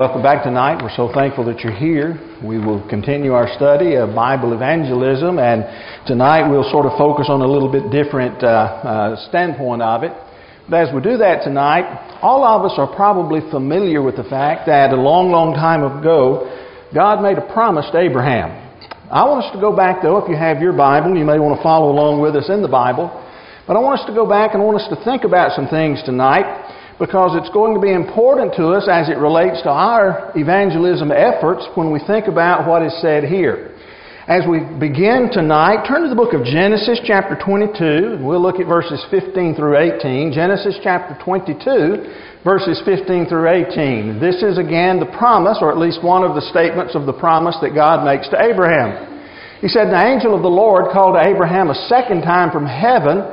Welcome 0.00 0.22
back 0.22 0.44
tonight. 0.44 0.78
We're 0.80 0.94
so 0.94 1.10
thankful 1.12 1.44
that 1.46 1.58
you're 1.66 1.74
here. 1.74 2.14
We 2.38 2.56
will 2.56 2.86
continue 2.88 3.32
our 3.32 3.50
study 3.58 3.96
of 3.96 4.14
Bible 4.14 4.52
evangelism, 4.52 5.40
and 5.40 5.66
tonight 6.06 6.46
we'll 6.46 6.70
sort 6.70 6.86
of 6.86 6.94
focus 6.94 7.26
on 7.28 7.42
a 7.42 7.48
little 7.50 7.66
bit 7.66 7.90
different 7.90 8.38
uh, 8.38 8.46
uh, 8.46 9.28
standpoint 9.28 9.82
of 9.82 10.04
it. 10.04 10.14
But 10.70 10.86
as 10.86 10.94
we 10.94 11.02
do 11.02 11.18
that 11.18 11.42
tonight, 11.42 11.82
all 12.22 12.46
of 12.46 12.62
us 12.62 12.78
are 12.78 12.86
probably 12.94 13.40
familiar 13.50 14.00
with 14.00 14.14
the 14.14 14.22
fact 14.22 14.70
that 14.70 14.94
a 14.94 14.96
long, 14.96 15.34
long 15.34 15.58
time 15.58 15.82
ago, 15.82 16.46
God 16.94 17.18
made 17.20 17.36
a 17.36 17.52
promise 17.52 17.90
to 17.90 17.98
Abraham. 17.98 18.54
I 19.10 19.26
want 19.26 19.46
us 19.46 19.52
to 19.52 19.58
go 19.58 19.74
back, 19.74 19.98
though, 20.00 20.22
if 20.22 20.30
you 20.30 20.36
have 20.36 20.62
your 20.62 20.78
Bible, 20.78 21.18
you 21.18 21.26
may 21.26 21.42
want 21.42 21.58
to 21.58 21.62
follow 21.66 21.90
along 21.90 22.22
with 22.22 22.36
us 22.38 22.46
in 22.46 22.62
the 22.62 22.70
Bible. 22.70 23.10
But 23.66 23.74
I 23.74 23.80
want 23.82 23.98
us 23.98 24.06
to 24.06 24.14
go 24.14 24.30
back 24.30 24.54
and 24.54 24.62
I 24.62 24.64
want 24.64 24.78
us 24.78 24.86
to 24.94 24.98
think 25.02 25.24
about 25.26 25.58
some 25.58 25.66
things 25.66 25.98
tonight 26.06 26.46
because 26.98 27.38
it's 27.38 27.52
going 27.54 27.74
to 27.74 27.80
be 27.80 27.92
important 27.92 28.54
to 28.58 28.74
us 28.74 28.90
as 28.90 29.08
it 29.08 29.18
relates 29.18 29.62
to 29.62 29.70
our 29.70 30.32
evangelism 30.34 31.12
efforts 31.14 31.62
when 31.74 31.92
we 31.92 32.02
think 32.06 32.26
about 32.26 32.66
what 32.66 32.82
is 32.82 32.94
said 33.00 33.22
here. 33.22 33.74
As 34.28 34.44
we 34.44 34.60
begin 34.60 35.30
tonight, 35.32 35.88
turn 35.88 36.02
to 36.04 36.10
the 36.10 36.18
book 36.18 36.34
of 36.34 36.44
Genesis, 36.44 37.00
chapter 37.06 37.32
22, 37.32 38.20
and 38.20 38.26
we'll 38.26 38.42
look 38.42 38.60
at 38.60 38.68
verses 38.68 39.00
15 39.10 39.54
through 39.54 39.78
18. 39.78 40.36
Genesis, 40.36 40.76
chapter 40.82 41.16
22, 41.24 42.44
verses 42.44 42.82
15 42.84 43.24
through 43.24 43.48
18. 43.48 44.20
This 44.20 44.42
is 44.42 44.58
again 44.58 45.00
the 45.00 45.08
promise, 45.16 45.58
or 45.62 45.72
at 45.72 45.78
least 45.78 46.04
one 46.04 46.28
of 46.28 46.34
the 46.34 46.44
statements 46.52 46.94
of 46.94 47.06
the 47.06 47.16
promise 47.16 47.56
that 47.62 47.72
God 47.72 48.04
makes 48.04 48.28
to 48.28 48.36
Abraham. 48.36 49.16
He 49.64 49.68
said, 49.68 49.88
The 49.88 49.96
angel 49.96 50.36
of 50.36 50.42
the 50.42 50.52
Lord 50.52 50.92
called 50.92 51.16
to 51.16 51.24
Abraham 51.24 51.70
a 51.70 51.88
second 51.88 52.20
time 52.20 52.52
from 52.52 52.66
heaven 52.66 53.24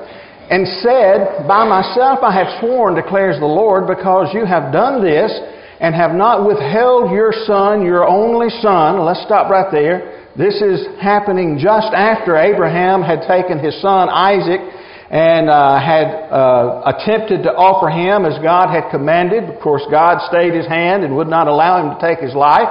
and 0.50 0.68
said, 0.82 1.48
By 1.48 1.66
myself 1.66 2.20
I 2.22 2.34
have 2.34 2.62
sworn, 2.62 2.96
declares 2.96 3.40
the 3.40 3.50
Lord, 3.50 3.88
because 3.88 4.34
you 4.34 4.46
have 4.46 4.72
done 4.72 5.04
this 5.04 5.32
and 5.80 5.94
have 5.94 6.14
not 6.14 6.46
withheld 6.46 7.12
your 7.12 7.34
son, 7.46 7.84
your 7.84 8.08
only 8.08 8.50
son. 8.62 9.04
Let's 9.04 9.24
stop 9.24 9.50
right 9.50 9.72
there. 9.72 10.30
This 10.38 10.62
is 10.62 10.86
happening 11.02 11.58
just 11.58 11.94
after 11.96 12.36
Abraham 12.36 13.02
had 13.02 13.24
taken 13.28 13.58
his 13.58 13.80
son 13.82 14.10
Isaac 14.10 14.60
and 15.10 15.50
uh, 15.50 15.80
had 15.80 16.08
uh, 16.28 16.92
attempted 16.92 17.44
to 17.44 17.54
offer 17.54 17.88
him 17.88 18.26
as 18.26 18.42
God 18.44 18.68
had 18.68 18.92
commanded. 18.92 19.46
Of 19.46 19.62
course, 19.62 19.84
God 19.90 20.20
stayed 20.28 20.54
his 20.54 20.68
hand 20.68 21.04
and 21.04 21.16
would 21.16 21.30
not 21.30 21.48
allow 21.48 21.80
him 21.80 21.96
to 21.96 22.00
take 22.02 22.20
his 22.20 22.34
life. 22.34 22.68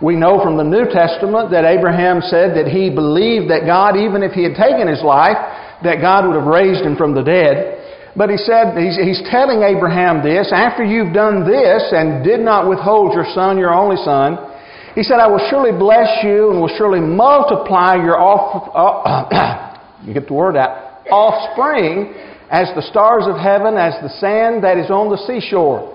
We 0.00 0.16
know 0.16 0.42
from 0.42 0.56
the 0.56 0.66
New 0.66 0.90
Testament 0.90 1.50
that 1.50 1.64
Abraham 1.64 2.22
said 2.26 2.58
that 2.58 2.66
he 2.66 2.90
believed 2.90 3.50
that 3.50 3.66
God, 3.66 3.94
even 3.94 4.22
if 4.22 4.32
he 4.32 4.42
had 4.42 4.58
taken 4.58 4.88
his 4.88 5.02
life, 5.02 5.38
that 5.84 6.00
God 6.00 6.26
would 6.26 6.36
have 6.36 6.46
raised 6.46 6.84
him 6.84 6.96
from 6.96 7.14
the 7.14 7.22
dead. 7.22 7.82
But 8.14 8.28
he 8.28 8.36
said, 8.36 8.76
he's, 8.76 8.96
he's 8.96 9.22
telling 9.30 9.62
Abraham 9.62 10.22
this, 10.22 10.52
after 10.52 10.84
you've 10.84 11.14
done 11.14 11.48
this 11.48 11.92
and 11.92 12.22
did 12.22 12.40
not 12.40 12.68
withhold 12.68 13.14
your 13.14 13.24
son, 13.32 13.56
your 13.56 13.72
only 13.72 13.96
son, 14.04 14.36
he 14.94 15.02
said, 15.02 15.16
I 15.16 15.26
will 15.26 15.40
surely 15.48 15.72
bless 15.72 16.22
you 16.22 16.50
and 16.50 16.60
will 16.60 16.74
surely 16.76 17.00
multiply 17.00 17.96
your 17.96 18.20
off, 18.20 18.68
uh, 18.74 19.80
you 20.06 20.12
get 20.12 20.28
the 20.28 20.34
word 20.34 20.56
out, 20.56 21.08
offspring 21.10 22.12
as 22.50 22.68
the 22.76 22.82
stars 22.82 23.24
of 23.24 23.40
heaven, 23.40 23.78
as 23.78 23.94
the 24.02 24.10
sand 24.20 24.62
that 24.64 24.76
is 24.76 24.90
on 24.90 25.08
the 25.08 25.16
seashore. 25.16 25.88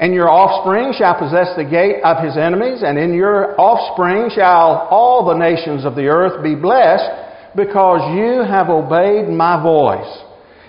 And 0.00 0.14
your 0.14 0.30
offspring 0.30 0.94
shall 0.96 1.18
possess 1.18 1.52
the 1.56 1.68
gate 1.68 2.00
of 2.02 2.24
his 2.24 2.38
enemies, 2.38 2.80
and 2.82 2.96
in 2.96 3.12
your 3.12 3.60
offspring 3.60 4.30
shall 4.34 4.88
all 4.88 5.26
the 5.26 5.36
nations 5.36 5.84
of 5.84 5.96
the 5.96 6.06
earth 6.06 6.42
be 6.42 6.54
blessed 6.54 7.27
because 7.58 8.14
you 8.14 8.46
have 8.46 8.70
obeyed 8.70 9.26
my 9.26 9.58
voice. 9.58 10.06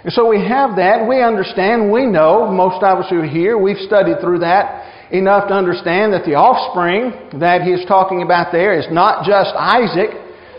And 0.01 0.11
so 0.11 0.25
we 0.25 0.41
have 0.41 0.75
that. 0.81 1.05
We 1.05 1.21
understand. 1.21 1.93
We 1.93 2.09
know, 2.09 2.49
most 2.49 2.81
of 2.81 3.05
us 3.05 3.09
who 3.13 3.21
are 3.21 3.29
here, 3.29 3.61
we've 3.61 3.85
studied 3.85 4.17
through 4.19 4.41
that 4.41 5.13
enough 5.13 5.49
to 5.49 5.53
understand 5.53 6.13
that 6.13 6.25
the 6.25 6.33
offspring 6.33 7.39
that 7.39 7.61
he 7.61 7.77
is 7.77 7.85
talking 7.85 8.21
about 8.25 8.51
there 8.51 8.73
is 8.73 8.89
not 8.89 9.21
just 9.21 9.53
Isaac, 9.53 10.09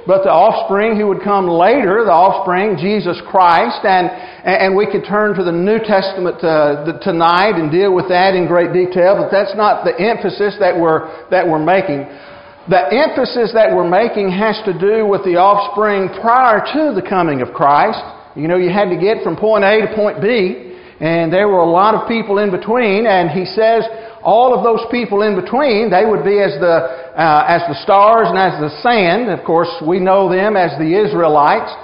but 0.06 0.22
the 0.22 0.32
offspring 0.32 0.96
who 0.96 1.06
would 1.08 1.22
come 1.22 1.46
later, 1.46 2.02
the 2.06 2.14
offspring, 2.14 2.78
Jesus 2.78 3.20
Christ. 3.26 3.82
And, 3.82 4.10
and 4.46 4.74
we 4.76 4.86
could 4.86 5.06
turn 5.06 5.34
to 5.34 5.44
the 5.44 5.54
New 5.54 5.78
Testament 5.82 6.42
uh, 6.42 6.98
tonight 7.02 7.58
and 7.58 7.70
deal 7.70 7.94
with 7.94 8.08
that 8.08 8.34
in 8.34 8.46
great 8.46 8.72
detail, 8.72 9.18
but 9.18 9.30
that's 9.30 9.54
not 9.54 9.82
the 9.82 9.94
emphasis 9.98 10.56
that 10.62 10.74
we're, 10.78 11.10
that 11.30 11.46
we're 11.46 11.62
making 11.62 12.06
the 12.70 12.86
emphasis 12.94 13.50
that 13.50 13.74
we're 13.74 13.88
making 13.88 14.30
has 14.30 14.54
to 14.62 14.70
do 14.70 15.02
with 15.02 15.26
the 15.26 15.34
offspring 15.34 16.06
prior 16.22 16.62
to 16.62 16.94
the 16.94 17.02
coming 17.02 17.42
of 17.42 17.50
Christ. 17.50 17.98
You 18.38 18.46
know, 18.46 18.62
you 18.62 18.70
had 18.70 18.94
to 18.94 18.96
get 18.96 19.26
from 19.26 19.34
point 19.34 19.66
A 19.66 19.82
to 19.82 19.90
point 19.98 20.22
B, 20.22 20.78
and 21.02 21.34
there 21.34 21.50
were 21.50 21.66
a 21.66 21.68
lot 21.68 21.98
of 21.98 22.06
people 22.06 22.38
in 22.38 22.54
between, 22.54 23.10
and 23.10 23.26
he 23.26 23.42
says 23.42 23.82
all 24.22 24.54
of 24.54 24.62
those 24.62 24.86
people 24.86 25.26
in 25.26 25.34
between, 25.34 25.90
they 25.90 26.06
would 26.06 26.22
be 26.22 26.38
as 26.38 26.54
the, 26.62 27.10
uh, 27.18 27.42
as 27.50 27.66
the 27.66 27.74
stars 27.82 28.30
and 28.30 28.38
as 28.38 28.54
the 28.62 28.70
sand. 28.86 29.34
Of 29.34 29.42
course, 29.42 29.74
we 29.82 29.98
know 29.98 30.30
them 30.30 30.54
as 30.54 30.70
the 30.78 30.94
Israelites. 30.94 31.74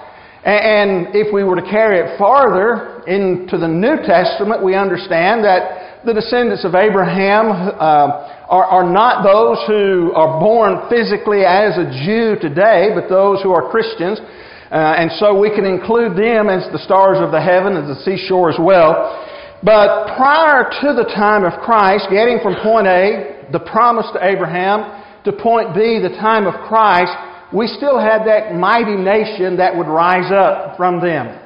And 0.46 1.10
if 1.10 1.34
we 1.34 1.42
were 1.42 1.56
to 1.56 1.66
carry 1.66 1.98
it 1.98 2.16
farther 2.18 3.02
into 3.10 3.58
the 3.58 3.66
New 3.66 3.98
Testament, 4.06 4.62
we 4.62 4.78
understand 4.78 5.42
that 5.42 6.06
the 6.06 6.14
descendants 6.14 6.64
of 6.64 6.78
Abraham 6.78 7.50
uh, 7.50 8.46
are, 8.46 8.64
are 8.78 8.86
not 8.86 9.26
those 9.26 9.58
who 9.66 10.14
are 10.14 10.38
born 10.38 10.86
physically 10.86 11.42
as 11.42 11.74
a 11.74 11.90
Jew 12.06 12.38
today, 12.38 12.94
but 12.94 13.10
those 13.10 13.42
who 13.42 13.50
are 13.50 13.66
Christians. 13.74 14.22
Uh, 14.70 15.02
and 15.02 15.10
so 15.18 15.34
we 15.34 15.50
can 15.50 15.66
include 15.66 16.14
them 16.14 16.46
as 16.46 16.62
the 16.70 16.78
stars 16.78 17.18
of 17.18 17.34
the 17.34 17.42
heaven, 17.42 17.74
as 17.74 17.90
the 17.90 17.98
seashore 18.06 18.46
as 18.46 18.58
well. 18.62 19.18
But 19.66 20.14
prior 20.14 20.70
to 20.70 20.94
the 20.94 21.10
time 21.10 21.42
of 21.42 21.58
Christ, 21.58 22.06
getting 22.06 22.38
from 22.38 22.54
point 22.62 22.86
A, 22.86 23.50
the 23.50 23.66
promise 23.66 24.06
to 24.14 24.22
Abraham, 24.22 24.94
to 25.26 25.34
point 25.34 25.74
B, 25.74 25.98
the 25.98 26.14
time 26.22 26.46
of 26.46 26.54
Christ, 26.70 27.10
we 27.56 27.66
still 27.66 27.98
had 27.98 28.26
that 28.26 28.54
mighty 28.54 28.96
nation 28.96 29.56
that 29.56 29.74
would 29.74 29.88
rise 29.88 30.30
up 30.30 30.76
from 30.76 31.00
them. 31.00 31.40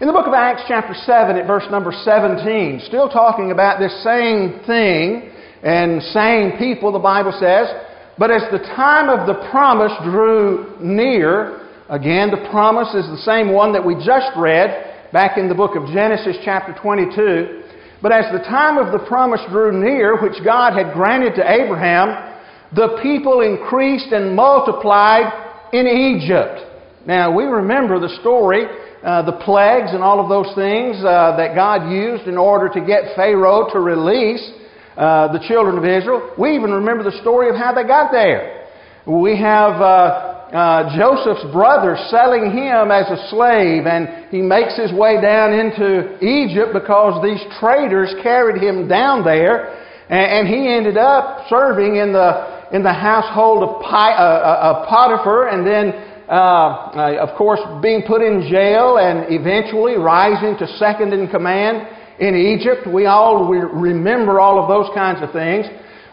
In 0.00 0.08
the 0.08 0.12
book 0.12 0.26
of 0.26 0.34
Acts, 0.34 0.62
chapter 0.66 0.92
7, 0.92 1.36
at 1.36 1.46
verse 1.46 1.62
number 1.70 1.92
17, 1.92 2.82
still 2.88 3.08
talking 3.08 3.52
about 3.52 3.78
this 3.78 3.94
same 4.02 4.58
thing, 4.66 5.30
and 5.62 6.02
same 6.10 6.58
people, 6.58 6.90
the 6.90 6.98
Bible 6.98 7.30
says. 7.38 7.70
But 8.18 8.32
as 8.32 8.42
the 8.50 8.58
time 8.74 9.08
of 9.08 9.28
the 9.28 9.38
promise 9.52 9.92
drew 10.02 10.74
near, 10.80 11.68
again, 11.88 12.32
the 12.32 12.48
promise 12.50 12.88
is 12.98 13.06
the 13.06 13.22
same 13.22 13.52
one 13.52 13.72
that 13.72 13.86
we 13.86 13.94
just 13.94 14.34
read 14.36 15.12
back 15.12 15.38
in 15.38 15.48
the 15.48 15.54
book 15.54 15.76
of 15.76 15.86
Genesis, 15.94 16.38
chapter 16.44 16.74
22. 16.82 17.62
But 18.02 18.10
as 18.10 18.24
the 18.32 18.42
time 18.50 18.78
of 18.78 18.90
the 18.90 19.06
promise 19.06 19.40
drew 19.48 19.70
near, 19.70 20.20
which 20.20 20.42
God 20.44 20.76
had 20.76 20.92
granted 20.92 21.36
to 21.36 21.48
Abraham, 21.48 22.34
the 22.74 22.98
people 23.00 23.42
increased 23.42 24.10
and 24.10 24.34
multiplied 24.34 25.41
in 25.72 25.86
Egypt. 25.86 26.68
Now, 27.06 27.34
we 27.34 27.44
remember 27.44 27.98
the 27.98 28.14
story, 28.20 28.66
uh, 29.02 29.22
the 29.22 29.40
plagues 29.44 29.92
and 29.92 30.02
all 30.02 30.20
of 30.20 30.28
those 30.28 30.54
things 30.54 31.02
uh, 31.02 31.34
that 31.36 31.54
God 31.54 31.90
used 31.90 32.28
in 32.28 32.38
order 32.38 32.68
to 32.68 32.80
get 32.80 33.16
Pharaoh 33.16 33.68
to 33.72 33.80
release 33.80 34.52
uh, 34.96 35.32
the 35.32 35.40
children 35.48 35.78
of 35.78 35.84
Israel. 35.84 36.34
We 36.38 36.54
even 36.54 36.70
remember 36.70 37.02
the 37.02 37.18
story 37.22 37.48
of 37.48 37.56
how 37.56 37.72
they 37.74 37.84
got 37.84 38.12
there. 38.12 38.68
We 39.06 39.36
have 39.40 39.80
uh, 39.80 40.32
uh, 40.52 40.96
Joseph's 40.96 41.50
brother 41.50 41.96
selling 42.10 42.52
him 42.52 42.92
as 42.92 43.08
a 43.08 43.26
slave, 43.30 43.86
and 43.86 44.28
he 44.30 44.42
makes 44.42 44.76
his 44.76 44.92
way 44.92 45.20
down 45.20 45.54
into 45.54 46.20
Egypt 46.22 46.76
because 46.76 47.24
these 47.24 47.40
traders 47.58 48.14
carried 48.22 48.62
him 48.62 48.86
down 48.86 49.24
there, 49.24 49.81
and, 50.08 50.46
and 50.46 50.48
he 50.48 50.68
ended 50.68 50.96
up 50.96 51.46
serving 51.48 51.96
in 51.96 52.12
the 52.12 52.52
in 52.72 52.82
the 52.82 52.92
household 52.92 53.62
of, 53.62 53.82
Pi, 53.82 54.12
uh, 54.12 54.16
uh, 54.16 54.68
of 54.72 54.88
Potiphar, 54.88 55.48
and 55.48 55.66
then 55.66 55.92
uh, 56.28 57.20
of 57.20 57.36
course, 57.36 57.60
being 57.82 58.02
put 58.06 58.22
in 58.22 58.48
jail 58.48 58.96
and 58.96 59.28
eventually 59.28 59.96
rising 59.96 60.56
to 60.56 60.66
second 60.78 61.12
in 61.12 61.28
command 61.28 61.86
in 62.18 62.34
Egypt. 62.34 62.88
We 62.88 63.04
all 63.04 63.44
remember 63.44 64.40
all 64.40 64.56
of 64.62 64.68
those 64.68 64.88
kinds 64.94 65.20
of 65.22 65.32
things. 65.32 65.66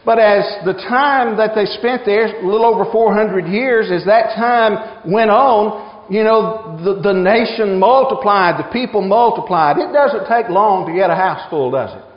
But 0.04 0.20
as 0.20 0.44
the 0.66 0.74
time 0.74 1.38
that 1.38 1.56
they 1.56 1.66
spent 1.80 2.04
there, 2.04 2.44
a 2.44 2.46
little 2.46 2.66
over 2.66 2.92
400 2.92 3.48
years, 3.48 3.92
as 3.92 4.04
that 4.06 4.36
time 4.36 5.08
went 5.10 5.30
on, 5.30 6.12
you 6.12 6.24
know, 6.24 6.76
the, 6.84 7.00
the 7.00 7.14
nation 7.14 7.80
multiplied, 7.80 8.60
the 8.60 8.68
people 8.74 9.02
multiplied. 9.02 9.78
It 9.78 9.94
doesn't 9.94 10.28
take 10.28 10.50
long 10.50 10.88
to 10.88 10.94
get 10.94 11.10
a 11.10 11.16
house 11.16 11.48
full, 11.50 11.72
does 11.72 11.96
it? 11.96 12.09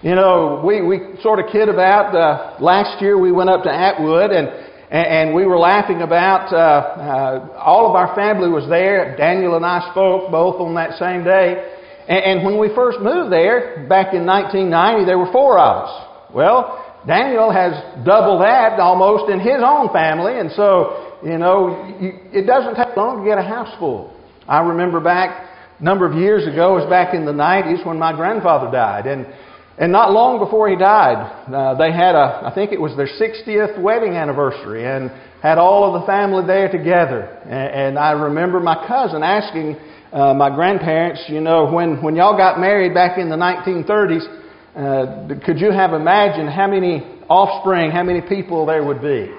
You 0.00 0.14
know, 0.14 0.62
we, 0.64 0.80
we 0.80 1.20
sort 1.22 1.40
of 1.40 1.50
kid 1.50 1.68
about, 1.68 2.14
uh, 2.14 2.62
last 2.62 3.02
year 3.02 3.18
we 3.18 3.32
went 3.32 3.50
up 3.50 3.64
to 3.64 3.72
Atwood 3.72 4.30
and, 4.30 4.46
and 4.94 5.34
we 5.34 5.44
were 5.44 5.58
laughing 5.58 6.02
about, 6.02 6.52
uh, 6.52 6.56
uh, 6.56 7.58
all 7.58 7.90
of 7.90 7.96
our 7.96 8.14
family 8.14 8.48
was 8.48 8.68
there. 8.68 9.16
Daniel 9.16 9.56
and 9.56 9.66
I 9.66 9.90
spoke 9.90 10.30
both 10.30 10.60
on 10.60 10.76
that 10.76 10.96
same 10.98 11.24
day. 11.24 11.74
And, 12.06 12.46
when 12.46 12.58
we 12.58 12.72
first 12.74 13.00
moved 13.00 13.32
there, 13.32 13.86
back 13.88 14.14
in 14.14 14.24
1990, 14.24 15.04
there 15.04 15.18
were 15.18 15.30
four 15.30 15.58
of 15.58 15.84
us. 15.84 16.32
Well, 16.32 16.80
Daniel 17.06 17.50
has 17.50 17.74
double 18.06 18.38
that 18.38 18.80
almost 18.80 19.28
in 19.30 19.40
his 19.40 19.60
own 19.60 19.92
family, 19.92 20.38
and 20.38 20.50
so, 20.52 21.18
you 21.22 21.36
know, 21.36 21.84
it 22.00 22.46
doesn't 22.46 22.76
take 22.76 22.96
long 22.96 23.18
to 23.18 23.24
get 23.28 23.36
a 23.36 23.42
house 23.42 23.68
full. 23.78 24.16
I 24.48 24.60
remember 24.60 25.00
back 25.00 25.52
a 25.78 25.84
number 25.84 26.06
of 26.06 26.16
years 26.16 26.46
ago, 26.46 26.78
it 26.78 26.86
was 26.86 26.88
back 26.88 27.12
in 27.12 27.26
the 27.26 27.32
90s 27.32 27.84
when 27.84 27.98
my 27.98 28.16
grandfather 28.16 28.70
died, 28.72 29.06
and 29.06 29.26
And 29.80 29.92
not 29.92 30.10
long 30.10 30.38
before 30.40 30.68
he 30.68 30.74
died, 30.74 31.22
uh, 31.54 31.78
they 31.78 31.92
had 31.92 32.16
a, 32.16 32.42
I 32.42 32.52
think 32.52 32.72
it 32.72 32.80
was 32.80 32.96
their 32.96 33.06
60th 33.06 33.80
wedding 33.80 34.14
anniversary, 34.14 34.84
and 34.84 35.10
had 35.40 35.56
all 35.56 35.86
of 35.86 36.00
the 36.00 36.06
family 36.06 36.44
there 36.46 36.66
together. 36.70 37.22
And, 37.46 37.94
and 37.94 37.98
I 37.98 38.10
remember 38.12 38.58
my 38.58 38.86
cousin 38.88 39.22
asking 39.22 39.76
uh, 40.12 40.34
my 40.34 40.50
grandparents, 40.50 41.22
you 41.28 41.40
know, 41.40 41.70
when, 41.70 42.02
when 42.02 42.16
y'all 42.16 42.36
got 42.36 42.58
married 42.58 42.92
back 42.92 43.18
in 43.18 43.28
the 43.28 43.36
1930s, 43.36 44.26
uh, 44.74 45.46
could 45.46 45.60
you 45.60 45.70
have 45.70 45.92
imagined 45.92 46.50
how 46.50 46.66
many 46.66 47.22
offspring, 47.28 47.90
how 47.90 48.02
many 48.02 48.20
people 48.20 48.66
there 48.66 48.84
would 48.84 49.00
be? 49.00 49.30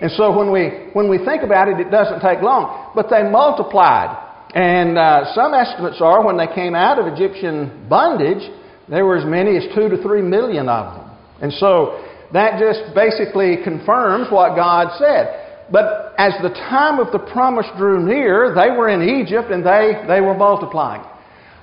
And 0.00 0.10
so 0.12 0.36
when 0.36 0.50
we, 0.50 0.90
when 0.92 1.10
we 1.10 1.18
think 1.18 1.42
about 1.42 1.68
it, 1.68 1.78
it 1.78 1.90
doesn't 1.90 2.20
take 2.20 2.42
long. 2.42 2.92
But 2.94 3.10
they 3.10 3.22
multiplied. 3.22 4.16
And 4.54 4.96
uh, 4.96 5.34
some 5.34 5.52
estimates 5.52 6.00
are 6.00 6.24
when 6.24 6.36
they 6.36 6.46
came 6.46 6.74
out 6.74 6.98
of 6.98 7.06
Egyptian 7.12 7.86
bondage, 7.88 8.42
there 8.88 9.04
were 9.04 9.16
as 9.16 9.24
many 9.24 9.56
as 9.56 9.64
two 9.74 9.88
to 9.88 10.02
three 10.02 10.22
million 10.22 10.68
of 10.68 10.96
them. 10.96 11.16
And 11.40 11.52
so 11.54 12.04
that 12.32 12.58
just 12.58 12.94
basically 12.94 13.58
confirms 13.62 14.30
what 14.30 14.56
God 14.56 14.96
said. 14.98 15.44
But 15.70 16.14
as 16.18 16.34
the 16.42 16.50
time 16.50 16.98
of 16.98 17.12
the 17.12 17.18
promise 17.18 17.66
drew 17.76 18.04
near, 18.04 18.54
they 18.54 18.70
were 18.70 18.88
in 18.88 19.02
Egypt 19.02 19.50
and 19.50 19.64
they, 19.64 20.04
they 20.06 20.20
were 20.20 20.34
multiplying. 20.34 21.02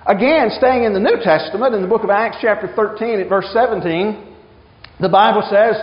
Again, 0.08 0.50
staying 0.58 0.84
in 0.84 0.94
the 0.94 1.00
New 1.00 1.22
Testament, 1.22 1.76
in 1.76 1.82
the 1.82 1.88
book 1.88 2.04
of 2.04 2.10
Acts, 2.10 2.38
chapter 2.42 2.72
13, 2.76 3.20
at 3.20 3.30
verse 3.30 3.48
17, 3.54 4.34
the 5.00 5.10
Bible 5.10 5.46
says, 5.46 5.78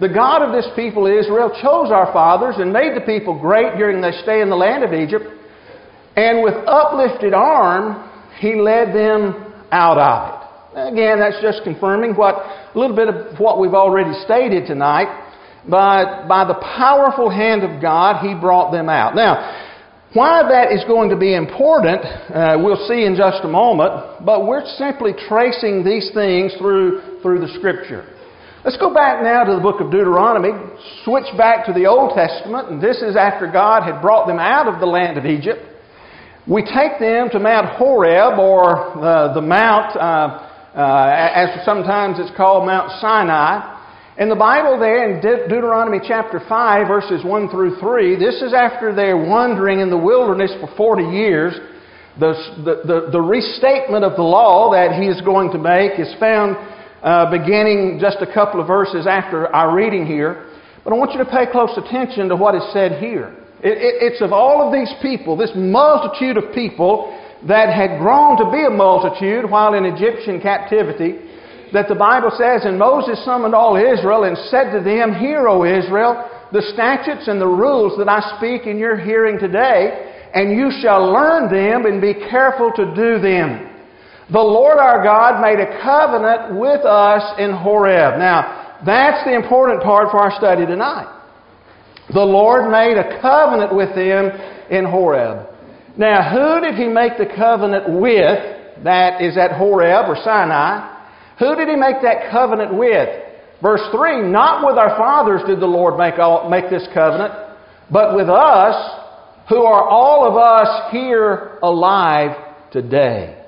The 0.00 0.08
God 0.08 0.42
of 0.42 0.52
this 0.52 0.68
people 0.76 1.06
Israel 1.06 1.50
chose 1.60 1.90
our 1.90 2.12
fathers 2.12 2.54
and 2.58 2.72
made 2.72 2.94
the 2.94 3.04
people 3.04 3.38
great 3.38 3.76
during 3.76 4.00
their 4.00 4.14
stay 4.22 4.40
in 4.40 4.48
the 4.48 4.56
land 4.56 4.84
of 4.84 4.92
Egypt, 4.92 5.24
and 6.14 6.44
with 6.44 6.54
uplifted 6.68 7.34
arm, 7.34 8.08
he 8.38 8.54
led 8.54 8.94
them 8.94 9.52
out 9.72 9.98
of 9.98 10.34
it. 10.34 10.43
Again, 10.74 11.20
that's 11.20 11.40
just 11.40 11.62
confirming 11.62 12.14
what 12.14 12.34
a 12.34 12.72
little 12.74 12.96
bit 12.96 13.06
of 13.06 13.38
what 13.38 13.60
we've 13.60 13.74
already 13.74 14.12
stated 14.24 14.66
tonight. 14.66 15.06
But 15.68 16.26
by 16.26 16.44
the 16.44 16.54
powerful 16.54 17.30
hand 17.30 17.62
of 17.62 17.80
God, 17.80 18.26
He 18.26 18.34
brought 18.34 18.72
them 18.72 18.88
out. 18.88 19.14
Now, 19.14 19.62
why 20.12 20.42
that 20.42 20.72
is 20.72 20.84
going 20.84 21.10
to 21.10 21.16
be 21.16 21.34
important, 21.34 22.02
uh, 22.04 22.58
we'll 22.58 22.88
see 22.88 23.04
in 23.04 23.14
just 23.14 23.44
a 23.44 23.48
moment. 23.48 24.24
But 24.26 24.46
we're 24.46 24.66
simply 24.76 25.12
tracing 25.28 25.84
these 25.84 26.10
things 26.12 26.52
through 26.58 27.22
through 27.22 27.38
the 27.40 27.54
Scripture. 27.54 28.10
Let's 28.64 28.78
go 28.78 28.92
back 28.92 29.22
now 29.22 29.44
to 29.44 29.54
the 29.54 29.60
book 29.60 29.80
of 29.80 29.90
Deuteronomy, 29.90 30.50
switch 31.04 31.26
back 31.36 31.66
to 31.66 31.72
the 31.72 31.86
Old 31.86 32.16
Testament, 32.16 32.70
and 32.70 32.80
this 32.80 33.02
is 33.02 33.14
after 33.14 33.46
God 33.46 33.82
had 33.82 34.00
brought 34.00 34.26
them 34.26 34.38
out 34.38 34.66
of 34.66 34.80
the 34.80 34.86
land 34.86 35.18
of 35.18 35.26
Egypt. 35.26 35.60
We 36.48 36.62
take 36.62 36.98
them 36.98 37.28
to 37.32 37.38
Mount 37.38 37.76
Horeb, 37.76 38.38
or 38.38 38.92
the, 38.96 39.32
the 39.34 39.40
Mount 39.40 39.96
uh, 39.96 40.00
uh, 40.00 40.53
as 40.80 41.64
sometimes 41.64 42.18
it's 42.18 42.34
called 42.36 42.66
Mount 42.66 42.90
Sinai. 43.00 43.74
In 44.16 44.28
the 44.28 44.36
Bible, 44.36 44.78
there 44.78 45.10
in 45.10 45.20
De- 45.20 45.48
Deuteronomy 45.48 45.98
chapter 46.06 46.40
5, 46.48 46.86
verses 46.86 47.24
1 47.24 47.48
through 47.48 47.76
3, 47.80 48.16
this 48.16 48.42
is 48.42 48.54
after 48.54 48.94
they're 48.94 49.16
wandering 49.16 49.80
in 49.80 49.90
the 49.90 49.98
wilderness 49.98 50.52
for 50.60 50.68
40 50.76 51.02
years. 51.02 51.54
The, 52.18 52.32
the, 52.58 52.74
the, 52.86 53.10
the 53.10 53.20
restatement 53.20 54.04
of 54.04 54.14
the 54.14 54.22
law 54.22 54.70
that 54.70 55.00
he 55.00 55.08
is 55.08 55.20
going 55.22 55.50
to 55.50 55.58
make 55.58 55.98
is 55.98 56.14
found 56.20 56.56
uh, 57.02 57.30
beginning 57.30 57.98
just 58.00 58.18
a 58.20 58.32
couple 58.32 58.60
of 58.60 58.68
verses 58.68 59.06
after 59.06 59.48
our 59.48 59.74
reading 59.74 60.06
here. 60.06 60.46
But 60.84 60.92
I 60.92 60.96
want 60.96 61.12
you 61.12 61.18
to 61.18 61.30
pay 61.30 61.50
close 61.50 61.76
attention 61.76 62.28
to 62.28 62.36
what 62.36 62.54
is 62.54 62.62
said 62.72 63.02
here. 63.02 63.34
It, 63.64 63.78
it, 63.78 64.12
it's 64.12 64.22
of 64.22 64.32
all 64.32 64.64
of 64.64 64.72
these 64.72 64.92
people, 65.02 65.36
this 65.36 65.50
multitude 65.56 66.36
of 66.36 66.54
people 66.54 67.10
that 67.46 67.68
had 67.68 67.98
grown 67.98 68.38
to 68.38 68.50
be 68.50 68.64
a 68.64 68.70
multitude 68.70 69.50
while 69.50 69.74
in 69.74 69.84
Egyptian 69.84 70.40
captivity, 70.40 71.18
that 71.72 71.88
the 71.88 71.94
Bible 71.94 72.30
says, 72.30 72.64
And 72.64 72.78
Moses 72.78 73.22
summoned 73.24 73.54
all 73.54 73.76
Israel 73.76 74.24
and 74.24 74.38
said 74.48 74.72
to 74.72 74.80
them, 74.80 75.14
Hear, 75.14 75.48
O 75.48 75.64
Israel, 75.64 76.30
the 76.52 76.62
statutes 76.72 77.26
and 77.28 77.40
the 77.40 77.46
rules 77.46 77.98
that 77.98 78.08
I 78.08 78.36
speak 78.38 78.66
in 78.66 78.78
your 78.78 78.96
hearing 78.96 79.38
today, 79.38 80.30
and 80.32 80.56
you 80.56 80.70
shall 80.80 81.12
learn 81.12 81.50
them 81.50 81.84
and 81.86 82.00
be 82.00 82.14
careful 82.14 82.70
to 82.76 82.94
do 82.94 83.18
them. 83.18 83.70
The 84.32 84.40
Lord 84.40 84.78
our 84.78 85.02
God 85.02 85.42
made 85.42 85.60
a 85.60 85.82
covenant 85.82 86.58
with 86.58 86.80
us 86.86 87.38
in 87.38 87.52
Horeb. 87.52 88.18
Now, 88.18 88.80
that's 88.86 89.24
the 89.24 89.34
important 89.34 89.82
part 89.82 90.10
for 90.10 90.18
our 90.18 90.32
study 90.38 90.64
tonight. 90.64 91.10
The 92.12 92.24
Lord 92.24 92.70
made 92.70 92.96
a 92.96 93.20
covenant 93.20 93.74
with 93.74 93.94
them 93.94 94.30
in 94.70 94.84
Horeb. 94.84 95.53
Now, 95.96 96.30
who 96.30 96.60
did 96.60 96.74
he 96.74 96.88
make 96.88 97.18
the 97.18 97.26
covenant 97.36 98.00
with 98.00 98.84
that 98.84 99.22
is 99.22 99.36
at 99.36 99.52
Horeb 99.52 100.08
or 100.08 100.16
Sinai? 100.16 100.90
Who 101.38 101.54
did 101.54 101.68
he 101.68 101.76
make 101.76 102.02
that 102.02 102.30
covenant 102.30 102.74
with? 102.74 103.08
Verse 103.62 103.82
3 103.92 104.22
Not 104.30 104.66
with 104.66 104.76
our 104.76 104.96
fathers 104.98 105.42
did 105.46 105.60
the 105.60 105.66
Lord 105.66 105.96
make, 105.96 106.18
all, 106.18 106.50
make 106.50 106.68
this 106.68 106.86
covenant, 106.92 107.32
but 107.90 108.16
with 108.16 108.28
us, 108.28 109.00
who 109.48 109.62
are 109.64 109.84
all 109.88 110.26
of 110.26 110.36
us 110.36 110.90
here 110.90 111.58
alive 111.62 112.36
today. 112.72 113.40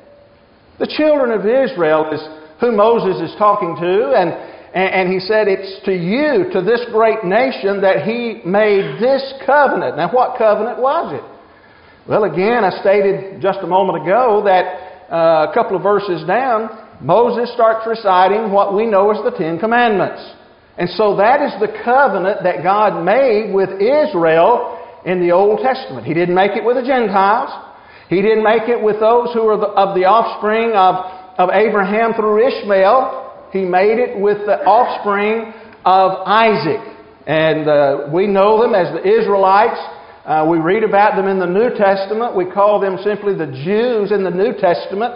The 0.79 0.93
children 0.97 1.33
of 1.33 1.47
Israel 1.47 2.11
is 2.13 2.21
who 2.61 2.73
Moses 2.73 3.31
is 3.31 3.37
talking 3.39 3.77
to, 3.81 4.13
and, 4.15 4.31
and, 4.75 5.13
he 5.13 5.21
said, 5.21 5.49
It's 5.49 5.85
to 5.87 5.93
you, 5.93 6.53
to 6.53 6.61
this 6.61 6.85
great 6.93 7.25
nation, 7.25 7.81
that 7.81 8.05
he 8.05 8.43
made 8.45 9.01
this 9.01 9.35
covenant. 9.45 9.97
Now, 9.97 10.13
what 10.13 10.39
covenant 10.39 10.79
was 10.79 11.15
it? 11.15 11.36
Well, 12.09 12.23
again, 12.23 12.63
I 12.63 12.71
stated 12.81 13.43
just 13.43 13.59
a 13.63 13.67
moment 13.67 14.07
ago 14.07 14.43
that 14.47 15.11
uh, 15.11 15.51
a 15.51 15.53
couple 15.53 15.77
of 15.77 15.83
verses 15.83 16.25
down, 16.25 16.71
Moses 17.01 17.53
starts 17.53 17.85
reciting 17.85 18.53
what 18.53 18.77
we 18.77 18.87
know 18.87 19.11
as 19.11 19.19
the 19.25 19.37
Ten 19.37 19.59
Commandments. 19.59 20.23
And 20.79 20.89
so 20.91 21.17
that 21.17 21.43
is 21.43 21.51
the 21.59 21.83
covenant 21.83 22.45
that 22.45 22.63
God 22.63 23.03
made 23.03 23.53
with 23.53 23.71
Israel 23.83 24.79
in 25.05 25.19
the 25.19 25.33
Old 25.33 25.59
Testament. 25.67 26.07
He 26.07 26.15
didn't 26.15 26.37
make 26.37 26.53
it 26.53 26.65
with 26.65 26.77
the 26.77 26.87
Gentiles. 26.87 27.51
He 28.09 28.23
didn't 28.23 28.45
make 28.45 28.69
it 28.69 28.81
with 28.81 29.01
those 29.01 29.35
who 29.35 29.43
are 29.49 29.59
the, 29.59 29.75
of 29.75 29.99
the 29.99 30.05
offspring 30.07 30.79
of, 30.79 30.95
of 31.43 31.51
Abraham 31.51 32.15
through 32.15 32.47
Ishmael. 32.47 33.51
He 33.51 33.65
made 33.65 33.99
it 33.99 34.17
with 34.17 34.47
the 34.47 34.63
offspring 34.63 35.53
of 35.85 36.23
Isaac. 36.23 36.87
And 37.27 37.67
uh, 37.67 38.09
we 38.15 38.29
know 38.29 38.63
them 38.63 38.77
as 38.77 38.95
the 38.95 39.03
Israelites. 39.03 39.81
Uh, 40.27 40.45
we 40.51 40.59
read 40.59 40.83
about 40.83 41.15
them 41.15 41.29
in 41.29 41.39
the 41.39 41.47
New 41.47 41.71
Testament. 41.79 42.35
We 42.35 42.51
call 42.51 42.81
them 42.81 42.99
simply 43.05 43.39
the 43.39 43.47
Jews 43.47 44.11
in 44.11 44.25
the 44.25 44.31
New 44.31 44.59
Testament. 44.59 45.15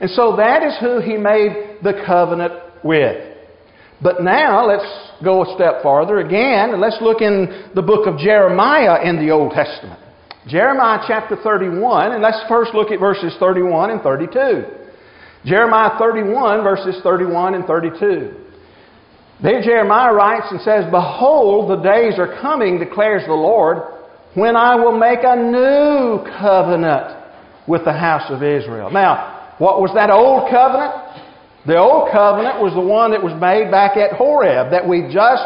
And 0.00 0.08
so 0.10 0.36
that 0.36 0.62
is 0.62 0.78
who 0.78 1.00
he 1.00 1.16
made 1.16 1.82
the 1.82 2.00
covenant 2.06 2.52
with. 2.84 3.26
But 4.00 4.22
now 4.22 4.64
let's 4.66 4.86
go 5.24 5.42
a 5.42 5.54
step 5.56 5.82
farther 5.82 6.20
again 6.20 6.70
and 6.70 6.80
let's 6.80 6.98
look 7.00 7.20
in 7.20 7.70
the 7.74 7.82
book 7.82 8.06
of 8.06 8.18
Jeremiah 8.18 9.02
in 9.02 9.18
the 9.18 9.32
Old 9.32 9.50
Testament. 9.50 9.98
Jeremiah 10.46 11.02
chapter 11.08 11.36
31, 11.42 12.12
and 12.12 12.22
let's 12.22 12.42
first 12.48 12.72
look 12.72 12.90
at 12.92 13.00
verses 13.00 13.34
31 13.38 13.90
and 13.90 14.02
32. 14.02 14.64
Jeremiah 15.44 15.98
31, 15.98 16.62
verses 16.62 17.00
31 17.02 17.54
and 17.54 17.64
32. 17.64 18.34
There 19.42 19.62
Jeremiah 19.62 20.12
writes 20.12 20.46
and 20.50 20.60
says, 20.60 20.84
Behold, 20.90 21.70
the 21.70 21.82
days 21.82 22.14
are 22.18 22.40
coming, 22.40 22.78
declares 22.78 23.22
the 23.26 23.34
Lord, 23.34 24.01
when 24.34 24.56
I 24.56 24.76
will 24.76 24.96
make 24.96 25.20
a 25.22 25.36
new 25.36 26.24
covenant 26.40 27.22
with 27.66 27.84
the 27.84 27.92
house 27.92 28.30
of 28.30 28.42
Israel. 28.42 28.90
Now, 28.90 29.54
what 29.58 29.80
was 29.80 29.92
that 29.94 30.10
old 30.10 30.50
covenant? 30.50 30.92
The 31.66 31.78
old 31.78 32.10
covenant 32.10 32.58
was 32.58 32.74
the 32.74 32.82
one 32.82 33.12
that 33.12 33.22
was 33.22 33.36
made 33.38 33.70
back 33.70 33.96
at 33.96 34.12
Horeb 34.18 34.72
that 34.72 34.82
we 34.82 35.06
just 35.12 35.44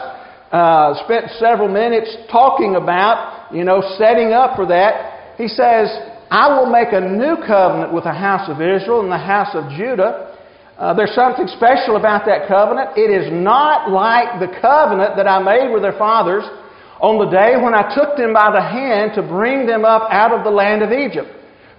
uh, 0.49 0.95
spent 1.05 1.29
several 1.37 1.69
minutes 1.69 2.09
talking 2.31 2.77
about, 2.77 3.53
you 3.53 3.65
know, 3.65 3.83
setting 3.99 4.33
up 4.33 4.57
for 4.57 4.65
that. 4.67 5.37
He 5.37 5.49
says, 5.49 5.93
I 6.31 6.49
will 6.57 6.71
make 6.71 6.95
a 6.95 7.01
new 7.03 7.37
covenant 7.45 7.93
with 7.93 8.05
the 8.05 8.15
house 8.15 8.49
of 8.49 8.63
Israel 8.63 9.03
and 9.03 9.13
the 9.13 9.21
house 9.21 9.53
of 9.53 9.69
Judah. 9.77 10.33
Uh, 10.79 10.95
there's 10.95 11.15
something 11.15 11.49
special 11.49 11.97
about 11.97 12.25
that 12.27 12.49
covenant. 12.49 12.97
It 12.97 13.11
is 13.11 13.29
not 13.33 13.91
like 13.91 14.41
the 14.41 14.49
covenant 14.61 15.17
that 15.17 15.27
I 15.27 15.43
made 15.43 15.73
with 15.73 15.83
their 15.83 15.99
fathers 15.99 16.45
on 17.01 17.19
the 17.19 17.31
day 17.31 17.61
when 17.61 17.75
I 17.75 17.95
took 17.95 18.17
them 18.17 18.33
by 18.33 18.51
the 18.53 18.63
hand 18.63 19.13
to 19.17 19.23
bring 19.23 19.67
them 19.67 19.85
up 19.85 20.09
out 20.11 20.33
of 20.33 20.45
the 20.45 20.51
land 20.51 20.83
of 20.83 20.93
Egypt. 20.93 21.29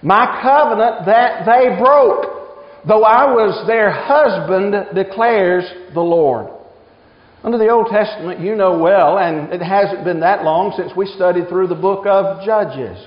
My 0.02 0.40
covenant 0.42 1.06
that 1.06 1.46
they 1.46 1.76
broke, 1.82 2.86
though 2.88 3.04
I 3.04 3.26
was 3.34 3.66
their 3.66 3.90
husband, 3.90 4.96
declares 4.96 5.66
the 5.94 6.02
Lord. 6.02 6.54
Under 7.44 7.58
the 7.58 7.70
Old 7.70 7.88
Testament, 7.88 8.40
you 8.40 8.56
know 8.56 8.78
well, 8.78 9.18
and 9.18 9.54
it 9.54 9.62
hasn't 9.62 10.04
been 10.04 10.20
that 10.22 10.44
long 10.44 10.74
since 10.78 10.92
we 10.96 11.06
studied 11.16 11.50
through 11.50 11.68
the 11.68 11.76
book 11.76 12.06
of 12.06 12.46
Judges. 12.46 12.98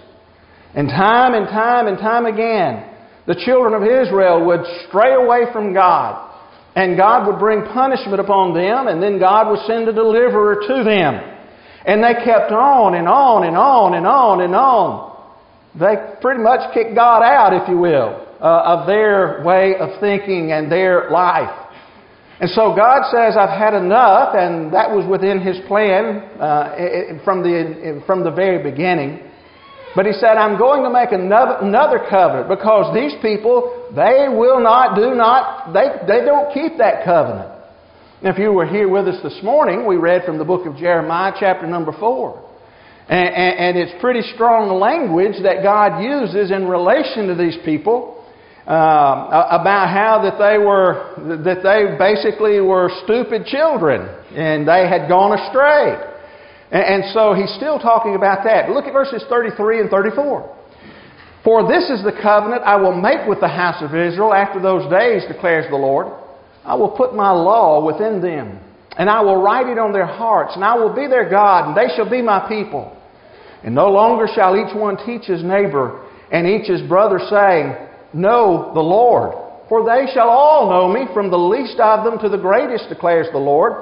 And 0.75 0.89
time 0.89 1.35
and 1.35 1.47
time 1.47 1.87
and 1.87 1.99
time 1.99 2.27
again, 2.27 2.87
the 3.27 3.35
children 3.45 3.75
of 3.75 3.83
Israel 3.83 4.47
would 4.47 4.63
stray 4.89 5.15
away 5.15 5.53
from 5.53 5.75
God. 5.75 6.29
And 6.75 6.97
God 6.97 7.27
would 7.27 7.39
bring 7.39 7.65
punishment 7.75 8.21
upon 8.21 8.55
them, 8.55 8.87
and 8.87 9.03
then 9.03 9.19
God 9.19 9.51
would 9.51 9.61
send 9.67 9.89
a 9.89 9.93
deliverer 9.93 10.57
to 10.67 10.85
them. 10.85 11.40
And 11.85 12.03
they 12.03 12.15
kept 12.25 12.53
on 12.53 12.95
and 12.95 13.09
on 13.09 13.45
and 13.45 13.57
on 13.57 13.95
and 13.95 14.07
on 14.07 14.41
and 14.43 14.55
on. 14.55 15.11
They 15.79 16.19
pretty 16.21 16.43
much 16.43 16.75
kicked 16.75 16.95
God 16.95 17.23
out, 17.23 17.55
if 17.55 17.69
you 17.69 17.79
will, 17.79 18.27
uh, 18.41 18.77
of 18.77 18.87
their 18.87 19.43
way 19.45 19.77
of 19.79 20.01
thinking 20.01 20.53
and 20.53 20.71
their 20.71 21.11
life. 21.11 21.69
And 22.41 22.51
so 22.51 22.75
God 22.75 23.05
says, 23.13 23.37
I've 23.37 23.57
had 23.57 23.75
enough, 23.75 24.35
and 24.35 24.73
that 24.73 24.91
was 24.91 25.07
within 25.07 25.41
His 25.41 25.59
plan 25.69 26.25
uh, 26.41 27.21
from, 27.23 27.43
the, 27.43 28.03
from 28.07 28.25
the 28.25 28.31
very 28.31 28.63
beginning. 28.63 29.21
But 29.95 30.07
He 30.07 30.13
said, 30.13 30.37
I'm 30.37 30.59
going 30.59 30.83
to 30.83 30.91
make 30.91 31.13
another, 31.13 31.59
another 31.61 32.01
covenant 32.09 32.49
because 32.49 32.95
these 32.95 33.13
people, 33.21 33.93
they 33.95 34.27
will 34.33 34.61
not, 34.61 34.97
do 34.97 35.15
not, 35.15 35.73
they, 35.73 36.01
they 36.09 36.25
don't 36.25 36.53
keep 36.53 36.79
that 36.79 37.05
covenant. 37.05 37.60
Now, 38.23 38.33
if 38.33 38.39
you 38.39 38.53
were 38.53 38.67
here 38.67 38.87
with 38.87 39.09
us 39.09 39.17
this 39.23 39.41
morning, 39.43 39.87
we 39.87 39.97
read 39.97 40.25
from 40.27 40.37
the 40.37 40.45
book 40.45 40.67
of 40.67 40.77
Jeremiah, 40.77 41.33
chapter 41.41 41.67
number 41.67 41.91
4. 41.99 42.51
And, 43.09 43.29
and, 43.29 43.59
and 43.59 43.79
it's 43.79 43.99
pretty 43.99 44.21
strong 44.35 44.79
language 44.79 45.41
that 45.43 45.63
God 45.63 46.05
uses 46.05 46.51
in 46.53 46.69
relation 46.69 47.29
to 47.29 47.35
these 47.35 47.57
people 47.65 48.23
uh, 48.69 49.57
about 49.57 49.89
how 49.89 50.21
that 50.29 50.37
they 50.37 50.61
were 50.61 51.17
that 51.43 51.65
they 51.65 51.97
basically 51.97 52.61
were 52.61 52.93
stupid 53.05 53.47
children 53.47 54.05
and 54.37 54.69
they 54.69 54.85
had 54.85 55.09
gone 55.09 55.33
astray. 55.41 55.97
And, 56.71 56.85
and 56.85 57.03
so 57.17 57.33
he's 57.33 57.51
still 57.57 57.81
talking 57.81 58.17
about 58.17 58.45
that. 58.45 58.69
Look 58.69 58.85
at 58.85 58.93
verses 58.93 59.25
33 59.31 59.81
and 59.81 59.89
34. 59.89 60.57
For 61.43 61.67
this 61.67 61.89
is 61.89 62.05
the 62.05 62.13
covenant 62.21 62.69
I 62.69 62.77
will 62.77 62.95
make 62.95 63.27
with 63.27 63.41
the 63.41 63.49
house 63.49 63.81
of 63.81 63.97
Israel 63.97 64.35
after 64.35 64.61
those 64.61 64.85
days, 64.93 65.25
declares 65.25 65.65
the 65.71 65.81
Lord. 65.81 66.20
I 66.71 66.75
will 66.75 66.91
put 66.91 67.17
my 67.17 67.33
law 67.33 67.85
within 67.85 68.23
them, 68.23 68.61
and 68.97 69.11
I 69.11 69.23
will 69.23 69.43
write 69.43 69.67
it 69.67 69.77
on 69.77 69.93
their 69.93 70.07
hearts, 70.07 70.53
and 70.55 70.65
I 70.65 70.77
will 70.77 70.95
be 70.95 71.09
their 71.09 71.29
God, 71.29 71.67
and 71.67 71.77
they 71.77 71.93
shall 71.97 72.09
be 72.09 72.23
my 72.23 72.49
people. 72.49 72.97
And 73.65 73.75
no 73.75 73.89
longer 73.89 74.29
shall 74.33 74.57
each 74.57 74.73
one 74.73 74.97
teach 75.05 75.27
his 75.27 75.43
neighbor 75.43 76.07
and 76.31 76.47
each 76.47 76.69
his 76.69 76.81
brother, 76.83 77.19
saying, 77.29 77.75
know 78.15 78.71
the 78.73 78.81
Lord. 78.81 79.35
For 79.69 79.85
they 79.85 80.13
shall 80.15 80.29
all 80.29 80.71
know 80.71 80.93
me, 80.95 81.13
from 81.13 81.29
the 81.29 81.37
least 81.37 81.81
of 81.81 82.05
them 82.05 82.21
to 82.21 82.29
the 82.29 82.41
greatest, 82.41 82.89
declares 82.89 83.27
the 83.33 83.39
Lord. 83.39 83.73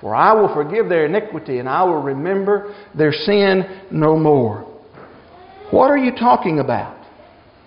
For 0.00 0.12
I 0.12 0.32
will 0.32 0.52
forgive 0.52 0.88
their 0.88 1.06
iniquity, 1.06 1.60
and 1.60 1.68
I 1.68 1.84
will 1.84 2.02
remember 2.02 2.74
their 2.98 3.12
sin 3.12 3.82
no 3.92 4.18
more. 4.18 4.62
What 5.70 5.92
are 5.92 5.96
you 5.96 6.10
talking 6.10 6.58
about? 6.58 7.06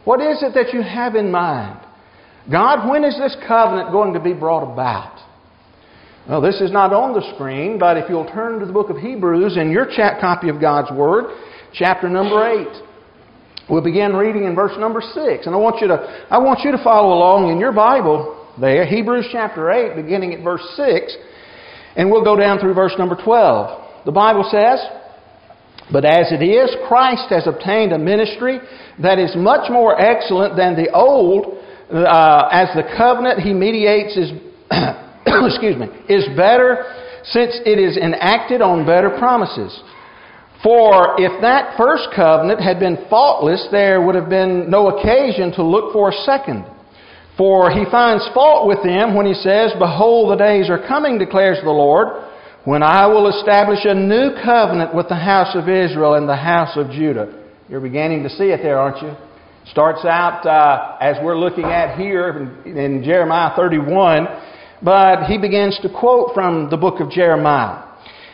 What 0.04 0.20
is 0.20 0.44
it 0.44 0.54
that 0.56 0.74
you 0.74 0.82
have 0.82 1.16
in 1.16 1.32
mind? 1.32 1.79
God, 2.52 2.90
when 2.90 3.04
is 3.04 3.18
this 3.18 3.36
covenant 3.48 3.92
going 3.92 4.14
to 4.14 4.20
be 4.20 4.34
brought 4.34 4.72
about? 4.72 5.20
Well, 6.28 6.42
this 6.42 6.62
is 6.62 6.72
not 6.72 6.94
on 6.94 7.14
the 7.14 7.26
screen, 7.34 7.80
but 7.80 7.98
if 7.98 8.10
you'll 8.10 8.30
turn 8.32 8.60
to 8.60 8.66
the 8.66 8.74
book 8.74 8.90
of 8.90 8.98
Hebrews 8.98 9.58
in 9.58 9.72
your 9.72 9.86
chat 9.86 10.20
copy 10.22 10.50
of 10.50 10.62
God's 10.62 10.92
Word, 10.92 11.26
chapter 11.74 12.10
number 12.10 12.48
8. 12.48 12.68
We'll 13.70 13.84
begin 13.84 14.16
reading 14.16 14.46
in 14.46 14.56
verse 14.56 14.74
number 14.80 15.02
6. 15.02 15.46
And 15.46 15.54
I 15.54 15.58
want 15.58 15.82
you 15.82 15.88
to, 15.88 16.26
I 16.30 16.40
want 16.40 16.62
you 16.64 16.72
to 16.72 16.84
follow 16.84 17.14
along 17.14 17.52
in 17.52 17.60
your 17.60 17.72
Bible 17.72 18.48
there, 18.60 18.86
Hebrews 18.86 19.30
chapter 19.32 19.72
8, 19.72 19.96
beginning 19.96 20.34
at 20.34 20.44
verse 20.44 20.64
6. 20.76 21.16
And 21.96 22.10
we'll 22.12 22.24
go 22.24 22.36
down 22.36 22.60
through 22.60 22.74
verse 22.74 22.94
number 22.98 23.16
12. 23.16 24.06
The 24.06 24.12
Bible 24.12 24.48
says, 24.50 24.80
But 25.92 26.06
as 26.06 26.32
it 26.32 26.44
is, 26.44 26.76
Christ 26.88 27.30
has 27.30 27.46
obtained 27.46 27.92
a 27.92 28.00
ministry 28.00 28.60
that 29.02 29.20
is 29.20 29.36
much 29.36 29.70
more 29.70 30.00
excellent 30.00 30.56
than 30.56 30.76
the 30.76 30.92
old, 30.92 31.59
uh, 31.92 32.50
as 32.52 32.70
the 32.76 32.84
covenant 32.98 33.40
he 33.40 33.54
mediates 33.54 34.16
is, 34.16 34.32
excuse 35.26 35.76
me, 35.76 35.88
is 36.08 36.26
better 36.36 36.86
since 37.24 37.60
it 37.66 37.80
is 37.80 37.98
enacted 37.98 38.62
on 38.62 38.86
better 38.86 39.10
promises. 39.18 39.82
For 40.64 41.16
if 41.20 41.42
that 41.42 41.78
first 41.78 42.10
covenant 42.16 42.60
had 42.62 42.80
been 42.80 43.08
faultless, 43.10 43.68
there 43.72 44.02
would 44.02 44.16
have 44.16 44.30
been 44.30 44.70
no 44.70 44.90
occasion 44.90 45.52
to 45.54 45.64
look 45.64 45.94
for 45.94 46.10
a 46.10 46.14
second. 46.26 46.66
For 47.38 47.72
he 47.72 47.86
finds 47.90 48.28
fault 48.34 48.68
with 48.68 48.84
them 48.84 49.16
when 49.16 49.26
he 49.26 49.34
says, 49.34 49.72
Behold, 49.80 50.32
the 50.32 50.44
days 50.44 50.70
are 50.70 50.86
coming, 50.86 51.18
declares 51.18 51.60
the 51.64 51.72
Lord, 51.72 52.28
when 52.66 52.84
I 52.84 53.08
will 53.08 53.30
establish 53.30 53.80
a 53.86 53.96
new 53.96 54.36
covenant 54.44 54.94
with 54.94 55.08
the 55.08 55.16
house 55.16 55.56
of 55.56 55.70
Israel 55.70 56.16
and 56.16 56.28
the 56.28 56.36
house 56.36 56.76
of 56.76 56.92
Judah. 56.92 57.48
You're 57.70 57.80
beginning 57.80 58.24
to 58.24 58.30
see 58.30 58.52
it 58.52 58.60
there, 58.62 58.78
aren't 58.78 59.02
you? 59.02 59.16
Starts 59.68 60.06
out 60.06 60.46
uh, 60.46 60.98
as 61.00 61.18
we're 61.24 61.38
looking 61.38 61.66
at 61.66 61.98
here 61.98 62.62
in, 62.66 62.78
in 62.78 63.04
Jeremiah 63.04 63.56
31, 63.56 64.28
but 64.82 65.26
he 65.26 65.38
begins 65.38 65.78
to 65.84 65.90
quote 65.90 66.34
from 66.34 66.70
the 66.70 66.78
book 66.78 67.00
of 67.00 67.12
Jeremiah. 67.12 67.86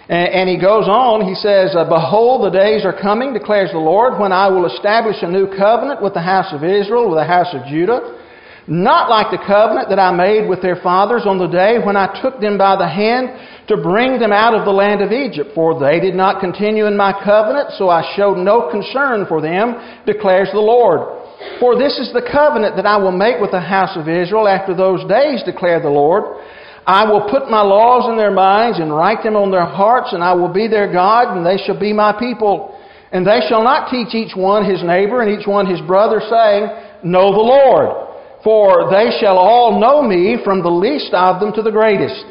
And 0.08 0.48
he 0.48 0.62
goes 0.62 0.86
on, 0.88 1.26
he 1.26 1.34
says, 1.34 1.74
uh, 1.76 1.90
Behold, 1.90 2.46
the 2.46 2.56
days 2.56 2.86
are 2.86 2.94
coming, 2.94 3.34
declares 3.34 3.72
the 3.72 3.80
Lord, 3.80 4.20
when 4.20 4.32
I 4.32 4.48
will 4.50 4.68
establish 4.68 5.18
a 5.24 5.28
new 5.28 5.48
covenant 5.58 6.04
with 6.04 6.14
the 6.14 6.22
house 6.22 6.54
of 6.54 6.64
Israel, 6.64 7.10
with 7.10 7.18
the 7.18 7.26
house 7.26 7.50
of 7.54 7.66
Judah, 7.66 8.22
not 8.68 9.10
like 9.10 9.30
the 9.30 9.46
covenant 9.46 9.90
that 9.90 10.00
I 10.00 10.10
made 10.10 10.50
with 10.50 10.62
their 10.62 10.82
fathers 10.82 11.30
on 11.30 11.38
the 11.38 11.46
day 11.46 11.78
when 11.78 11.96
I 11.96 12.10
took 12.22 12.42
them 12.42 12.58
by 12.58 12.76
the 12.76 12.90
hand 12.90 13.30
to 13.70 13.78
bring 13.78 14.18
them 14.18 14.34
out 14.34 14.58
of 14.58 14.66
the 14.66 14.74
land 14.74 15.02
of 15.06 15.12
Egypt. 15.12 15.52
For 15.54 15.78
they 15.78 16.00
did 16.00 16.16
not 16.16 16.42
continue 16.42 16.88
in 16.88 16.98
my 16.98 17.14
covenant, 17.14 17.78
so 17.78 17.90
I 17.90 18.02
showed 18.18 18.42
no 18.42 18.70
concern 18.72 19.26
for 19.30 19.40
them, 19.40 19.78
declares 20.06 20.50
the 20.52 20.66
Lord. 20.66 21.22
For 21.60 21.78
this 21.78 22.00
is 22.02 22.10
the 22.10 22.26
covenant 22.26 22.76
that 22.76 22.88
I 22.90 22.98
will 22.98 23.14
make 23.14 23.40
with 23.40 23.52
the 23.52 23.62
house 23.62 23.94
of 23.94 24.10
Israel 24.10 24.48
after 24.48 24.74
those 24.74 25.06
days, 25.06 25.44
declare 25.46 25.80
the 25.80 25.94
Lord. 25.94 26.42
I 26.88 27.06
will 27.06 27.30
put 27.30 27.50
my 27.50 27.62
laws 27.62 28.10
in 28.10 28.18
their 28.18 28.34
minds 28.34 28.80
and 28.80 28.96
write 28.96 29.22
them 29.22 29.36
on 29.36 29.52
their 29.52 29.66
hearts, 29.66 30.10
and 30.14 30.24
I 30.24 30.34
will 30.34 30.52
be 30.52 30.68
their 30.68 30.92
God, 30.92 31.38
and 31.38 31.46
they 31.46 31.58
shall 31.58 31.80
be 31.80 31.94
my 31.94 32.18
people. 32.18 32.80
And 33.12 33.26
they 33.26 33.42
shall 33.48 33.64
not 33.64 33.90
teach 33.92 34.14
each 34.14 34.36
one 34.36 34.66
his 34.66 34.84
neighbor 34.84 35.22
and 35.22 35.30
each 35.30 35.48
one 35.48 35.66
his 35.66 35.82
brother, 35.82 36.20
saying, 36.20 36.70
Know 37.04 37.32
the 37.32 37.46
Lord. 37.46 38.05
For 38.46 38.92
they 38.92 39.18
shall 39.20 39.40
all 39.40 39.80
know 39.80 40.04
me, 40.04 40.38
from 40.46 40.62
the 40.62 40.70
least 40.70 41.12
of 41.16 41.40
them 41.40 41.52
to 41.54 41.64
the 41.64 41.72
greatest. 41.72 42.24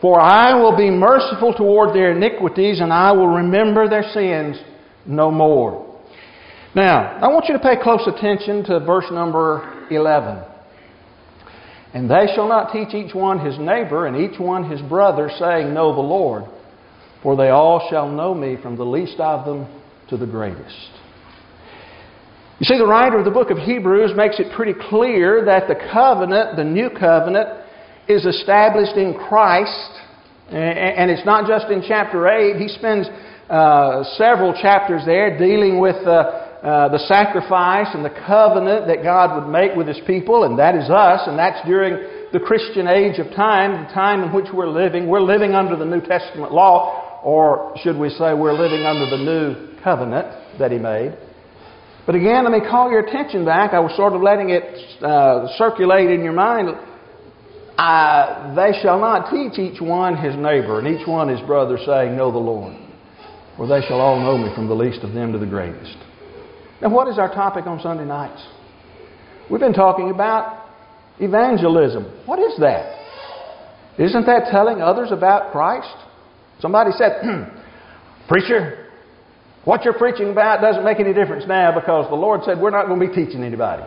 For 0.00 0.18
I 0.18 0.54
will 0.54 0.74
be 0.74 0.90
merciful 0.90 1.52
toward 1.52 1.94
their 1.94 2.12
iniquities, 2.12 2.80
and 2.80 2.90
I 2.90 3.12
will 3.12 3.28
remember 3.28 3.86
their 3.86 4.10
sins 4.14 4.56
no 5.04 5.30
more. 5.30 5.84
Now, 6.74 7.18
I 7.20 7.28
want 7.28 7.46
you 7.48 7.54
to 7.54 7.60
pay 7.60 7.76
close 7.82 8.00
attention 8.06 8.64
to 8.64 8.80
verse 8.80 9.06
number 9.10 9.86
11. 9.90 10.42
And 11.92 12.10
they 12.10 12.32
shall 12.34 12.48
not 12.48 12.72
teach 12.72 12.94
each 12.94 13.14
one 13.14 13.44
his 13.44 13.58
neighbor 13.58 14.06
and 14.06 14.16
each 14.16 14.40
one 14.40 14.70
his 14.70 14.80
brother, 14.82 15.30
saying, 15.38 15.74
Know 15.74 15.94
the 15.94 16.00
Lord, 16.00 16.44
for 17.22 17.36
they 17.36 17.50
all 17.50 17.88
shall 17.90 18.08
know 18.08 18.34
me 18.34 18.56
from 18.62 18.76
the 18.76 18.84
least 18.84 19.20
of 19.20 19.44
them 19.44 19.66
to 20.08 20.16
the 20.16 20.26
greatest. 20.26 20.88
You 22.58 22.64
see, 22.64 22.76
the 22.76 22.86
writer 22.86 23.16
of 23.16 23.24
the 23.24 23.30
book 23.30 23.50
of 23.50 23.58
Hebrews 23.58 24.12
makes 24.16 24.40
it 24.40 24.50
pretty 24.56 24.74
clear 24.90 25.44
that 25.44 25.68
the 25.68 25.76
covenant, 25.92 26.56
the 26.56 26.64
new 26.64 26.90
covenant, 26.90 27.48
is 28.08 28.26
established 28.26 28.96
in 28.96 29.14
Christ. 29.14 29.90
And 30.50 31.08
it's 31.08 31.24
not 31.24 31.46
just 31.46 31.70
in 31.70 31.84
chapter 31.86 32.26
8. 32.26 32.56
He 32.56 32.66
spends 32.66 33.06
uh, 33.48 34.02
several 34.16 34.58
chapters 34.60 35.02
there 35.06 35.38
dealing 35.38 35.78
with 35.78 36.02
uh, 36.04 36.10
uh, 36.58 36.88
the 36.88 36.98
sacrifice 37.06 37.94
and 37.94 38.04
the 38.04 38.16
covenant 38.26 38.88
that 38.88 39.04
God 39.04 39.38
would 39.38 39.52
make 39.52 39.76
with 39.76 39.86
His 39.86 40.00
people, 40.04 40.42
and 40.42 40.58
that 40.58 40.74
is 40.74 40.90
us, 40.90 41.28
and 41.28 41.38
that's 41.38 41.64
during 41.64 41.94
the 42.32 42.40
Christian 42.40 42.88
age 42.88 43.20
of 43.20 43.30
time, 43.36 43.86
the 43.86 43.94
time 43.94 44.24
in 44.24 44.32
which 44.32 44.46
we're 44.52 44.66
living. 44.66 45.06
We're 45.06 45.20
living 45.20 45.54
under 45.54 45.76
the 45.76 45.84
New 45.84 46.00
Testament 46.00 46.50
law, 46.50 47.22
or 47.22 47.72
should 47.84 47.96
we 47.96 48.10
say 48.10 48.34
we're 48.34 48.58
living 48.58 48.84
under 48.84 49.06
the 49.08 49.22
new 49.22 49.78
covenant 49.84 50.58
that 50.58 50.72
He 50.72 50.78
made. 50.78 51.16
But 52.08 52.14
again, 52.14 52.44
let 52.44 52.52
me 52.52 52.66
call 52.66 52.90
your 52.90 53.00
attention 53.00 53.44
back. 53.44 53.74
I 53.74 53.80
was 53.80 53.94
sort 53.94 54.14
of 54.14 54.22
letting 54.22 54.48
it 54.48 54.64
uh, 55.04 55.46
circulate 55.58 56.08
in 56.08 56.24
your 56.24 56.32
mind. 56.32 56.70
Uh, 57.76 58.54
they 58.54 58.72
shall 58.80 58.98
not 58.98 59.30
teach 59.30 59.58
each 59.58 59.78
one 59.78 60.16
his 60.16 60.34
neighbor 60.34 60.78
and 60.78 60.88
each 60.88 61.06
one 61.06 61.28
his 61.28 61.40
brother, 61.42 61.76
saying, 61.84 62.16
Know 62.16 62.32
the 62.32 62.38
Lord. 62.38 62.74
For 63.58 63.66
they 63.66 63.82
shall 63.86 64.00
all 64.00 64.18
know 64.18 64.38
me 64.38 64.48
from 64.54 64.68
the 64.68 64.74
least 64.74 65.04
of 65.04 65.12
them 65.12 65.32
to 65.32 65.38
the 65.38 65.44
greatest. 65.44 65.98
Now, 66.80 66.88
what 66.88 67.08
is 67.08 67.18
our 67.18 67.28
topic 67.28 67.66
on 67.66 67.78
Sunday 67.78 68.06
nights? 68.06 68.42
We've 69.50 69.60
been 69.60 69.74
talking 69.74 70.10
about 70.10 70.64
evangelism. 71.20 72.04
What 72.24 72.38
is 72.38 72.56
that? 72.58 73.04
Isn't 73.98 74.24
that 74.24 74.48
telling 74.50 74.80
others 74.80 75.12
about 75.12 75.52
Christ? 75.52 75.94
Somebody 76.58 76.92
said, 76.96 77.20
Preacher, 78.30 78.87
what 79.64 79.84
you're 79.84 79.94
preaching 79.94 80.30
about 80.30 80.60
doesn't 80.60 80.84
make 80.84 81.00
any 81.00 81.12
difference 81.12 81.44
now 81.46 81.74
because 81.74 82.08
the 82.08 82.16
Lord 82.16 82.42
said 82.44 82.58
we're 82.58 82.70
not 82.70 82.86
going 82.86 83.00
to 83.00 83.06
be 83.06 83.14
teaching 83.14 83.42
anybody. 83.42 83.82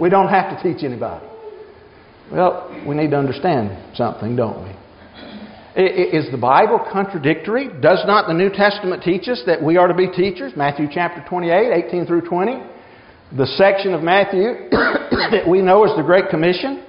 We 0.00 0.10
don't 0.10 0.28
have 0.28 0.56
to 0.56 0.62
teach 0.62 0.84
anybody. 0.84 1.24
Well, 2.30 2.84
we 2.86 2.94
need 2.94 3.10
to 3.10 3.18
understand 3.18 3.96
something, 3.96 4.36
don't 4.36 4.64
we? 4.64 4.70
Is 5.74 6.30
the 6.30 6.38
Bible 6.38 6.84
contradictory? 6.92 7.68
Does 7.80 8.02
not 8.06 8.26
the 8.26 8.34
New 8.34 8.50
Testament 8.50 9.02
teach 9.02 9.26
us 9.28 9.42
that 9.46 9.62
we 9.62 9.78
are 9.78 9.88
to 9.88 9.94
be 9.94 10.08
teachers? 10.08 10.52
Matthew 10.54 10.86
chapter 10.92 11.24
28, 11.26 11.86
18 11.88 12.06
through 12.06 12.22
20. 12.22 12.62
The 13.36 13.46
section 13.56 13.94
of 13.94 14.02
Matthew 14.02 14.42
that 14.70 15.48
we 15.48 15.62
know 15.62 15.84
as 15.84 15.96
the 15.96 16.02
Great 16.02 16.28
Commission. 16.28 16.84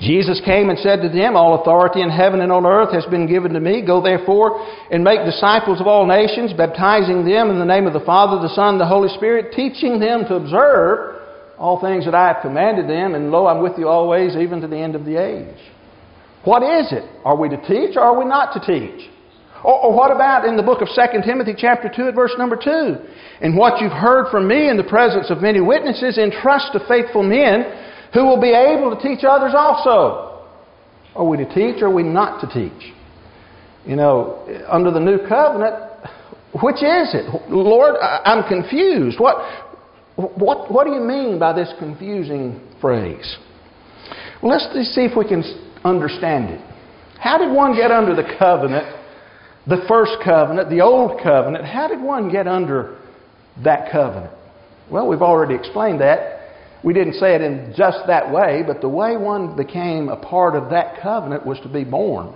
Jesus 0.00 0.40
came 0.44 0.70
and 0.70 0.78
said 0.78 1.02
to 1.02 1.08
them, 1.08 1.36
All 1.36 1.60
authority 1.60 2.02
in 2.02 2.10
heaven 2.10 2.40
and 2.40 2.50
on 2.50 2.66
earth 2.66 2.92
has 2.92 3.06
been 3.06 3.26
given 3.26 3.52
to 3.52 3.60
me. 3.60 3.84
Go 3.84 4.02
therefore 4.02 4.60
and 4.90 5.04
make 5.04 5.24
disciples 5.24 5.80
of 5.80 5.86
all 5.86 6.06
nations, 6.06 6.52
baptizing 6.52 7.24
them 7.24 7.50
in 7.50 7.58
the 7.58 7.64
name 7.64 7.86
of 7.86 7.92
the 7.92 8.04
Father, 8.04 8.40
the 8.42 8.54
Son, 8.54 8.74
and 8.74 8.80
the 8.80 8.86
Holy 8.86 9.08
Spirit, 9.16 9.52
teaching 9.52 10.00
them 10.00 10.24
to 10.26 10.36
observe 10.36 11.22
all 11.58 11.80
things 11.80 12.04
that 12.04 12.14
I 12.14 12.28
have 12.28 12.42
commanded 12.42 12.88
them. 12.88 13.14
And 13.14 13.30
lo, 13.30 13.46
I'm 13.46 13.62
with 13.62 13.78
you 13.78 13.88
always, 13.88 14.36
even 14.36 14.60
to 14.60 14.68
the 14.68 14.78
end 14.78 14.94
of 14.94 15.04
the 15.04 15.16
age. 15.16 15.58
What 16.44 16.62
is 16.62 16.92
it? 16.92 17.04
Are 17.24 17.36
we 17.36 17.48
to 17.48 17.56
teach 17.66 17.96
or 17.96 18.02
are 18.02 18.18
we 18.18 18.24
not 18.24 18.52
to 18.52 18.60
teach? 18.60 19.10
Or, 19.64 19.96
what 19.96 20.12
about 20.12 20.44
in 20.44 20.58
the 20.58 20.62
book 20.62 20.82
of 20.82 20.88
2 20.92 21.24
Timothy 21.24 21.54
chapter 21.56 21.88
2 21.88 22.08
at 22.08 22.14
verse 22.14 22.34
number 22.36 22.54
2? 22.54 22.96
And 23.40 23.56
what 23.56 23.80
you've 23.80 23.96
heard 23.96 24.30
from 24.30 24.46
me 24.46 24.68
in 24.68 24.76
the 24.76 24.84
presence 24.84 25.30
of 25.30 25.40
many 25.40 25.62
witnesses, 25.62 26.18
entrust 26.18 26.72
to 26.74 26.84
faithful 26.86 27.22
men 27.22 27.64
who 28.14 28.24
will 28.24 28.40
be 28.40 28.52
able 28.52 28.96
to 28.96 29.02
teach 29.02 29.24
others 29.24 29.52
also. 29.56 30.44
Are 31.14 31.24
we 31.24 31.36
to 31.36 31.54
teach 31.54 31.82
or 31.82 31.88
are 31.88 31.94
we 31.94 32.04
not 32.04 32.40
to 32.40 32.46
teach? 32.46 32.92
You 33.84 33.96
know, 33.96 34.64
under 34.68 34.90
the 34.90 35.00
new 35.00 35.18
covenant, 35.28 35.74
which 36.62 36.76
is 36.76 37.12
it? 37.14 37.50
Lord, 37.50 37.96
I'm 38.00 38.48
confused. 38.48 39.20
What, 39.20 39.36
what, 40.16 40.72
what 40.72 40.86
do 40.86 40.92
you 40.92 41.00
mean 41.00 41.38
by 41.38 41.52
this 41.52 41.72
confusing 41.78 42.60
phrase? 42.80 43.36
Well, 44.42 44.52
let's 44.52 44.94
see 44.94 45.02
if 45.02 45.16
we 45.16 45.28
can 45.28 45.42
understand 45.84 46.50
it. 46.50 46.60
How 47.18 47.38
did 47.38 47.52
one 47.52 47.74
get 47.74 47.90
under 47.90 48.14
the 48.14 48.36
covenant, 48.38 48.86
the 49.66 49.84
first 49.88 50.12
covenant, 50.24 50.70
the 50.70 50.80
old 50.80 51.20
covenant? 51.22 51.64
How 51.64 51.88
did 51.88 52.00
one 52.00 52.30
get 52.30 52.46
under 52.46 52.98
that 53.62 53.90
covenant? 53.90 54.32
Well, 54.90 55.08
we've 55.08 55.22
already 55.22 55.54
explained 55.54 56.00
that. 56.00 56.43
We 56.84 56.92
didn't 56.92 57.14
say 57.14 57.34
it 57.34 57.40
in 57.40 57.72
just 57.76 58.00
that 58.08 58.30
way, 58.30 58.62
but 58.66 58.82
the 58.82 58.88
way 58.88 59.16
one 59.16 59.56
became 59.56 60.10
a 60.10 60.16
part 60.16 60.54
of 60.54 60.68
that 60.70 61.00
covenant 61.02 61.46
was 61.46 61.58
to 61.60 61.68
be 61.68 61.82
born 61.82 62.34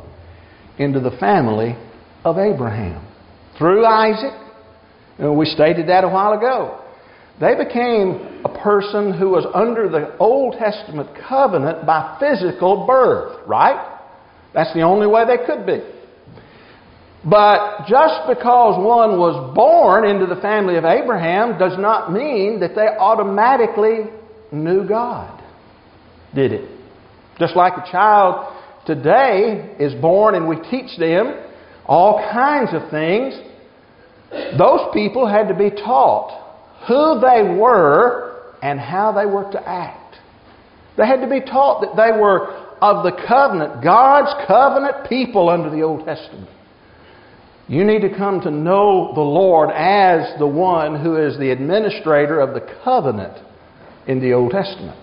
into 0.78 1.00
the 1.00 1.10
family 1.18 1.76
of 2.24 2.38
Abraham 2.38 3.06
through 3.58 3.84
Isaac. 3.84 4.32
We 5.18 5.44
stated 5.46 5.88
that 5.88 6.04
a 6.04 6.08
while 6.08 6.32
ago. 6.32 6.80
They 7.40 7.54
became 7.54 8.42
a 8.44 8.58
person 8.62 9.12
who 9.12 9.30
was 9.30 9.46
under 9.54 9.88
the 9.88 10.16
Old 10.18 10.54
Testament 10.58 11.10
covenant 11.28 11.84
by 11.86 12.16
physical 12.18 12.86
birth, 12.86 13.46
right? 13.46 14.00
That's 14.54 14.72
the 14.74 14.82
only 14.82 15.06
way 15.06 15.24
they 15.26 15.44
could 15.44 15.66
be. 15.66 15.82
But 17.24 17.86
just 17.86 18.26
because 18.28 18.78
one 18.78 19.18
was 19.18 19.54
born 19.54 20.08
into 20.08 20.26
the 20.26 20.40
family 20.40 20.76
of 20.76 20.84
Abraham 20.84 21.58
does 21.58 21.78
not 21.78 22.12
mean 22.12 22.60
that 22.60 22.74
they 22.74 22.86
automatically 22.86 24.10
knew 24.52 24.86
God, 24.86 25.42
did 26.34 26.52
it? 26.52 26.70
Just 27.38 27.56
like 27.56 27.74
a 27.74 27.90
child 27.90 28.54
today 28.86 29.76
is 29.78 29.94
born 30.00 30.34
and 30.34 30.48
we 30.48 30.56
teach 30.70 30.98
them 30.98 31.44
all 31.86 32.18
kinds 32.32 32.70
of 32.74 32.90
things, 32.90 33.34
those 34.58 34.80
people 34.92 35.26
had 35.26 35.48
to 35.48 35.54
be 35.54 35.70
taught 35.70 36.46
who 36.86 37.20
they 37.20 37.58
were 37.58 38.54
and 38.62 38.78
how 38.78 39.12
they 39.12 39.26
were 39.26 39.50
to 39.52 39.68
act. 39.68 40.16
They 40.96 41.06
had 41.06 41.20
to 41.20 41.28
be 41.28 41.40
taught 41.40 41.80
that 41.80 41.96
they 41.96 42.18
were 42.18 42.48
of 42.80 43.04
the 43.04 43.12
covenant, 43.26 43.82
God's 43.82 44.34
covenant 44.46 45.08
people 45.08 45.48
under 45.48 45.70
the 45.70 45.82
Old 45.82 46.04
Testament. 46.04 46.48
You 47.68 47.84
need 47.84 48.00
to 48.00 48.16
come 48.16 48.40
to 48.42 48.50
know 48.50 49.12
the 49.14 49.20
Lord 49.20 49.70
as 49.70 50.38
the 50.38 50.46
one 50.46 51.00
who 51.00 51.16
is 51.16 51.38
the 51.38 51.50
administrator 51.50 52.40
of 52.40 52.54
the 52.54 52.66
covenant 52.84 53.36
in 54.08 54.20
the 54.20 54.32
Old 54.32 54.50
Testament. 54.50 54.98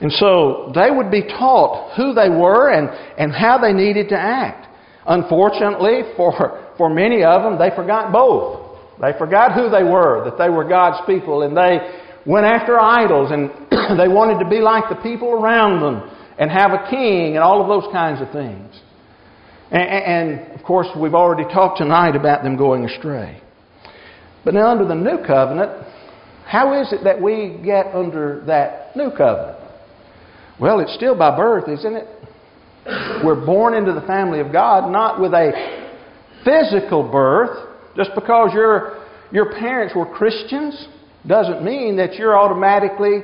And 0.00 0.10
so 0.12 0.72
they 0.74 0.90
would 0.90 1.10
be 1.10 1.22
taught 1.22 1.94
who 1.96 2.12
they 2.14 2.28
were 2.28 2.70
and, 2.70 2.88
and 3.18 3.32
how 3.32 3.58
they 3.58 3.72
needed 3.72 4.08
to 4.08 4.18
act. 4.18 4.66
Unfortunately, 5.06 6.02
for, 6.16 6.72
for 6.76 6.88
many 6.88 7.22
of 7.22 7.42
them, 7.42 7.58
they 7.58 7.74
forgot 7.74 8.12
both. 8.12 8.78
They 9.00 9.12
forgot 9.18 9.52
who 9.54 9.68
they 9.68 9.82
were, 9.82 10.24
that 10.24 10.38
they 10.38 10.48
were 10.48 10.64
God's 10.64 11.04
people, 11.06 11.42
and 11.42 11.56
they 11.56 11.78
went 12.24 12.46
after 12.46 12.78
idols, 12.80 13.30
and 13.30 13.50
they 13.98 14.08
wanted 14.08 14.42
to 14.42 14.48
be 14.48 14.60
like 14.60 14.84
the 14.88 15.00
people 15.02 15.30
around 15.30 15.80
them 15.80 16.08
and 16.38 16.50
have 16.50 16.72
a 16.72 16.88
king 16.90 17.34
and 17.34 17.38
all 17.38 17.60
of 17.60 17.68
those 17.68 17.90
kinds 17.92 18.20
of 18.20 18.30
things. 18.32 18.80
And, 19.70 19.82
and 19.82 20.58
of 20.58 20.64
course, 20.64 20.88
we've 20.96 21.14
already 21.14 21.44
talked 21.52 21.78
tonight 21.78 22.16
about 22.16 22.42
them 22.42 22.56
going 22.56 22.84
astray. 22.84 23.40
But 24.44 24.54
now, 24.54 24.70
under 24.70 24.86
the 24.86 24.94
new 24.94 25.24
covenant, 25.24 25.86
how 26.46 26.80
is 26.80 26.92
it 26.92 27.04
that 27.04 27.20
we 27.20 27.60
get 27.64 27.94
under 27.94 28.42
that 28.46 28.96
new 28.96 29.10
covenant? 29.10 29.58
Well, 30.60 30.80
it's 30.80 30.94
still 30.94 31.16
by 31.16 31.36
birth, 31.36 31.68
isn't 31.68 31.94
it? 31.94 32.08
We're 33.24 33.44
born 33.46 33.74
into 33.74 33.92
the 33.92 34.06
family 34.06 34.40
of 34.40 34.52
God, 34.52 34.90
not 34.90 35.20
with 35.20 35.32
a 35.32 35.52
physical 36.44 37.08
birth, 37.10 37.68
just 37.96 38.10
because 38.14 38.50
your, 38.52 39.04
your 39.30 39.52
parents 39.52 39.94
were 39.94 40.06
Christians 40.06 40.88
doesn't 41.26 41.64
mean 41.64 41.96
that 41.96 42.14
you're 42.14 42.36
automatically 42.36 43.20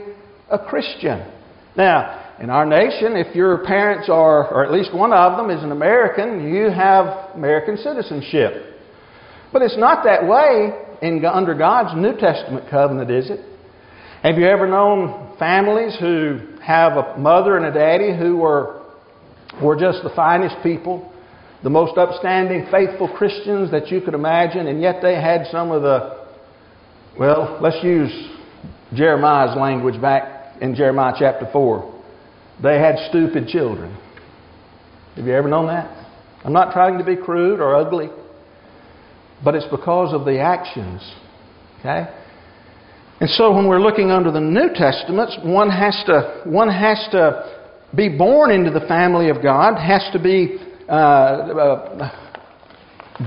a 0.50 0.58
Christian. 0.58 1.30
Now, 1.76 2.36
in 2.40 2.50
our 2.50 2.64
nation, 2.64 3.16
if 3.16 3.34
your 3.34 3.64
parents 3.64 4.08
are, 4.08 4.48
or 4.48 4.64
at 4.64 4.72
least 4.72 4.94
one 4.94 5.12
of 5.12 5.36
them 5.36 5.50
is 5.50 5.62
an 5.64 5.72
American, 5.72 6.52
you 6.52 6.70
have 6.70 7.34
American 7.34 7.76
citizenship. 7.76 8.78
But 9.52 9.62
it's 9.62 9.76
not 9.76 10.04
that 10.04 10.26
way 10.26 10.72
in, 11.02 11.24
under 11.24 11.54
God's 11.54 11.96
New 11.96 12.16
Testament 12.16 12.70
covenant, 12.70 13.10
is 13.10 13.30
it? 13.30 13.40
Have 14.22 14.36
you 14.36 14.46
ever 14.46 14.66
known 14.66 15.36
families 15.38 15.96
who 16.00 16.40
have 16.62 16.92
a 16.96 17.16
mother 17.18 17.56
and 17.56 17.66
a 17.66 17.72
daddy 17.72 18.16
who 18.16 18.38
were, 18.38 18.82
were 19.62 19.76
just 19.76 20.02
the 20.02 20.10
finest 20.14 20.56
people? 20.62 21.12
the 21.62 21.70
most 21.70 21.98
upstanding, 21.98 22.66
faithful 22.70 23.08
Christians 23.08 23.70
that 23.72 23.90
you 23.90 24.00
could 24.00 24.14
imagine, 24.14 24.68
and 24.68 24.80
yet 24.80 25.02
they 25.02 25.14
had 25.14 25.46
some 25.50 25.70
of 25.70 25.82
the, 25.82 26.26
well, 27.18 27.58
let's 27.60 27.82
use 27.82 28.12
Jeremiah's 28.94 29.56
language 29.56 30.00
back 30.00 30.60
in 30.60 30.74
Jeremiah 30.74 31.14
chapter 31.18 31.48
4. 31.52 32.02
They 32.62 32.78
had 32.78 32.96
stupid 33.08 33.48
children. 33.48 33.96
Have 35.16 35.26
you 35.26 35.34
ever 35.34 35.48
known 35.48 35.66
that? 35.66 36.06
I'm 36.44 36.52
not 36.52 36.72
trying 36.72 36.98
to 36.98 37.04
be 37.04 37.16
crude 37.16 37.60
or 37.60 37.74
ugly, 37.74 38.08
but 39.44 39.54
it's 39.54 39.66
because 39.70 40.12
of 40.12 40.24
the 40.24 40.40
actions. 40.40 41.00
Okay? 41.80 42.06
And 43.20 43.28
so 43.30 43.52
when 43.52 43.68
we're 43.68 43.80
looking 43.80 44.10
under 44.10 44.30
the 44.30 44.40
New 44.40 44.68
Testament, 44.74 45.44
one 45.44 45.70
has 45.70 46.02
to, 46.06 46.42
one 46.44 46.68
has 46.68 47.08
to 47.12 47.58
be 47.96 48.08
born 48.08 48.50
into 48.50 48.70
the 48.70 48.86
family 48.86 49.28
of 49.28 49.42
God, 49.42 49.76
has 49.76 50.08
to 50.12 50.18
be 50.22 50.58
uh, 50.88 50.92
uh, 50.92 52.10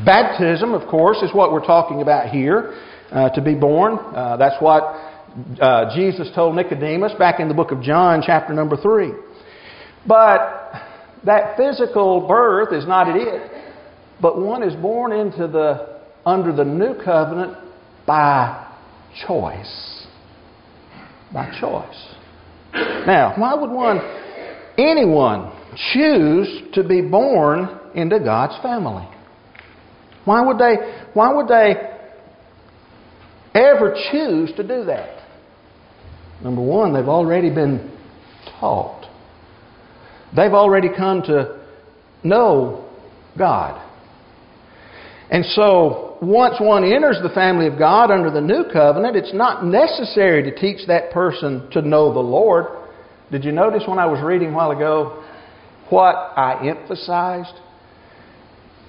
baptism, 0.06 0.74
of 0.74 0.88
course, 0.90 1.18
is 1.22 1.34
what 1.34 1.52
we're 1.52 1.66
talking 1.66 2.02
about 2.02 2.30
here. 2.30 2.74
Uh, 3.12 3.30
to 3.32 3.42
be 3.42 3.54
born. 3.54 4.00
Uh, 4.16 4.38
that's 4.38 4.56
what 4.62 4.84
uh, 5.60 5.94
Jesus 5.94 6.30
told 6.34 6.56
Nicodemus 6.56 7.12
back 7.20 7.42
in 7.42 7.50
the 7.50 7.54
book 7.54 7.72
of 7.72 7.82
John, 7.82 8.24
chapter 8.26 8.54
number 8.54 8.78
3. 8.78 9.12
But 10.08 10.72
that 11.26 11.58
physical 11.58 12.26
birth 12.26 12.72
is 12.72 12.88
not 12.88 13.14
it. 13.14 13.52
But 14.22 14.40
one 14.40 14.64
is 14.64 14.74
born 14.76 15.12
into 15.12 15.48
the 15.48 16.01
under 16.26 16.54
the 16.54 16.64
new 16.64 16.96
covenant 17.04 17.58
by 18.06 18.68
choice. 19.28 20.06
By 21.34 21.50
choice. 21.60 22.16
Now, 22.74 23.34
why 23.38 23.54
would 23.56 23.72
one, 23.72 24.00
anyone, 24.78 25.52
choose 25.94 26.74
to 26.74 26.84
be 26.84 27.02
born 27.02 27.80
into 27.96 28.20
God's 28.20 28.62
family? 28.62 29.08
Why 30.26 30.46
would 30.46 30.58
they, 30.58 30.76
why 31.14 31.34
would 31.34 31.48
they 31.48 31.76
ever 33.54 33.96
choose 34.12 34.52
to 34.58 34.64
do 34.64 34.86
that? 34.86 35.28
Number 36.44 36.62
one, 36.62 36.94
they've 36.94 37.08
already 37.08 37.50
been 37.50 37.98
taught. 38.60 39.08
They've 40.36 40.54
already 40.54 40.90
come 40.96 41.22
to 41.24 41.60
know 42.24 42.90
God. 43.38 43.88
And 45.32 45.46
so, 45.46 46.18
once 46.22 46.56
one 46.60 46.84
enters 46.84 47.18
the 47.24 47.30
family 47.30 47.66
of 47.66 47.80
God 47.80 48.12
under 48.12 48.30
the 48.30 48.42
new 48.42 48.66
covenant, 48.72 49.16
it's 49.16 49.34
not 49.34 49.66
necessary 49.66 50.44
to 50.44 50.54
teach 50.54 50.86
that 50.88 51.12
person 51.12 51.70
to 51.72 51.82
know 51.82 52.14
the 52.14 52.20
Lord. 52.20 52.66
Did 53.32 53.46
you 53.46 53.54
notice 53.54 53.84
when 53.88 53.98
I 53.98 54.06
was 54.06 54.22
reading 54.22 54.50
a 54.50 54.54
while 54.54 54.72
ago 54.72 55.24
what 55.92 56.16
I 56.16 56.68
emphasized. 56.68 57.54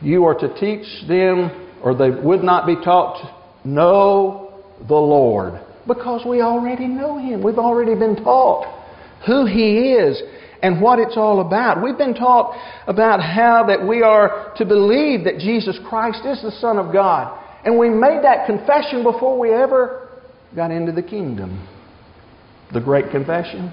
You 0.01 0.25
are 0.25 0.35
to 0.35 0.55
teach 0.59 0.87
them, 1.09 1.69
or 1.83 1.95
they 1.95 2.11
would 2.11 2.43
not 2.43 2.67
be 2.67 2.77
taught 2.77 3.21
to 3.23 3.69
know 3.69 4.63
the 4.89 4.95
Lord. 4.95 5.61
Because 5.87 6.25
we 6.27 6.41
already 6.41 6.87
know 6.87 7.19
Him. 7.19 7.43
We've 7.43 7.59
already 7.59 7.95
been 7.95 8.17
taught 8.17 8.82
who 9.27 9.47
He 9.47 9.93
is 9.93 10.21
and 10.63 10.81
what 10.81 10.99
it's 10.99 11.17
all 11.17 11.41
about. 11.41 11.83
We've 11.83 11.99
been 11.99 12.15
taught 12.15 12.57
about 12.87 13.21
how 13.21 13.65
that 13.67 13.87
we 13.87 14.03
are 14.03 14.55
to 14.57 14.65
believe 14.65 15.25
that 15.25 15.39
Jesus 15.39 15.79
Christ 15.89 16.25
is 16.25 16.41
the 16.43 16.53
Son 16.61 16.79
of 16.79 16.93
God. 16.93 17.39
And 17.65 17.79
we 17.79 17.91
made 17.91 18.21
that 18.23 18.47
confession 18.47 19.03
before 19.03 19.39
we 19.39 19.53
ever 19.53 20.09
got 20.55 20.71
into 20.71 20.93
the 20.93 21.03
kingdom. 21.03 21.67
The 22.73 22.81
great 22.81 23.11
confession. 23.11 23.73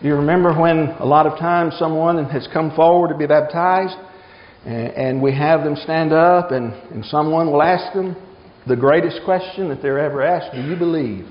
Do 0.00 0.08
you 0.08 0.14
remember 0.14 0.58
when 0.58 0.88
a 0.98 1.04
lot 1.04 1.26
of 1.26 1.38
times 1.38 1.74
someone 1.78 2.24
has 2.26 2.48
come 2.52 2.74
forward 2.74 3.08
to 3.08 3.18
be 3.18 3.26
baptized 3.26 3.96
and 4.64 5.22
we 5.22 5.34
have 5.34 5.64
them 5.64 5.76
stand 5.76 6.12
up 6.12 6.50
and, 6.52 6.72
and 6.92 7.04
someone 7.06 7.50
will 7.50 7.62
ask 7.62 7.92
them 7.94 8.16
the 8.66 8.76
greatest 8.76 9.20
question 9.24 9.68
that 9.68 9.82
they're 9.82 9.98
ever 9.98 10.22
asked 10.22 10.54
Do 10.54 10.62
you 10.62 10.76
believe 10.76 11.26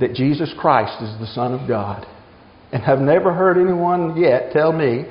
that 0.00 0.14
Jesus 0.14 0.52
Christ 0.58 1.02
is 1.02 1.18
the 1.20 1.26
Son 1.34 1.54
of 1.54 1.68
God? 1.68 2.06
And 2.72 2.82
I've 2.84 3.00
never 3.00 3.32
heard 3.32 3.56
anyone 3.56 4.16
yet 4.16 4.52
tell 4.52 4.72
me 4.72 5.04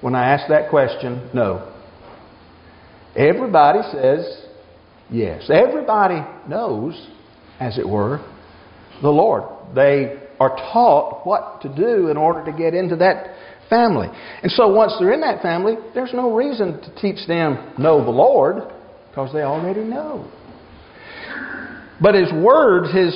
when 0.00 0.14
I 0.14 0.32
ask 0.32 0.48
that 0.48 0.70
question? 0.70 1.30
No. 1.34 1.72
Everybody 3.16 3.80
says 3.90 4.46
yes. 5.10 5.50
Everybody 5.50 6.20
knows, 6.48 7.08
as 7.58 7.78
it 7.78 7.88
were, 7.88 8.24
the 9.02 9.10
Lord. 9.10 9.44
They 9.74 10.20
are 10.38 10.56
taught 10.72 11.26
what 11.26 11.60
to 11.62 11.68
do 11.74 12.08
in 12.08 12.16
order 12.16 12.44
to 12.50 12.56
get 12.56 12.74
into 12.74 12.96
that 12.96 13.34
family. 13.68 14.08
And 14.42 14.50
so 14.52 14.68
once 14.68 14.94
they're 14.98 15.12
in 15.12 15.20
that 15.20 15.42
family, 15.42 15.74
there's 15.94 16.12
no 16.12 16.34
reason 16.34 16.80
to 16.80 16.94
teach 17.00 17.26
them 17.26 17.74
know 17.78 18.04
the 18.04 18.10
Lord 18.10 18.62
because 19.08 19.32
they 19.32 19.42
already 19.42 19.82
know. 19.82 20.30
But 22.00 22.14
his 22.14 22.32
words, 22.32 22.94
his 22.94 23.14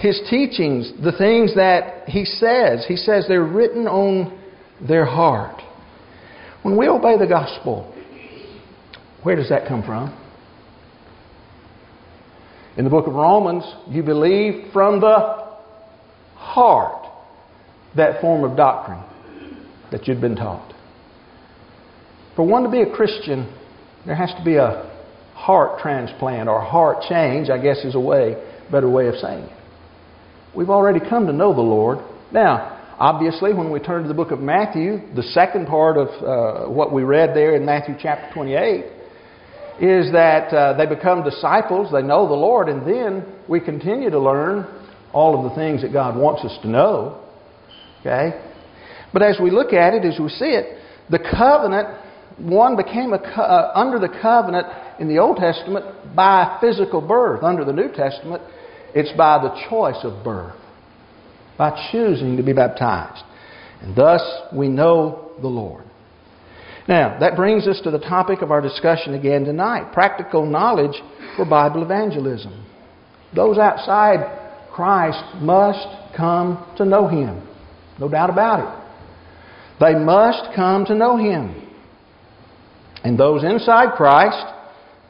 his 0.00 0.20
teachings, 0.30 0.92
the 1.02 1.12
things 1.12 1.54
that 1.54 2.08
he 2.08 2.24
says, 2.24 2.84
he 2.86 2.96
says 2.96 3.26
they're 3.28 3.42
written 3.42 3.86
on 3.86 4.38
their 4.86 5.04
heart. 5.04 5.62
When 6.62 6.76
we 6.76 6.88
obey 6.88 7.18
the 7.18 7.26
gospel, 7.26 7.92
where 9.22 9.36
does 9.36 9.48
that 9.48 9.68
come 9.68 9.82
from? 9.82 10.16
In 12.76 12.84
the 12.84 12.90
book 12.90 13.06
of 13.06 13.14
Romans, 13.14 13.64
you 13.88 14.02
believe 14.02 14.72
from 14.72 15.00
the 15.00 15.46
heart 16.34 17.06
that 17.96 18.20
form 18.20 18.44
of 18.48 18.56
doctrine 18.56 19.02
that 19.90 20.06
you'd 20.06 20.20
been 20.20 20.36
taught. 20.36 20.74
For 22.34 22.46
one 22.46 22.64
to 22.64 22.70
be 22.70 22.82
a 22.82 22.90
Christian, 22.90 23.50
there 24.04 24.14
has 24.14 24.32
to 24.38 24.44
be 24.44 24.56
a 24.56 24.92
heart 25.34 25.80
transplant 25.80 26.48
or 26.48 26.60
heart 26.60 26.98
change, 27.08 27.48
I 27.48 27.58
guess 27.58 27.78
is 27.84 27.94
a 27.94 28.00
way, 28.00 28.36
better 28.70 28.90
way 28.90 29.08
of 29.08 29.14
saying 29.14 29.44
it. 29.44 29.65
We've 30.56 30.70
already 30.70 31.00
come 31.00 31.26
to 31.26 31.34
know 31.34 31.52
the 31.52 31.60
Lord. 31.60 31.98
Now, 32.32 32.94
obviously, 32.98 33.52
when 33.52 33.70
we 33.70 33.78
turn 33.78 34.02
to 34.04 34.08
the 34.08 34.14
book 34.14 34.30
of 34.30 34.40
Matthew, 34.40 35.00
the 35.14 35.22
second 35.22 35.66
part 35.66 35.98
of 35.98 36.08
uh, 36.08 36.70
what 36.70 36.94
we 36.94 37.02
read 37.02 37.36
there 37.36 37.54
in 37.56 37.66
Matthew 37.66 37.94
chapter 38.00 38.32
28 38.32 38.86
is 39.78 40.10
that 40.12 40.50
uh, 40.54 40.74
they 40.78 40.86
become 40.86 41.22
disciples, 41.22 41.92
they 41.92 42.00
know 42.00 42.26
the 42.26 42.32
Lord, 42.32 42.70
and 42.70 42.88
then 42.88 43.26
we 43.46 43.60
continue 43.60 44.08
to 44.08 44.18
learn 44.18 44.66
all 45.12 45.36
of 45.36 45.50
the 45.50 45.54
things 45.54 45.82
that 45.82 45.92
God 45.92 46.16
wants 46.16 46.42
us 46.42 46.58
to 46.62 46.68
know. 46.68 47.22
Okay? 48.00 48.42
But 49.12 49.20
as 49.20 49.36
we 49.38 49.50
look 49.50 49.74
at 49.74 49.92
it, 49.92 50.06
as 50.06 50.18
we 50.18 50.30
see 50.30 50.46
it, 50.46 50.78
the 51.10 51.18
covenant, 51.18 51.88
one 52.38 52.76
became 52.76 53.12
a, 53.12 53.18
uh, 53.18 53.72
under 53.74 53.98
the 53.98 54.08
covenant 54.22 54.66
in 54.98 55.08
the 55.08 55.18
Old 55.18 55.36
Testament 55.36 56.16
by 56.16 56.56
physical 56.62 57.02
birth. 57.02 57.42
Under 57.42 57.62
the 57.62 57.74
New 57.74 57.92
Testament, 57.92 58.40
it's 58.94 59.12
by 59.16 59.38
the 59.38 59.66
choice 59.68 60.02
of 60.04 60.24
birth, 60.24 60.56
by 61.58 61.88
choosing 61.92 62.36
to 62.36 62.42
be 62.42 62.52
baptized. 62.52 63.24
And 63.82 63.94
thus 63.94 64.22
we 64.52 64.68
know 64.68 65.32
the 65.40 65.48
Lord. 65.48 65.84
Now, 66.88 67.18
that 67.18 67.34
brings 67.34 67.66
us 67.66 67.80
to 67.82 67.90
the 67.90 67.98
topic 67.98 68.42
of 68.42 68.50
our 68.50 68.60
discussion 68.60 69.14
again 69.14 69.44
tonight 69.44 69.92
practical 69.92 70.46
knowledge 70.46 71.02
for 71.36 71.44
Bible 71.44 71.82
evangelism. 71.82 72.64
Those 73.34 73.58
outside 73.58 74.70
Christ 74.72 75.22
must 75.40 75.86
come 76.16 76.72
to 76.76 76.84
know 76.84 77.08
Him. 77.08 77.46
No 77.98 78.08
doubt 78.08 78.30
about 78.30 78.60
it. 78.60 78.86
They 79.80 79.94
must 79.94 80.54
come 80.54 80.84
to 80.86 80.94
know 80.94 81.16
Him. 81.16 81.62
And 83.02 83.18
those 83.18 83.42
inside 83.42 83.94
Christ, 83.96 84.44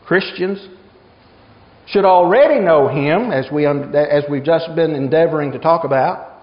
Christians, 0.06 0.66
should 1.86 2.04
already 2.04 2.60
know 2.60 2.88
Him, 2.88 3.30
as, 3.30 3.46
we, 3.52 3.66
as 3.66 4.24
we've 4.30 4.44
just 4.44 4.74
been 4.74 4.94
endeavoring 4.94 5.52
to 5.52 5.58
talk 5.58 5.84
about, 5.84 6.42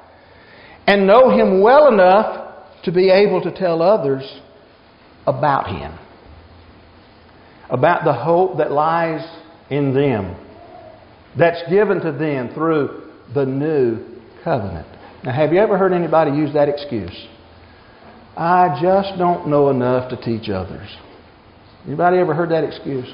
and 0.88 1.06
know 1.06 1.30
Him 1.30 1.62
well 1.62 1.92
enough 1.92 2.84
to 2.84 2.92
be 2.92 3.10
able 3.10 3.42
to 3.42 3.52
tell 3.52 3.82
others 3.82 4.24
about 5.26 5.68
Him, 5.68 5.98
about 7.70 8.04
the 8.06 8.14
hope 8.14 8.58
that 8.58 8.72
lies 8.72 9.26
in 9.70 9.94
them, 9.94 10.36
that's 11.38 11.62
given 11.70 12.00
to 12.02 12.12
them 12.12 12.54
through 12.54 13.12
the 13.34 13.46
new 13.46 14.00
covenant. 14.44 14.88
Now, 15.24 15.34
have 15.34 15.54
you 15.54 15.60
ever 15.60 15.78
heard 15.78 15.94
anybody 15.94 16.32
use 16.32 16.54
that 16.54 16.70
excuse? 16.70 17.28
I 18.36 18.80
just 18.82 19.18
don't 19.18 19.48
know 19.48 19.70
enough 19.70 20.10
to 20.10 20.18
teach 20.18 20.50
others. 20.50 20.88
Anybody 21.86 22.18
ever 22.18 22.34
heard 22.34 22.50
that 22.52 22.64
excuse? 22.64 23.08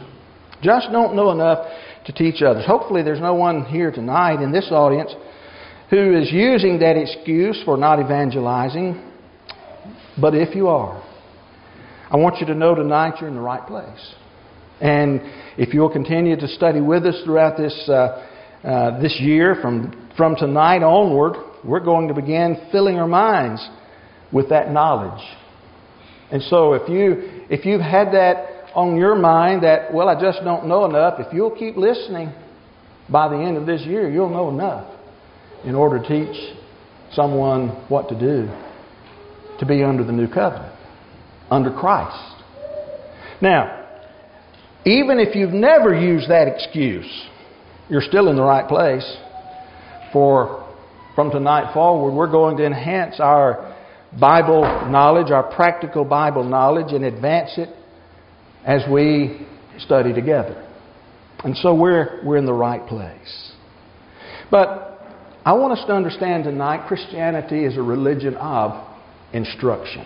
Just 0.62 0.92
don't 0.92 1.15
know 1.15 1.32
enough 1.32 1.65
to 2.06 2.14
teach 2.14 2.42
others. 2.42 2.66
Hopefully, 2.66 3.04
there's 3.04 3.22
no 3.22 3.34
one 3.34 3.66
here 3.66 3.92
tonight 3.92 4.42
in 4.42 4.52
this 4.52 4.70
audience 4.72 5.14
who 5.90 6.18
is 6.18 6.32
using 6.32 6.80
that 6.80 6.98
excuse 6.98 7.62
for 7.66 7.78
not 7.78 8.00
evangelizing. 8.00 9.12
But 10.20 10.36
if 10.36 10.56
you 10.56 10.68
are, 10.68 11.02
I 12.12 12.18
want 12.18 12.40
you 12.40 12.48
to 12.48 12.56
know 12.56 12.76
tonight 12.76 13.16
you're 13.20 13.30
in 13.30 13.36
the 13.36 13.42
right 13.42 13.66
place. 13.66 14.16
And 14.82 15.22
if 15.58 15.74
you'll 15.74 15.92
continue 15.92 16.36
to 16.38 16.48
study 16.48 16.82
with 16.82 17.06
us 17.06 17.22
throughout 17.26 17.58
this, 17.58 17.90
uh, 17.90 18.26
uh, 18.64 19.02
this 19.02 19.18
year, 19.20 19.58
from, 19.62 20.10
from 20.16 20.36
tonight 20.36 20.84
onward, 20.84 21.36
we're 21.66 21.84
going 21.84 22.08
to 22.08 22.14
begin 22.14 22.68
filling 22.72 22.98
our 22.98 23.08
minds 23.08 23.68
with 24.32 24.50
that 24.50 24.72
knowledge. 24.72 25.22
And 26.32 26.42
so 26.44 26.74
if 26.74 26.88
you 26.88 27.46
if 27.50 27.66
you've 27.66 27.82
had 27.82 28.12
that 28.14 28.59
on 28.75 28.95
your 28.95 29.15
mind 29.15 29.63
that 29.63 29.93
well 29.93 30.10
I 30.10 30.19
just 30.19 30.39
don't 30.43 30.67
know 30.67 30.86
enough, 30.86 31.19
if 31.19 31.34
you'll 31.34 31.55
keep 31.55 31.75
listening 31.75 32.34
by 33.10 33.27
the 33.27 33.36
end 33.36 33.58
of 33.58 33.65
this 33.65 33.82
year, 33.82 34.10
you'll 34.10 34.29
know 34.29 34.49
enough 34.49 34.95
in 35.63 35.75
order 35.75 35.99
to 35.99 36.08
teach 36.08 36.55
someone 37.13 37.69
what 37.89 38.08
to 38.10 38.19
do 38.19 38.47
to 39.60 39.65
be 39.65 39.84
under 39.84 40.03
the 40.03 40.12
new 40.12 40.27
covenant, 40.27 40.73
under 41.49 41.71
Christ. 41.71 42.43
Now, 43.41 43.88
even 44.86 45.19
if 45.19 45.36
you've 45.36 45.53
never 45.53 45.93
used 45.93 46.29
that 46.29 46.47
excuse, 46.47 47.27
you're 47.89 48.01
still 48.01 48.29
in 48.29 48.36
the 48.36 48.43
right 48.43 48.67
place. 48.67 49.17
For 50.13 50.65
from 51.15 51.32
tonight 51.32 51.73
forward, 51.73 52.13
we're 52.13 52.32
going 52.32 52.58
to 52.58 52.65
enhance 52.65 53.19
our 53.19 53.75
Bible 54.19 54.62
knowledge, 54.89 55.32
our 55.32 55.43
practical 55.43 56.05
Bible 56.05 56.43
knowledge, 56.43 56.93
and 56.93 57.03
advance 57.03 57.51
it 57.58 57.69
as 58.65 58.84
we 58.91 59.45
study 59.78 60.13
together. 60.13 60.65
And 61.43 61.56
so 61.58 61.74
we're, 61.74 62.22
we're 62.24 62.38
in 62.38 62.45
the 62.45 62.54
right 62.54 62.86
place. 62.86 63.52
But 64.52 65.02
I 65.45 65.54
want 65.54 65.78
us 65.78 65.86
to 65.88 65.93
understand 65.93 66.43
tonight 66.43 66.88
Christianity 66.88 67.63
is 67.63 67.78
a 67.78 67.82
religion 67.82 68.36
of 68.36 68.88
instruction. 69.32 70.06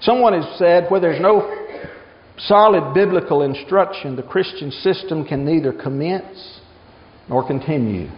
Someone 0.00 0.40
has 0.40 0.58
said 0.58 0.86
where 0.88 1.00
there's 1.00 1.20
no 1.20 1.66
solid 2.38 2.94
biblical 2.94 3.42
instruction, 3.42 4.16
the 4.16 4.22
Christian 4.22 4.70
system 4.70 5.24
can 5.24 5.44
neither 5.44 5.72
commence 5.72 6.60
nor 7.28 7.46
continue. 7.46 8.08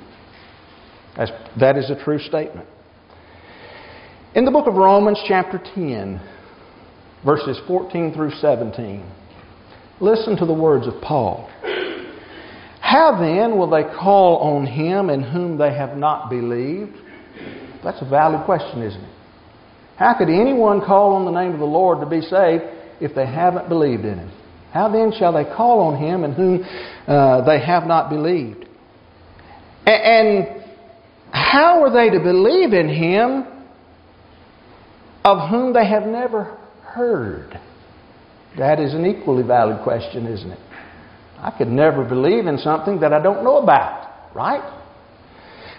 As, 1.16 1.31
that 1.59 1.77
is 1.77 1.90
a 1.90 2.03
true 2.05 2.18
statement. 2.18 2.68
In 4.35 4.44
the 4.44 4.51
book 4.51 4.66
of 4.66 4.74
Romans, 4.74 5.20
chapter 5.27 5.61
10, 5.74 6.20
verses 7.24 7.59
14 7.66 8.14
through 8.14 8.31
17, 8.33 9.04
listen 10.00 10.37
to 10.37 10.46
the 10.46 10.54
words 10.54 10.87
of 10.87 11.00
Paul. 11.02 11.50
How 12.81 13.18
then 13.20 13.59
will 13.59 13.68
they 13.68 13.83
call 13.83 14.38
on 14.38 14.66
him 14.66 15.11
in 15.11 15.22
whom 15.22 15.59
they 15.59 15.74
have 15.74 15.96
not 15.96 16.31
believed? 16.31 16.96
That's 17.85 18.00
a 18.00 18.09
valid 18.09 18.44
question, 18.44 18.83
isn't 18.83 19.00
it? 19.00 19.14
How 19.96 20.14
could 20.16 20.28
anyone 20.28 20.81
call 20.81 21.14
on 21.14 21.24
the 21.24 21.38
name 21.38 21.52
of 21.52 21.59
the 21.59 21.66
Lord 21.66 22.00
to 22.00 22.07
be 22.07 22.20
saved 22.20 22.62
if 23.00 23.14
they 23.14 23.26
haven't 23.26 23.68
believed 23.68 24.04
in 24.04 24.18
him? 24.18 24.33
How 24.72 24.88
then 24.90 25.12
shall 25.18 25.33
they 25.33 25.44
call 25.44 25.81
on 25.81 26.00
him 26.00 26.24
in 26.24 26.33
whom 26.33 26.64
uh, 27.07 27.44
they 27.44 27.61
have 27.61 27.85
not 27.87 28.09
believed? 28.09 28.64
And 29.87 30.62
how 31.33 31.83
are 31.83 31.92
they 31.92 32.11
to 32.16 32.22
believe 32.22 32.72
in 32.72 32.88
him 32.88 33.46
of 35.24 35.50
whom 35.50 35.72
they 35.72 35.87
have 35.87 36.04
never 36.04 36.57
heard? 36.94 37.59
That 38.57 38.81
is 38.81 38.94
an 38.94 39.07
equally 39.07 39.42
valid 39.42 39.83
question, 39.83 40.27
isn't 40.27 40.51
it? 40.51 40.59
I 41.38 41.53
could 41.57 41.68
never 41.68 42.05
believe 42.05 42.46
in 42.46 42.59
something 42.59 43.01
that 43.01 43.12
I 43.12 43.22
don't 43.22 43.44
know 43.44 43.59
about, 43.59 44.35
right? 44.35 44.74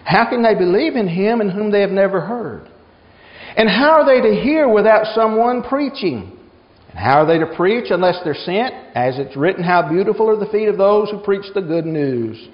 How 0.06 0.30
can 0.30 0.42
they 0.42 0.56
believe 0.56 0.96
in 0.96 1.08
him 1.08 1.42
in 1.42 1.50
whom 1.50 1.72
they 1.72 1.82
have 1.82 1.92
never 1.92 2.22
heard? 2.22 2.70
And 3.58 3.68
how 3.68 4.02
are 4.02 4.06
they 4.06 4.22
to 4.28 4.42
hear 4.42 4.70
without 4.70 5.14
someone 5.14 5.64
preaching? 5.64 6.38
And 6.90 6.98
how 6.98 7.24
are 7.24 7.28
they 7.28 7.40
to 7.40 7.56
preach 7.56 7.88
unless 7.90 8.18
they're 8.24 8.34
sent? 8.34 8.74
As 8.96 9.20
it's 9.20 9.36
written, 9.36 9.64
how 9.64 9.90
beautiful 9.90 10.30
are 10.30 10.40
the 10.40 10.52
feet 10.52 10.70
of 10.70 10.78
those 10.78 11.10
who 11.10 11.20
preach 11.20 11.46
the 11.54 11.62
good 11.62 11.86
news. 11.86 12.48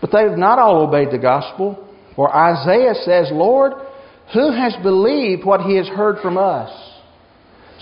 But 0.00 0.10
they 0.10 0.22
have 0.22 0.36
not 0.36 0.58
all 0.58 0.82
obeyed 0.82 1.12
the 1.12 1.18
gospel. 1.18 1.88
For 2.16 2.34
Isaiah 2.34 2.94
says, 3.04 3.30
Lord, 3.32 3.72
who 4.34 4.50
has 4.50 4.74
believed 4.82 5.44
what 5.44 5.60
he 5.60 5.76
has 5.76 5.86
heard 5.88 6.16
from 6.20 6.36
us? 6.36 6.70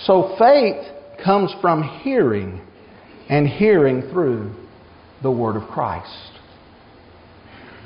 So 0.04 0.34
faith 0.38 0.86
comes 1.24 1.54
from 1.60 1.82
hearing, 2.02 2.60
and 3.28 3.46
hearing 3.46 4.02
through 4.10 4.54
the 5.22 5.30
Word 5.30 5.56
of 5.56 5.68
Christ. 5.68 6.32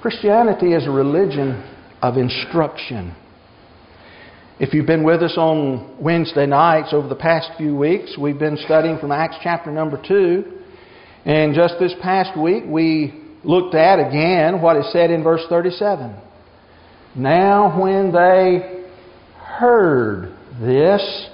Christianity 0.00 0.72
is 0.72 0.87
a 0.87 0.90
religion 0.90 1.62
of 2.00 2.16
instruction. 2.16 3.14
If 4.61 4.72
you've 4.72 4.87
been 4.87 5.03
with 5.03 5.22
us 5.22 5.35
on 5.37 5.96
Wednesday 6.00 6.46
nights 6.46 6.90
over 6.92 7.09
the 7.09 7.16
past 7.16 7.50
few 7.59 7.74
weeks, 7.74 8.16
we've 8.16 8.38
been 8.38 8.57
studying 8.59 8.98
from 8.98 9.11
Acts 9.11 9.37
chapter 9.42 9.72
number 9.72 10.00
2. 10.07 10.61
And 11.24 11.55
just 11.55 11.74
this 11.81 11.94
past 12.00 12.38
week, 12.38 12.64
we 12.66 13.20
looked 13.42 13.74
at 13.74 13.98
again 13.98 14.62
what 14.62 14.77
is 14.77 14.92
said 14.92 15.11
in 15.11 15.24
verse 15.24 15.42
37. 15.48 16.14
Now, 17.16 17.81
when 17.81 18.12
they 18.12 18.85
heard 19.38 20.35
this, 20.61 21.31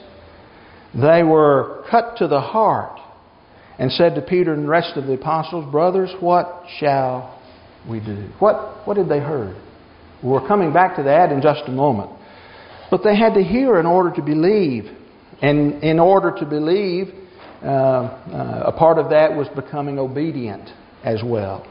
they 0.95 1.23
were 1.23 1.85
cut 1.91 2.17
to 2.19 2.29
the 2.29 2.41
heart 2.41 2.99
and 3.79 3.91
said 3.93 4.15
to 4.15 4.23
Peter 4.23 4.53
and 4.53 4.65
the 4.65 4.69
rest 4.69 4.97
of 4.97 5.07
the 5.07 5.15
apostles, 5.15 5.71
Brothers, 5.71 6.11
what 6.21 6.65
shall 6.79 7.41
we 7.89 8.01
do? 8.01 8.29
What, 8.39 8.87
what 8.87 8.97
had 8.97 9.09
they 9.09 9.21
heard? 9.21 9.57
We're 10.23 10.47
coming 10.47 10.73
back 10.73 10.97
to 10.97 11.05
that 11.05 11.33
in 11.33 11.41
just 11.41 11.63
a 11.67 11.71
moment. 11.71 12.11
But 12.91 13.03
they 13.05 13.17
had 13.17 13.35
to 13.35 13.43
hear 13.43 13.79
in 13.79 13.87
order 13.87 14.15
to 14.17 14.23
believe. 14.23 14.85
And 15.41 15.83
in 15.83 15.99
order 15.99 16.35
to 16.39 16.45
believe, 16.45 17.07
uh, 17.63 17.67
uh, 17.67 18.63
a 18.67 18.73
part 18.73 18.99
of 18.99 19.11
that 19.11 19.35
was 19.35 19.49
becoming 19.55 19.99
obedient 19.99 20.69
as 21.03 21.23
well. 21.25 21.67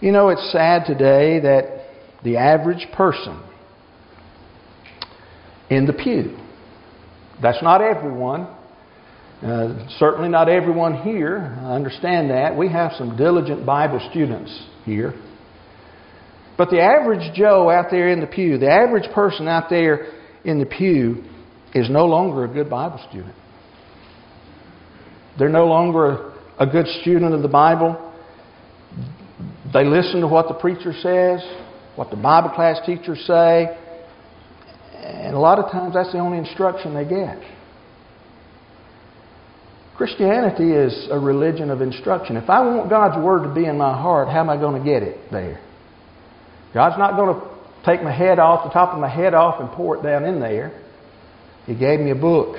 You 0.00 0.12
know, 0.12 0.30
it's 0.30 0.52
sad 0.52 0.84
today 0.86 1.40
that 1.40 1.86
the 2.22 2.38
average 2.38 2.86
person 2.94 3.42
in 5.68 5.86
the 5.86 5.92
pew, 5.92 6.38
that's 7.42 7.62
not 7.62 7.80
everyone, 7.80 8.48
uh, 9.42 9.86
certainly 9.98 10.28
not 10.28 10.48
everyone 10.48 11.02
here. 11.02 11.56
I 11.60 11.74
understand 11.74 12.30
that. 12.30 12.56
We 12.56 12.68
have 12.68 12.92
some 12.96 13.16
diligent 13.16 13.66
Bible 13.66 14.00
students 14.10 14.66
here. 14.84 15.12
But 16.56 16.70
the 16.70 16.80
average 16.80 17.34
Joe 17.34 17.68
out 17.68 17.90
there 17.90 18.08
in 18.08 18.20
the 18.20 18.26
pew, 18.26 18.58
the 18.58 18.70
average 18.70 19.10
person 19.12 19.48
out 19.48 19.68
there 19.68 20.12
in 20.44 20.60
the 20.60 20.66
pew, 20.66 21.24
is 21.74 21.90
no 21.90 22.06
longer 22.06 22.44
a 22.44 22.48
good 22.48 22.70
Bible 22.70 23.04
student. 23.10 23.34
They're 25.38 25.48
no 25.48 25.66
longer 25.66 26.32
a 26.58 26.66
good 26.66 26.86
student 27.02 27.34
of 27.34 27.42
the 27.42 27.48
Bible. 27.48 28.12
They 29.72 29.84
listen 29.84 30.20
to 30.20 30.28
what 30.28 30.46
the 30.46 30.54
preacher 30.54 30.92
says, 30.92 31.44
what 31.96 32.10
the 32.10 32.16
Bible 32.16 32.50
class 32.50 32.78
teachers 32.86 33.24
say, 33.26 33.76
and 35.04 35.36
a 35.36 35.38
lot 35.38 35.58
of 35.58 35.70
times 35.70 35.94
that's 35.94 36.12
the 36.12 36.18
only 36.18 36.38
instruction 36.38 36.94
they 36.94 37.04
get. 37.04 37.38
Christianity 39.96 40.72
is 40.72 41.08
a 41.10 41.18
religion 41.18 41.70
of 41.70 41.80
instruction. 41.80 42.36
If 42.36 42.48
I 42.48 42.60
want 42.62 42.90
God's 42.90 43.22
Word 43.22 43.44
to 43.44 43.54
be 43.54 43.66
in 43.66 43.78
my 43.78 43.92
heart, 43.92 44.28
how 44.28 44.40
am 44.40 44.50
I 44.50 44.56
going 44.56 44.82
to 44.82 44.84
get 44.84 45.02
it 45.02 45.30
there? 45.30 45.60
God's 46.72 46.98
not 46.98 47.16
going 47.16 47.38
to 47.38 47.54
take 47.84 48.02
my 48.02 48.10
head 48.10 48.38
off, 48.38 48.64
the 48.64 48.70
top 48.70 48.94
of 48.94 48.98
my 48.98 49.08
head 49.08 49.34
off, 49.34 49.60
and 49.60 49.70
pour 49.70 49.96
it 49.96 50.02
down 50.02 50.24
in 50.24 50.40
there. 50.40 50.80
He 51.66 51.74
gave 51.74 52.00
me 52.00 52.10
a 52.10 52.16
book, 52.16 52.56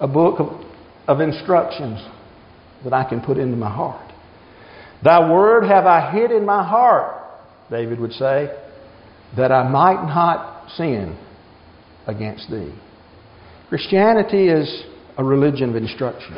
a 0.00 0.08
book 0.08 0.40
of, 0.40 0.64
of 1.08 1.20
instructions 1.20 2.00
that 2.84 2.92
I 2.92 3.06
can 3.08 3.20
put 3.20 3.36
into 3.38 3.56
my 3.56 3.70
heart. 3.70 4.12
Thy 5.04 5.30
word 5.30 5.64
have 5.64 5.84
I 5.84 6.12
hid 6.12 6.30
in 6.30 6.46
my 6.46 6.66
heart, 6.66 7.22
David 7.70 8.00
would 8.00 8.12
say, 8.12 8.56
that 9.36 9.50
I 9.50 9.68
might 9.68 10.06
not 10.06 10.51
sin 10.76 11.18
against 12.06 12.50
thee. 12.50 12.74
Christianity 13.68 14.48
is 14.48 14.84
a 15.16 15.24
religion 15.24 15.70
of 15.70 15.76
instruction. 15.76 16.34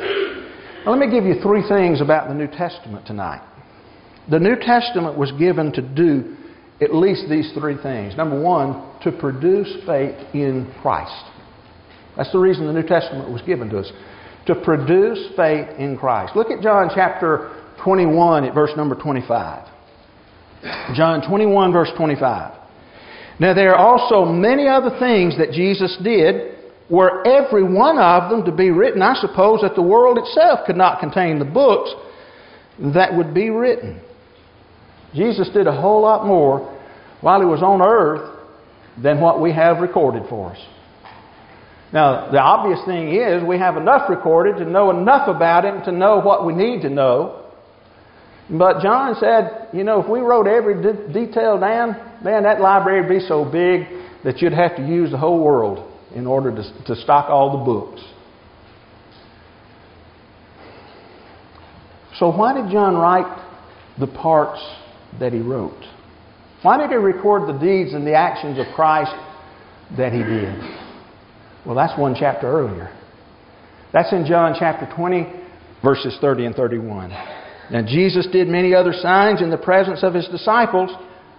Now, 0.85 0.91
let 0.91 0.99
me 0.99 1.09
give 1.09 1.25
you 1.25 1.41
three 1.41 1.67
things 1.67 2.01
about 2.01 2.27
the 2.27 2.33
New 2.33 2.47
Testament 2.47 3.07
tonight. 3.07 3.41
The 4.29 4.39
New 4.39 4.55
Testament 4.55 5.17
was 5.17 5.31
given 5.33 5.71
to 5.73 5.81
do 5.81 6.35
at 6.81 6.93
least 6.93 7.25
these 7.29 7.51
three 7.57 7.77
things. 7.81 8.15
Number 8.15 8.39
one, 8.39 8.99
to 9.03 9.11
produce 9.11 9.71
faith 9.85 10.15
in 10.33 10.71
Christ. 10.81 11.25
That's 12.17 12.31
the 12.31 12.39
reason 12.39 12.67
the 12.67 12.73
New 12.73 12.87
Testament 12.87 13.31
was 13.31 13.41
given 13.43 13.69
to 13.69 13.79
us. 13.79 13.91
To 14.47 14.55
produce 14.55 15.19
faith 15.35 15.67
in 15.79 15.97
Christ. 15.97 16.35
Look 16.35 16.51
at 16.51 16.61
John 16.61 16.89
chapter 16.93 17.51
21 17.83 18.45
at 18.45 18.53
verse 18.53 18.71
number 18.77 18.95
25. 18.95 19.67
John 20.95 21.27
21, 21.27 21.71
verse 21.71 21.89
25. 21.97 22.64
Now, 23.39 23.53
there 23.53 23.75
are 23.75 23.77
also 23.77 24.25
many 24.25 24.67
other 24.67 24.97
things 24.99 25.37
that 25.37 25.51
Jesus 25.51 25.97
did, 26.03 26.55
were 26.89 27.25
every 27.27 27.63
one 27.63 27.97
of 27.97 28.29
them 28.29 28.45
to 28.45 28.51
be 28.51 28.69
written, 28.69 29.01
I 29.01 29.15
suppose 29.15 29.61
that 29.61 29.75
the 29.75 29.81
world 29.81 30.17
itself 30.17 30.59
could 30.65 30.77
not 30.77 30.99
contain 30.99 31.39
the 31.39 31.45
books 31.45 31.91
that 32.93 33.15
would 33.15 33.33
be 33.33 33.49
written. 33.49 34.01
Jesus 35.13 35.49
did 35.53 35.65
a 35.67 35.81
whole 35.81 36.01
lot 36.01 36.25
more 36.25 36.77
while 37.21 37.39
he 37.39 37.45
was 37.45 37.63
on 37.63 37.81
earth 37.81 38.37
than 39.01 39.19
what 39.19 39.41
we 39.41 39.51
have 39.51 39.79
recorded 39.79 40.23
for 40.29 40.51
us. 40.51 40.59
Now, 41.93 42.29
the 42.31 42.39
obvious 42.39 42.79
thing 42.85 43.13
is 43.15 43.43
we 43.43 43.57
have 43.57 43.77
enough 43.77 44.09
recorded 44.09 44.57
to 44.57 44.69
know 44.69 44.89
enough 44.89 45.27
about 45.27 45.65
and 45.65 45.83
to 45.85 45.91
know 45.91 46.19
what 46.19 46.45
we 46.45 46.53
need 46.53 46.81
to 46.81 46.89
know. 46.89 47.44
But 48.49 48.81
John 48.81 49.15
said, 49.19 49.69
you 49.73 49.83
know, 49.83 50.01
if 50.01 50.09
we 50.09 50.19
wrote 50.19 50.47
every 50.47 50.81
de- 50.81 51.11
detail 51.11 51.59
down, 51.59 51.95
man, 52.23 52.43
that 52.43 52.61
library 52.61 53.01
would 53.01 53.09
be 53.09 53.25
so 53.25 53.43
big 53.43 53.87
that 54.23 54.41
you'd 54.41 54.53
have 54.53 54.75
to 54.75 54.85
use 54.85 55.11
the 55.11 55.17
whole 55.17 55.43
world 55.43 55.91
in 56.13 56.27
order 56.27 56.51
to, 56.51 56.83
to 56.85 56.95
stock 57.01 57.29
all 57.29 57.57
the 57.57 57.65
books. 57.65 58.01
So, 62.17 62.31
why 62.31 62.53
did 62.53 62.71
John 62.71 62.95
write 62.95 63.43
the 63.99 64.07
parts 64.07 64.61
that 65.19 65.33
he 65.33 65.39
wrote? 65.39 65.83
Why 66.61 66.77
did 66.77 66.89
he 66.89 66.95
record 66.95 67.53
the 67.53 67.59
deeds 67.59 67.93
and 67.93 68.07
the 68.07 68.15
actions 68.15 68.57
of 68.59 68.67
Christ 68.73 69.11
that 69.97 70.13
he 70.13 70.19
did? 70.19 70.55
Well, 71.65 71.75
that's 71.75 71.97
one 71.99 72.15
chapter 72.17 72.47
earlier. 72.47 72.95
That's 73.91 74.11
in 74.13 74.25
John 74.25 74.55
chapter 74.57 74.87
20, 74.95 75.27
verses 75.83 76.17
30 76.21 76.45
and 76.45 76.55
31. 76.55 77.11
Now, 77.71 77.81
Jesus 77.81 78.27
did 78.31 78.47
many 78.47 78.75
other 78.75 78.93
signs 78.93 79.41
in 79.41 79.49
the 79.49 79.57
presence 79.57 80.03
of 80.03 80.13
his 80.13 80.27
disciples. 80.27 80.91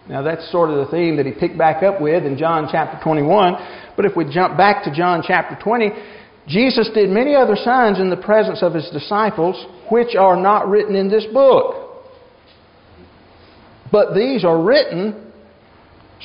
Now, 0.09 0.23
that's 0.23 0.51
sort 0.51 0.71
of 0.71 0.77
the 0.77 0.91
theme 0.91 1.17
that 1.17 1.27
he 1.27 1.33
picked 1.33 1.59
back 1.59 1.83
up 1.83 2.01
with 2.01 2.25
in 2.25 2.37
John 2.37 2.69
chapter 2.71 2.99
21. 3.03 3.55
But 3.97 4.05
if 4.05 4.17
we 4.17 4.25
jump 4.33 4.57
back 4.57 4.85
to 4.85 4.95
John 4.95 5.23
chapter 5.27 5.59
20, 5.63 5.91
Jesus 6.49 6.89
did 6.95 7.11
many 7.11 7.35
other 7.35 7.57
signs 7.57 7.99
in 7.99 8.11
the 8.11 8.17
presence 8.17 8.63
of 8.63 8.75
his 8.75 8.89
disciples, 8.93 9.57
which 9.91 10.15
are 10.15 10.37
not 10.37 10.69
written 10.69 10.95
in 10.95 11.09
this 11.09 11.27
book. 11.33 12.05
But 13.91 14.15
these 14.15 14.45
are 14.45 14.63
written 14.63 15.33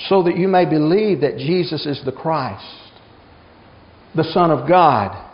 so 0.09 0.23
that 0.23 0.37
you 0.37 0.47
may 0.47 0.65
believe 0.65 1.21
that 1.21 1.37
Jesus 1.37 1.85
is 1.85 2.01
the 2.05 2.11
Christ, 2.11 2.65
the 4.15 4.23
Son 4.23 4.51
of 4.51 4.67
God, 4.67 5.29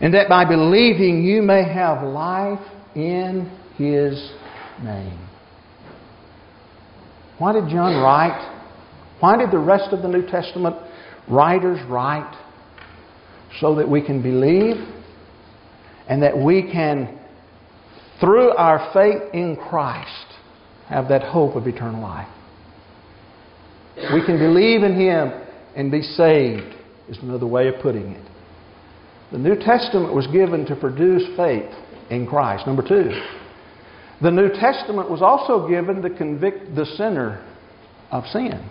and 0.00 0.14
that 0.14 0.28
by 0.28 0.44
believing 0.44 1.24
you 1.24 1.42
may 1.42 1.64
have 1.64 2.02
life 2.02 2.60
in 2.94 3.50
His 3.76 4.30
name. 4.82 5.18
Why 7.38 7.52
did 7.52 7.68
John 7.68 8.02
write? 8.02 8.52
Why 9.20 9.36
did 9.36 9.50
the 9.50 9.58
rest 9.58 9.92
of 9.92 10.02
the 10.02 10.08
New 10.08 10.26
Testament 10.26 10.76
writers 11.28 11.78
write? 11.88 12.34
So 13.60 13.74
that 13.76 13.88
we 13.88 14.04
can 14.04 14.22
believe 14.22 14.76
and 16.08 16.22
that 16.22 16.36
we 16.36 16.62
can, 16.62 17.18
through 18.20 18.50
our 18.50 18.90
faith 18.92 19.22
in 19.32 19.56
Christ, 19.56 20.26
have 20.88 21.08
that 21.08 21.22
hope 21.22 21.56
of 21.56 21.66
eternal 21.66 22.00
life. 22.00 22.28
We 24.12 24.24
can 24.24 24.38
believe 24.38 24.82
in 24.82 24.94
Him 24.94 25.32
and 25.74 25.90
be 25.90 26.02
saved, 26.02 26.74
is 27.08 27.18
another 27.22 27.46
way 27.46 27.68
of 27.68 27.80
putting 27.82 28.12
it. 28.12 28.30
The 29.32 29.38
New 29.38 29.56
Testament 29.56 30.14
was 30.14 30.26
given 30.28 30.64
to 30.66 30.76
produce 30.76 31.22
faith 31.36 31.70
in 32.10 32.26
Christ. 32.26 32.66
Number 32.66 32.86
two, 32.86 33.10
the 34.22 34.30
New 34.30 34.48
Testament 34.48 35.10
was 35.10 35.20
also 35.20 35.68
given 35.68 36.02
to 36.02 36.10
convict 36.10 36.74
the 36.74 36.86
sinner 36.96 37.44
of 38.10 38.24
sin. 38.26 38.70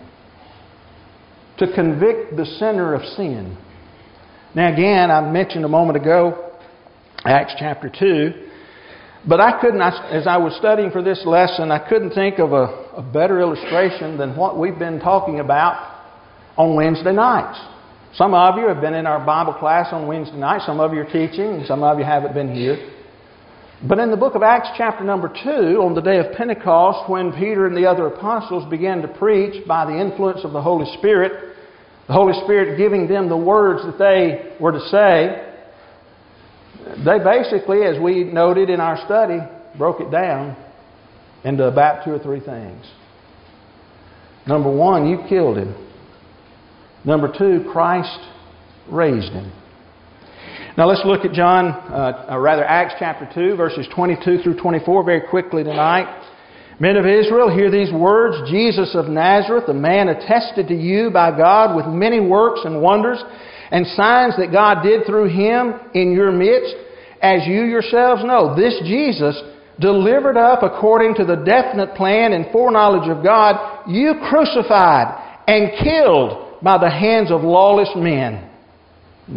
To 1.58 1.72
convict 1.74 2.36
the 2.36 2.46
sinner 2.58 2.94
of 2.94 3.02
sin. 3.16 3.56
Now, 4.54 4.72
again, 4.72 5.10
I 5.10 5.20
mentioned 5.30 5.64
a 5.64 5.68
moment 5.68 5.96
ago, 5.96 6.52
Acts 7.24 7.54
chapter 7.58 7.90
2, 7.90 8.46
but 9.28 9.40
I 9.40 9.60
couldn't, 9.60 9.80
as 9.80 10.26
I 10.26 10.36
was 10.36 10.56
studying 10.56 10.90
for 10.90 11.02
this 11.02 11.22
lesson, 11.24 11.70
I 11.70 11.88
couldn't 11.88 12.10
think 12.10 12.38
of 12.38 12.52
a, 12.52 12.94
a 12.96 13.02
better 13.02 13.40
illustration 13.40 14.18
than 14.18 14.36
what 14.36 14.58
we've 14.58 14.78
been 14.78 15.00
talking 15.00 15.40
about 15.40 15.94
on 16.56 16.74
Wednesday 16.74 17.12
nights. 17.12 17.58
Some 18.14 18.34
of 18.34 18.56
you 18.56 18.68
have 18.68 18.80
been 18.80 18.94
in 18.94 19.06
our 19.06 19.24
Bible 19.24 19.54
class 19.54 19.88
on 19.92 20.06
Wednesday 20.06 20.38
night. 20.38 20.62
Some 20.64 20.80
of 20.80 20.94
you 20.94 21.00
are 21.00 21.12
teaching, 21.12 21.54
and 21.54 21.66
some 21.66 21.82
of 21.82 21.98
you 21.98 22.04
haven't 22.04 22.34
been 22.34 22.54
here. 22.54 22.95
But 23.82 23.98
in 23.98 24.10
the 24.10 24.16
book 24.16 24.34
of 24.34 24.42
Acts, 24.42 24.70
chapter 24.78 25.04
number 25.04 25.28
2, 25.28 25.82
on 25.82 25.94
the 25.94 26.00
day 26.00 26.18
of 26.18 26.32
Pentecost, 26.32 27.10
when 27.10 27.32
Peter 27.32 27.66
and 27.66 27.76
the 27.76 27.84
other 27.84 28.06
apostles 28.06 28.68
began 28.70 29.02
to 29.02 29.08
preach 29.08 29.66
by 29.66 29.84
the 29.84 29.98
influence 29.98 30.40
of 30.44 30.52
the 30.52 30.62
Holy 30.62 30.86
Spirit, 30.98 31.54
the 32.06 32.14
Holy 32.14 32.32
Spirit 32.44 32.78
giving 32.78 33.06
them 33.06 33.28
the 33.28 33.36
words 33.36 33.84
that 33.84 33.98
they 33.98 34.56
were 34.58 34.72
to 34.72 34.80
say, 34.88 35.42
they 37.04 37.18
basically, 37.18 37.82
as 37.82 38.00
we 38.00 38.24
noted 38.24 38.70
in 38.70 38.80
our 38.80 38.96
study, 39.04 39.38
broke 39.76 40.00
it 40.00 40.10
down 40.10 40.56
into 41.44 41.64
about 41.64 42.04
two 42.04 42.12
or 42.12 42.18
three 42.18 42.40
things. 42.40 42.84
Number 44.46 44.74
one, 44.74 45.06
you 45.06 45.18
killed 45.28 45.58
him. 45.58 45.74
Number 47.04 47.30
two, 47.36 47.68
Christ 47.72 48.18
raised 48.90 49.32
him. 49.32 49.52
Now 50.76 50.86
let's 50.88 51.06
look 51.06 51.24
at 51.24 51.32
John, 51.32 51.68
uh, 51.68 52.26
or 52.28 52.42
rather 52.42 52.62
Acts 52.62 52.96
chapter 52.98 53.26
2, 53.34 53.56
verses 53.56 53.86
22 53.94 54.42
through 54.42 54.60
24 54.60 55.04
very 55.04 55.22
quickly 55.22 55.64
tonight. 55.64 56.04
Men 56.78 56.96
of 56.96 57.06
Israel, 57.06 57.48
hear 57.48 57.70
these 57.70 57.90
words 57.90 58.50
Jesus 58.50 58.94
of 58.94 59.06
Nazareth, 59.08 59.64
a 59.68 59.72
man 59.72 60.08
attested 60.08 60.68
to 60.68 60.74
you 60.74 61.10
by 61.10 61.34
God 61.34 61.74
with 61.74 61.86
many 61.86 62.20
works 62.20 62.60
and 62.64 62.82
wonders 62.82 63.22
and 63.70 63.86
signs 63.96 64.36
that 64.36 64.52
God 64.52 64.82
did 64.82 65.06
through 65.06 65.30
him 65.30 65.80
in 65.94 66.12
your 66.12 66.30
midst, 66.30 66.74
as 67.22 67.46
you 67.46 67.64
yourselves 67.64 68.22
know. 68.22 68.54
This 68.54 68.78
Jesus, 68.84 69.40
delivered 69.80 70.36
up 70.36 70.62
according 70.62 71.14
to 71.14 71.24
the 71.24 71.36
definite 71.36 71.94
plan 71.94 72.34
and 72.34 72.52
foreknowledge 72.52 73.08
of 73.08 73.24
God, 73.24 73.88
you 73.88 74.12
crucified 74.28 75.40
and 75.48 75.70
killed 75.82 76.62
by 76.62 76.76
the 76.76 76.90
hands 76.90 77.30
of 77.30 77.40
lawless 77.40 77.90
men. 77.96 78.45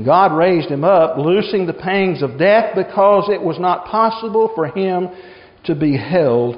God 0.05 0.37
raised 0.37 0.69
him 0.69 0.83
up, 0.83 1.17
loosing 1.17 1.65
the 1.65 1.73
pangs 1.73 2.21
of 2.21 2.37
death 2.37 2.75
because 2.75 3.29
it 3.29 3.41
was 3.41 3.57
not 3.59 3.85
possible 3.85 4.51
for 4.53 4.67
him 4.67 5.09
to 5.65 5.73
be 5.73 5.97
held 5.97 6.55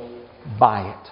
by 0.60 0.92
it. 0.92 1.08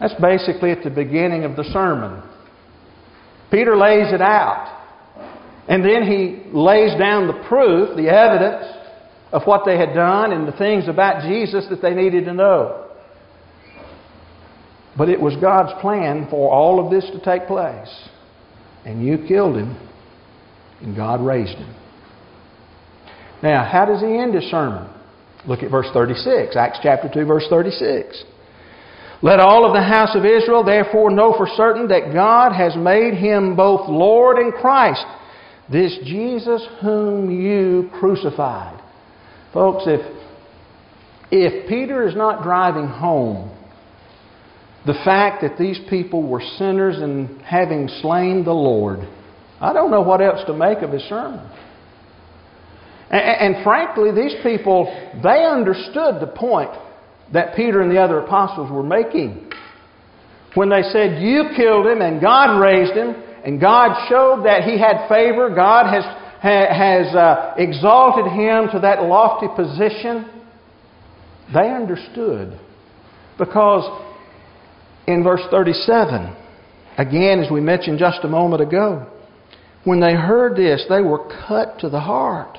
That's 0.00 0.14
basically 0.20 0.70
at 0.70 0.82
the 0.82 0.90
beginning 0.90 1.44
of 1.44 1.54
the 1.54 1.64
sermon. 1.64 2.22
Peter 3.50 3.76
lays 3.76 4.12
it 4.12 4.22
out. 4.22 4.80
And 5.68 5.84
then 5.84 6.02
he 6.04 6.50
lays 6.52 6.98
down 6.98 7.28
the 7.28 7.44
proof, 7.48 7.96
the 7.96 8.08
evidence 8.08 8.64
of 9.32 9.42
what 9.44 9.62
they 9.64 9.78
had 9.78 9.94
done 9.94 10.32
and 10.32 10.48
the 10.48 10.52
things 10.52 10.88
about 10.88 11.22
Jesus 11.22 11.66
that 11.70 11.80
they 11.80 11.94
needed 11.94 12.24
to 12.24 12.32
know. 12.32 12.88
But 14.96 15.08
it 15.08 15.20
was 15.20 15.36
God's 15.40 15.72
plan 15.80 16.26
for 16.30 16.50
all 16.50 16.84
of 16.84 16.90
this 16.90 17.04
to 17.12 17.20
take 17.24 17.46
place. 17.46 18.08
And 18.84 19.06
you 19.06 19.24
killed 19.28 19.56
him, 19.56 19.76
and 20.82 20.96
God 20.96 21.24
raised 21.24 21.56
him. 21.56 21.74
Now, 23.42 23.64
how 23.64 23.84
does 23.84 24.00
he 24.00 24.16
end 24.16 24.34
his 24.34 24.44
sermon? 24.50 24.88
Look 25.46 25.62
at 25.62 25.70
verse 25.70 25.88
36, 25.92 26.56
Acts 26.56 26.78
chapter 26.82 27.10
2, 27.12 27.24
verse 27.24 27.46
36. 27.50 28.24
Let 29.22 29.40
all 29.40 29.64
of 29.64 29.72
the 29.72 29.82
house 29.82 30.16
of 30.16 30.24
Israel 30.24 30.64
therefore 30.64 31.10
know 31.10 31.34
for 31.36 31.46
certain 31.56 31.88
that 31.88 32.12
God 32.12 32.52
has 32.52 32.76
made 32.76 33.14
him 33.14 33.56
both 33.56 33.88
Lord 33.88 34.38
and 34.38 34.52
Christ, 34.52 35.04
this 35.70 35.96
Jesus 36.04 36.66
whom 36.80 37.30
you 37.30 37.88
crucified. 37.98 38.80
Folks, 39.52 39.84
if, 39.86 40.00
if 41.30 41.68
Peter 41.68 42.06
is 42.06 42.16
not 42.16 42.42
driving 42.42 42.86
home 42.86 43.50
the 44.84 44.94
fact 45.04 45.42
that 45.42 45.56
these 45.58 45.78
people 45.88 46.26
were 46.26 46.42
sinners 46.58 46.98
and 46.98 47.40
having 47.42 47.88
slain 48.00 48.44
the 48.44 48.52
Lord, 48.52 49.08
I 49.62 49.72
don't 49.72 49.92
know 49.92 50.02
what 50.02 50.20
else 50.20 50.44
to 50.46 50.52
make 50.52 50.78
of 50.78 50.90
his 50.90 51.02
sermon. 51.04 51.40
And, 53.10 53.54
and, 53.54 53.64
frankly, 53.64 54.10
these 54.10 54.34
people, 54.42 54.86
they 55.22 55.44
understood 55.44 56.20
the 56.20 56.32
point 56.34 56.70
that 57.32 57.54
Peter 57.54 57.80
and 57.80 57.90
the 57.90 57.98
other 57.98 58.18
apostles 58.18 58.72
were 58.72 58.82
making. 58.82 59.50
When 60.54 60.68
they 60.68 60.82
said, 60.82 61.22
You 61.22 61.44
killed 61.56 61.86
him 61.86 62.00
and 62.00 62.20
God 62.20 62.58
raised 62.58 62.94
him, 62.94 63.14
and 63.44 63.60
God 63.60 64.08
showed 64.08 64.44
that 64.46 64.64
he 64.64 64.78
had 64.78 65.08
favor, 65.08 65.54
God 65.54 65.92
has, 65.92 66.04
has 66.42 67.14
uh, 67.14 67.54
exalted 67.56 68.26
him 68.32 68.68
to 68.72 68.80
that 68.80 69.04
lofty 69.04 69.46
position, 69.54 70.28
they 71.54 71.70
understood. 71.70 72.58
Because 73.38 73.84
in 75.06 75.22
verse 75.22 75.42
37, 75.50 76.36
again, 76.98 77.40
as 77.40 77.50
we 77.50 77.60
mentioned 77.60 77.98
just 77.98 78.18
a 78.24 78.28
moment 78.28 78.62
ago, 78.62 79.06
when 79.84 80.00
they 80.00 80.14
heard 80.14 80.56
this, 80.56 80.84
they 80.88 81.00
were 81.00 81.28
cut 81.46 81.80
to 81.80 81.88
the 81.88 82.00
heart 82.00 82.58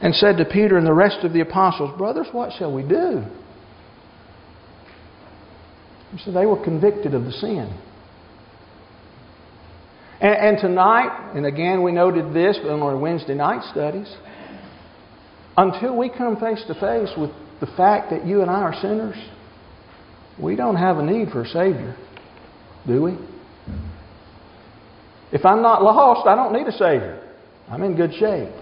and 0.00 0.14
said 0.14 0.36
to 0.38 0.44
Peter 0.44 0.76
and 0.76 0.86
the 0.86 0.92
rest 0.92 1.24
of 1.24 1.32
the 1.32 1.40
apostles, 1.40 1.96
Brothers, 1.96 2.26
what 2.32 2.50
shall 2.58 2.72
we 2.72 2.82
do? 2.82 3.24
So 6.24 6.32
they 6.32 6.46
were 6.46 6.62
convicted 6.62 7.14
of 7.14 7.24
the 7.24 7.32
sin. 7.32 7.78
And, 10.20 10.34
and 10.34 10.58
tonight, 10.60 11.32
and 11.34 11.46
again 11.46 11.82
we 11.82 11.92
noted 11.92 12.34
this 12.34 12.58
in 12.62 12.82
our 12.82 12.96
Wednesday 12.96 13.34
night 13.34 13.62
studies, 13.70 14.12
until 15.56 15.96
we 15.96 16.08
come 16.08 16.36
face 16.40 16.62
to 16.66 16.74
face 16.74 17.10
with 17.16 17.30
the 17.60 17.66
fact 17.76 18.10
that 18.10 18.26
you 18.26 18.42
and 18.42 18.50
I 18.50 18.62
are 18.62 18.74
sinners, 18.80 19.16
we 20.40 20.56
don't 20.56 20.76
have 20.76 20.98
a 20.98 21.02
need 21.04 21.30
for 21.30 21.42
a 21.42 21.46
Savior, 21.46 21.96
do 22.86 23.02
we? 23.02 23.33
If 25.34 25.44
I'm 25.44 25.62
not 25.62 25.82
lost, 25.82 26.28
I 26.28 26.36
don't 26.36 26.52
need 26.52 26.68
a 26.68 26.72
Savior. 26.72 27.20
I'm 27.68 27.82
in 27.82 27.96
good 27.96 28.12
shape. 28.12 28.54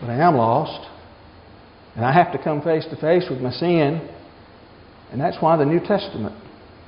But 0.00 0.08
I 0.08 0.26
am 0.26 0.34
lost. 0.34 0.88
And 1.94 2.06
I 2.06 2.12
have 2.12 2.32
to 2.32 2.42
come 2.42 2.62
face 2.62 2.86
to 2.88 2.96
face 2.96 3.24
with 3.28 3.40
my 3.40 3.50
sin. 3.50 4.08
And 5.12 5.20
that's 5.20 5.36
why 5.40 5.58
the 5.58 5.66
New 5.66 5.78
Testament 5.78 6.34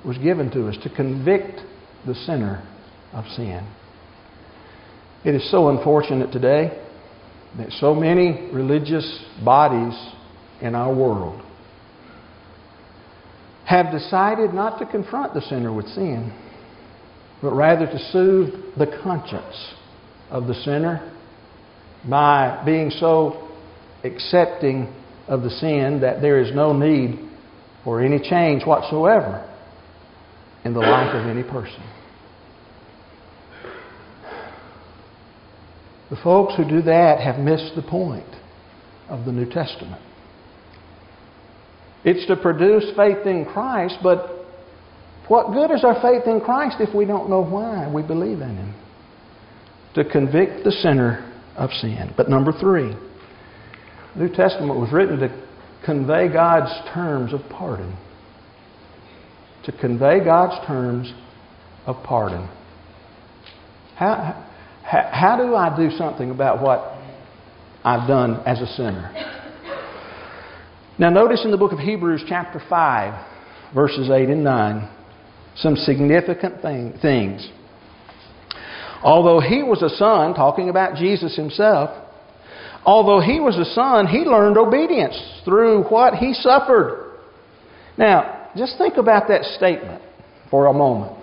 was 0.02 0.16
given 0.16 0.50
to 0.52 0.66
us 0.66 0.76
to 0.82 0.88
convict 0.88 1.60
the 2.06 2.14
sinner 2.14 2.66
of 3.12 3.26
sin. 3.36 3.68
It 5.26 5.34
is 5.34 5.50
so 5.50 5.68
unfortunate 5.68 6.32
today 6.32 6.82
that 7.58 7.70
so 7.72 7.94
many 7.94 8.50
religious 8.50 9.24
bodies 9.44 9.94
in 10.62 10.74
our 10.74 10.94
world 10.94 11.42
have 13.66 13.92
decided 13.92 14.54
not 14.54 14.78
to 14.78 14.86
confront 14.86 15.34
the 15.34 15.42
sinner 15.42 15.70
with 15.70 15.86
sin, 15.88 16.32
but 17.40 17.52
rather 17.52 17.86
to 17.86 17.98
soothe 18.12 18.52
the 18.76 18.86
conscience 19.02 19.74
of 20.30 20.46
the 20.46 20.54
sinner 20.54 21.14
by 22.08 22.62
being 22.64 22.90
so 22.90 23.48
accepting 24.04 24.92
of 25.26 25.42
the 25.42 25.50
sin 25.50 26.00
that 26.00 26.20
there 26.20 26.40
is 26.40 26.54
no 26.54 26.72
need 26.72 27.18
for 27.84 28.00
any 28.00 28.18
change 28.18 28.64
whatsoever 28.64 29.44
in 30.64 30.72
the 30.72 30.80
life 30.80 31.14
of 31.14 31.26
any 31.26 31.42
person. 31.42 31.82
The 36.10 36.16
folks 36.16 36.54
who 36.56 36.66
do 36.66 36.82
that 36.82 37.20
have 37.20 37.38
missed 37.38 37.74
the 37.76 37.82
point 37.82 38.28
of 39.08 39.26
the 39.26 39.32
New 39.32 39.48
Testament. 39.50 40.02
It's 42.04 42.26
to 42.28 42.36
produce 42.36 42.84
faith 42.96 43.26
in 43.26 43.44
Christ, 43.44 43.98
but 44.02 44.37
what 45.28 45.52
good 45.52 45.70
is 45.70 45.84
our 45.84 46.00
faith 46.00 46.26
in 46.26 46.40
Christ 46.40 46.76
if 46.80 46.94
we 46.94 47.04
don't 47.04 47.28
know 47.28 47.44
why 47.44 47.90
we 47.92 48.02
believe 48.02 48.40
in 48.40 48.56
Him? 48.56 48.74
To 49.94 50.04
convict 50.04 50.64
the 50.64 50.72
sinner 50.72 51.30
of 51.56 51.70
sin. 51.70 52.14
But 52.16 52.30
number 52.30 52.52
three, 52.52 52.94
the 54.14 54.24
New 54.24 54.34
Testament 54.34 54.80
was 54.80 54.90
written 54.92 55.18
to 55.18 55.46
convey 55.84 56.32
God's 56.32 56.72
terms 56.94 57.34
of 57.34 57.40
pardon. 57.50 57.96
To 59.64 59.72
convey 59.72 60.24
God's 60.24 60.66
terms 60.66 61.12
of 61.86 61.96
pardon. 62.04 62.48
How, 63.96 64.46
how, 64.82 65.10
how 65.12 65.36
do 65.36 65.54
I 65.54 65.76
do 65.76 65.94
something 65.96 66.30
about 66.30 66.62
what 66.62 66.94
I've 67.84 68.08
done 68.08 68.40
as 68.46 68.60
a 68.60 68.66
sinner? 68.66 69.12
Now, 70.98 71.10
notice 71.10 71.42
in 71.44 71.50
the 71.50 71.58
book 71.58 71.72
of 71.72 71.78
Hebrews, 71.78 72.24
chapter 72.28 72.60
5, 72.68 73.74
verses 73.74 74.10
8 74.10 74.30
and 74.30 74.42
9, 74.42 74.88
some 75.58 75.76
significant 75.76 76.62
thing, 76.62 76.94
things. 77.02 77.48
Although 79.02 79.40
he 79.40 79.62
was 79.62 79.82
a 79.82 79.88
son, 79.88 80.34
talking 80.34 80.68
about 80.68 80.96
Jesus 80.96 81.36
himself, 81.36 81.90
although 82.84 83.20
he 83.20 83.40
was 83.40 83.56
a 83.56 83.64
son, 83.74 84.06
he 84.06 84.18
learned 84.18 84.56
obedience 84.56 85.20
through 85.44 85.84
what 85.84 86.14
he 86.14 86.32
suffered. 86.32 87.16
Now, 87.96 88.50
just 88.56 88.78
think 88.78 88.96
about 88.96 89.28
that 89.28 89.44
statement 89.44 90.02
for 90.50 90.66
a 90.66 90.72
moment. 90.72 91.16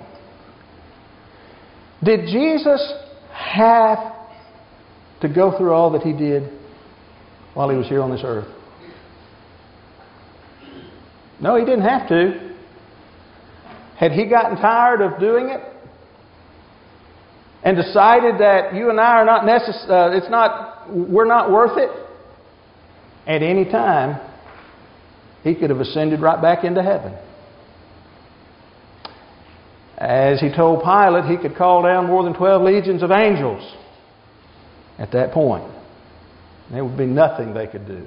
Did 2.03 2.27
Jesus 2.27 2.93
have 3.31 4.13
to 5.21 5.29
go 5.29 5.57
through 5.57 5.73
all 5.73 5.91
that 5.91 6.01
he 6.01 6.13
did 6.13 6.51
while 7.53 7.69
he 7.69 7.77
was 7.77 7.87
here 7.87 8.01
on 8.01 8.11
this 8.11 8.21
earth? 8.23 8.47
No, 11.41 11.57
he 11.57 11.65
didn't 11.65 11.85
have 11.85 12.07
to. 12.09 12.54
Had 13.97 14.11
he 14.11 14.25
gotten 14.25 14.57
tired 14.57 15.01
of 15.01 15.19
doing 15.19 15.49
it? 15.49 15.61
and 17.65 17.75
decided 17.75 18.37
that 18.37 18.75
you 18.75 18.91
and 18.91 19.01
I 19.01 19.17
are 19.17 19.25
not 19.25 19.43
necessary, 19.43 19.89
uh, 19.89 20.15
it's 20.15 20.29
not, 20.29 20.87
we're 20.87 21.25
not 21.25 21.51
worth 21.51 21.77
it, 21.77 21.89
at 23.25 23.41
any 23.41 23.65
time, 23.65 24.21
he 25.43 25.55
could 25.55 25.71
have 25.71 25.79
ascended 25.79 26.21
right 26.21 26.39
back 26.39 26.63
into 26.63 26.83
heaven. 26.83 27.17
As 29.97 30.39
he 30.39 30.55
told 30.55 30.83
Pilate, 30.83 31.25
he 31.25 31.37
could 31.37 31.57
call 31.57 31.81
down 31.81 32.05
more 32.05 32.23
than 32.23 32.35
12 32.35 32.61
legions 32.61 33.01
of 33.01 33.09
angels 33.09 33.75
at 34.99 35.11
that 35.13 35.31
point. 35.31 35.65
There 36.69 36.85
would 36.85 36.97
be 36.97 37.07
nothing 37.07 37.55
they 37.55 37.65
could 37.65 37.87
do. 37.87 38.05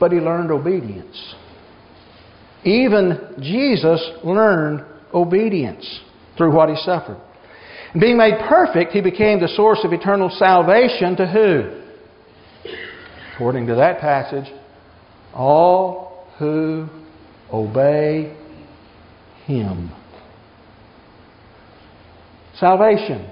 But 0.00 0.12
he 0.12 0.18
learned 0.18 0.50
obedience. 0.50 1.34
Even 2.64 3.34
Jesus 3.40 4.00
learned 4.24 4.84
obedience 5.14 6.00
through 6.36 6.54
what 6.54 6.70
he 6.70 6.76
suffered. 6.76 7.20
Being 7.98 8.16
made 8.16 8.34
perfect, 8.48 8.92
he 8.92 9.00
became 9.00 9.40
the 9.40 9.48
source 9.48 9.80
of 9.84 9.92
eternal 9.92 10.30
salvation 10.30 11.16
to 11.16 11.26
who? 11.26 11.80
According 13.34 13.66
to 13.66 13.74
that 13.76 14.00
passage, 14.00 14.52
all 15.34 16.26
who 16.38 16.88
obey 17.52 18.36
him. 19.44 19.92
Salvation. 22.58 23.28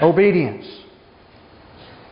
Obedience. 0.00 0.66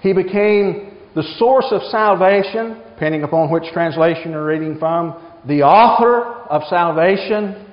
He 0.00 0.12
became 0.12 0.93
the 1.14 1.22
source 1.38 1.66
of 1.70 1.82
salvation, 1.90 2.82
depending 2.94 3.22
upon 3.22 3.50
which 3.50 3.64
translation 3.72 4.32
you're 4.32 4.46
reading 4.46 4.78
from, 4.78 5.14
the 5.46 5.62
author 5.62 6.24
of 6.50 6.62
salvation 6.68 7.72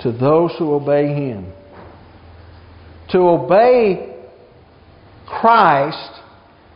to 0.00 0.12
those 0.12 0.52
who 0.58 0.74
obey 0.74 1.08
Him. 1.08 1.52
To 3.10 3.18
obey 3.18 4.16
Christ 5.26 6.20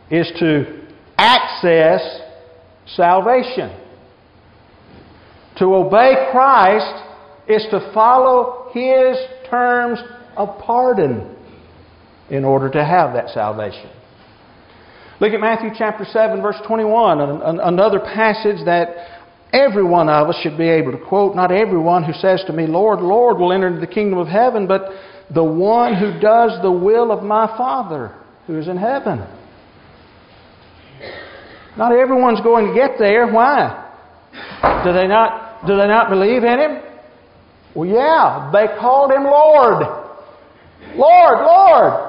is 0.09 0.31
to 0.39 0.87
access 1.17 2.01
salvation. 2.95 3.77
To 5.57 5.75
obey 5.75 6.29
Christ 6.31 7.03
is 7.47 7.65
to 7.71 7.91
follow 7.93 8.69
His 8.73 9.17
terms 9.49 9.99
of 10.35 10.59
pardon 10.59 11.35
in 12.29 12.43
order 12.43 12.69
to 12.69 12.83
have 12.83 13.13
that 13.13 13.29
salvation. 13.29 13.89
Look 15.19 15.33
at 15.33 15.41
Matthew 15.41 15.71
chapter 15.77 16.05
7, 16.05 16.41
verse 16.41 16.55
21, 16.65 17.19
another 17.19 17.99
passage 17.99 18.63
that 18.63 19.19
every 19.51 19.83
one 19.83 20.07
of 20.07 20.29
us 20.29 20.35
should 20.41 20.57
be 20.57 20.69
able 20.69 20.93
to 20.93 20.97
quote. 20.97 21.35
Not 21.35 21.51
everyone 21.51 22.05
who 22.05 22.13
says 22.13 22.41
to 22.47 22.53
me, 22.53 22.67
Lord, 22.67 23.01
Lord, 23.01 23.37
will 23.37 23.51
enter 23.51 23.67
into 23.67 23.81
the 23.81 23.87
kingdom 23.87 24.17
of 24.17 24.27
heaven, 24.27 24.65
but 24.65 24.91
the 25.33 25.43
one 25.43 25.95
who 25.95 26.17
does 26.21 26.61
the 26.61 26.71
will 26.71 27.11
of 27.11 27.21
my 27.21 27.47
Father 27.57 28.15
who 28.47 28.57
is 28.57 28.69
in 28.69 28.77
heaven. 28.77 29.19
Not 31.77 31.91
everyone's 31.91 32.41
going 32.41 32.67
to 32.67 32.73
get 32.73 32.91
there. 32.97 33.27
Why? 33.27 33.87
Do 34.85 34.93
they 34.93 35.07
not, 35.07 35.67
do 35.67 35.75
they 35.75 35.87
not 35.87 36.09
believe 36.09 36.45
in 36.45 36.59
Him? 36.59 36.81
Well, 37.75 37.89
yeah, 37.89 38.49
they 38.53 38.67
called 38.79 39.11
Him 39.11 39.23
Lord. 39.25 39.83
Lord, 40.95 41.39
Lord. 41.45 42.08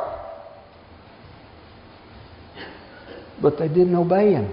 But 3.43 3.59
they 3.59 3.69
didn't 3.69 3.95
obey 3.95 4.33
him. 4.33 4.53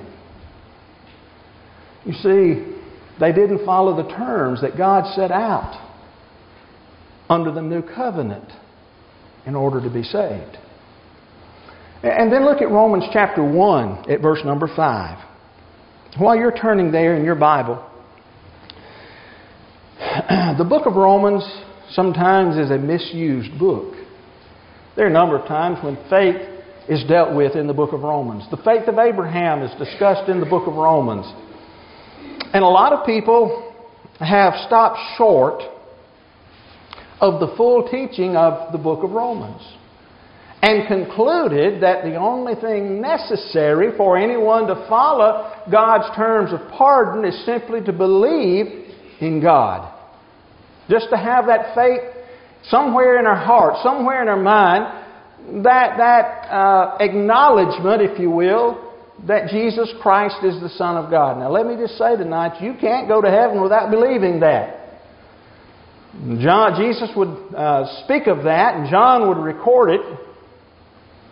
You 2.06 2.14
see, 2.14 2.78
they 3.20 3.32
didn't 3.32 3.66
follow 3.66 4.02
the 4.02 4.10
terms 4.10 4.62
that 4.62 4.78
God 4.78 5.14
set 5.16 5.32
out 5.32 5.84
under 7.30 7.52
the 7.52 7.62
new 7.62 7.82
covenant 7.82 8.50
in 9.46 9.56
order 9.56 9.82
to 9.82 9.90
be 9.90 10.04
saved. 10.04 10.58
And 12.04 12.32
then 12.32 12.46
look 12.46 12.62
at 12.62 12.70
Romans 12.70 13.06
chapter 13.12 13.44
1 13.44 14.12
at 14.12 14.22
verse 14.22 14.40
number 14.46 14.70
5. 14.74 15.26
While 16.18 16.38
you're 16.38 16.56
turning 16.56 16.92
there 16.92 17.16
in 17.16 17.26
your 17.26 17.36
Bible, 17.36 17.84
the 20.00 20.66
book 20.68 20.86
of 20.86 20.96
Romans 20.96 21.44
sometimes 21.92 22.58
is 22.58 22.72
a 22.72 22.78
misused 22.78 23.58
book. 23.60 23.96
There 24.96 25.06
are 25.06 25.10
a 25.10 25.14
number 25.14 25.38
of 25.38 25.48
times 25.48 25.84
when 25.84 25.98
faith 26.10 26.57
is 26.90 27.04
dealt 27.06 27.36
with 27.36 27.56
in 27.56 27.68
the 27.68 27.74
book 27.74 27.94
of 27.94 28.02
Romans. 28.02 28.44
The 28.50 28.58
faith 28.58 28.88
of 28.88 28.98
Abraham 28.98 29.62
is 29.62 29.72
discussed 29.78 30.30
in 30.30 30.40
the 30.40 30.46
book 30.46 30.68
of 30.68 30.74
Romans. 30.74 31.26
And 32.54 32.64
a 32.64 32.68
lot 32.68 32.94
of 32.94 33.06
people 33.06 33.74
have 34.20 34.54
stopped 34.66 35.00
short 35.18 35.62
of 37.20 37.40
the 37.40 37.56
full 37.58 37.90
teaching 37.90 38.36
of 38.36 38.72
the 38.72 38.78
book 38.78 39.04
of 39.04 39.12
Romans 39.12 39.62
and 40.62 40.88
concluded 40.88 41.84
that 41.84 42.04
the 42.04 42.16
only 42.16 42.56
thing 42.56 43.00
necessary 43.02 43.96
for 43.96 44.18
anyone 44.18 44.68
to 44.68 44.76
follow 44.90 45.54
God's 45.72 46.16
terms 46.16 46.52
of 46.52 46.60
pardon 46.72 47.26
is 47.26 47.46
simply 47.46 47.82
to 47.82 47.94
believe 47.94 48.66
in 49.20 49.42
God. 49.42 49.94
Just 50.90 51.10
to 51.10 51.18
have 51.18 51.48
that 51.48 51.76
faith 51.76 52.02
somewhere 52.70 53.20
in 53.20 53.28
our 53.28 53.36
heart, 53.36 53.76
somewhere 53.84 54.22
in 54.22 54.28
our 54.28 54.42
mind, 54.42 54.97
that, 55.64 55.98
that 55.98 56.52
uh, 56.52 56.98
acknowledgement, 57.00 58.02
if 58.02 58.20
you 58.20 58.30
will, 58.30 58.84
that 59.28 59.50
Jesus 59.50 59.92
Christ 60.02 60.38
is 60.44 60.60
the 60.62 60.70
Son 60.70 60.98
of 60.98 61.10
God. 61.10 61.40
Now, 61.40 61.50
let 61.50 61.66
me 61.66 61.76
just 61.76 61.98
say 61.98 62.16
tonight, 62.16 62.62
you 62.62 62.76
can't 62.80 63.08
go 63.08 63.22
to 63.22 63.30
heaven 63.30 63.62
without 63.62 63.90
believing 63.90 64.42
that. 64.42 64.76
John, 66.40 66.80
Jesus 66.80 67.10
would 67.16 67.56
uh, 67.56 68.04
speak 68.04 68.28
of 68.28 68.44
that, 68.44 68.76
and 68.76 68.90
John 68.90 69.28
would 69.28 69.38
record 69.38 69.92
it, 69.92 70.02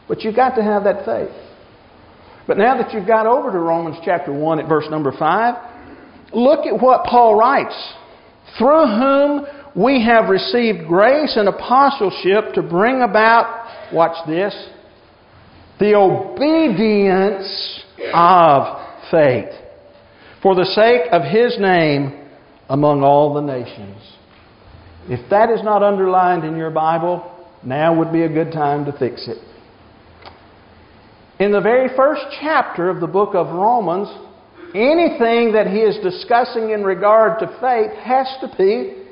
but 0.07 0.21
you've 0.21 0.35
got 0.35 0.55
to 0.55 0.63
have 0.63 0.83
that 0.83 1.05
faith. 1.05 1.35
But 2.47 2.57
now 2.57 2.77
that 2.77 2.93
you've 2.93 3.07
got 3.07 3.25
over 3.25 3.51
to 3.51 3.57
Romans 3.57 3.97
chapter 4.05 4.31
1 4.31 4.59
at 4.59 4.69
verse 4.69 4.85
number 4.89 5.11
5, 5.11 6.33
look 6.33 6.65
at 6.67 6.79
what 6.79 7.05
Paul 7.05 7.35
writes. 7.35 7.75
Through 8.59 8.85
whom 8.85 9.45
we 9.75 10.03
have 10.05 10.29
received 10.29 10.87
grace 10.87 11.35
and 11.35 11.49
apostleship 11.49 12.53
to 12.53 12.61
bring 12.61 13.01
about 13.01 13.64
watch 13.93 14.15
this, 14.27 14.53
the 15.79 15.95
obedience 15.95 17.83
of 18.13 18.85
faith 19.11 19.53
for 20.41 20.55
the 20.55 20.65
sake 20.65 21.11
of 21.11 21.23
His 21.23 21.57
name 21.59 22.27
among 22.69 23.03
all 23.03 23.33
the 23.33 23.41
nations. 23.41 23.97
If 25.07 25.29
that 25.29 25.49
is 25.49 25.63
not 25.63 25.83
underlined 25.83 26.43
in 26.43 26.55
your 26.55 26.71
Bible, 26.71 27.31
now 27.63 27.97
would 27.97 28.11
be 28.11 28.23
a 28.23 28.29
good 28.29 28.51
time 28.51 28.85
to 28.85 28.91
fix 28.97 29.27
it. 29.27 29.37
In 31.39 31.51
the 31.51 31.61
very 31.61 31.89
first 31.95 32.21
chapter 32.39 32.89
of 32.89 33.01
the 33.01 33.07
book 33.07 33.35
of 33.35 33.47
Romans, 33.47 34.07
anything 34.73 35.51
that 35.53 35.67
he 35.67 35.79
is 35.79 35.97
discussing 36.01 36.71
in 36.71 36.83
regard 36.83 37.39
to 37.39 37.47
faith 37.59 37.91
has 38.03 38.27
to 38.41 38.55
be 38.57 39.03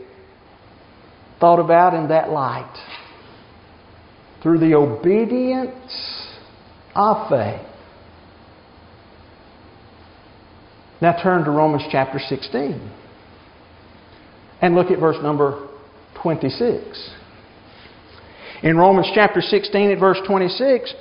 thought 1.39 1.59
about 1.59 1.93
in 1.93 2.07
that 2.07 2.29
light 2.29 2.73
through 4.43 4.59
the 4.59 4.75
obedience 4.75 6.27
of 6.93 7.29
faith. 7.29 7.65
Now 11.01 11.21
turn 11.23 11.45
to 11.45 11.51
Romans 11.51 11.83
chapter 11.89 12.19
16 12.19 12.91
and 14.61 14.75
look 14.75 14.91
at 14.91 14.99
verse 14.99 15.15
number 15.23 15.69
26. 16.21 17.11
In 18.63 18.77
Romans 18.77 19.07
chapter 19.15 19.41
16 19.41 19.91
at 19.91 19.99
verse 19.99 20.19
26, 20.27 20.93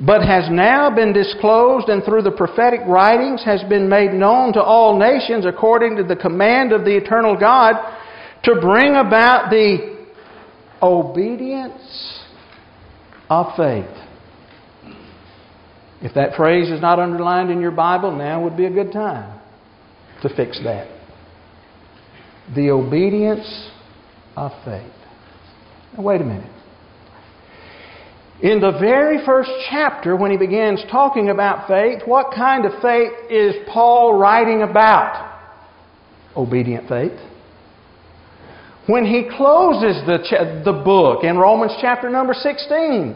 but 0.00 0.22
has 0.22 0.48
now 0.50 0.94
been 0.94 1.12
disclosed 1.12 1.88
and 1.88 2.02
through 2.04 2.22
the 2.22 2.30
prophetic 2.30 2.80
writings 2.86 3.44
has 3.44 3.62
been 3.64 3.88
made 3.88 4.12
known 4.12 4.52
to 4.54 4.62
all 4.62 4.98
nations 4.98 5.44
according 5.44 5.96
to 5.96 6.04
the 6.04 6.16
command 6.16 6.72
of 6.72 6.84
the 6.84 6.96
eternal 6.96 7.36
God 7.38 7.74
to 8.44 8.54
bring 8.60 8.94
about 8.94 9.50
the 9.50 10.06
obedience 10.82 12.17
of 13.28 13.56
faith. 13.56 13.86
If 16.00 16.14
that 16.14 16.36
phrase 16.36 16.70
is 16.70 16.80
not 16.80 17.00
underlined 17.00 17.50
in 17.50 17.60
your 17.60 17.72
Bible, 17.72 18.16
now 18.16 18.44
would 18.44 18.56
be 18.56 18.66
a 18.66 18.70
good 18.70 18.92
time 18.92 19.40
to 20.22 20.28
fix 20.28 20.60
that. 20.64 20.88
The 22.54 22.70
obedience 22.70 23.70
of 24.36 24.52
faith. 24.64 24.92
Now, 25.96 26.02
wait 26.02 26.20
a 26.20 26.24
minute. 26.24 26.52
In 28.40 28.60
the 28.60 28.78
very 28.78 29.24
first 29.26 29.50
chapter, 29.68 30.14
when 30.14 30.30
he 30.30 30.36
begins 30.36 30.80
talking 30.92 31.28
about 31.28 31.66
faith, 31.66 32.02
what 32.04 32.32
kind 32.34 32.64
of 32.64 32.80
faith 32.80 33.10
is 33.28 33.56
Paul 33.68 34.14
writing 34.14 34.62
about? 34.62 35.40
Obedient 36.36 36.88
faith. 36.88 37.18
When 38.88 39.04
he 39.04 39.28
closes 39.36 40.00
the, 40.06 40.62
the 40.64 40.72
book 40.72 41.22
in 41.22 41.36
Romans 41.36 41.72
chapter 41.78 42.08
number 42.08 42.32
16, 42.32 43.14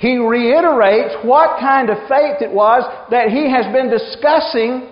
he 0.00 0.16
reiterates 0.16 1.14
what 1.22 1.60
kind 1.60 1.90
of 1.90 1.96
faith 2.08 2.42
it 2.42 2.50
was 2.50 2.82
that 3.12 3.28
he 3.28 3.48
has 3.48 3.72
been 3.72 3.88
discussing 3.88 4.90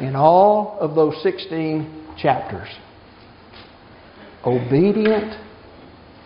in 0.00 0.16
all 0.16 0.76
of 0.80 0.96
those 0.96 1.14
16 1.22 2.16
chapters. 2.18 2.68
Obedient 4.44 5.40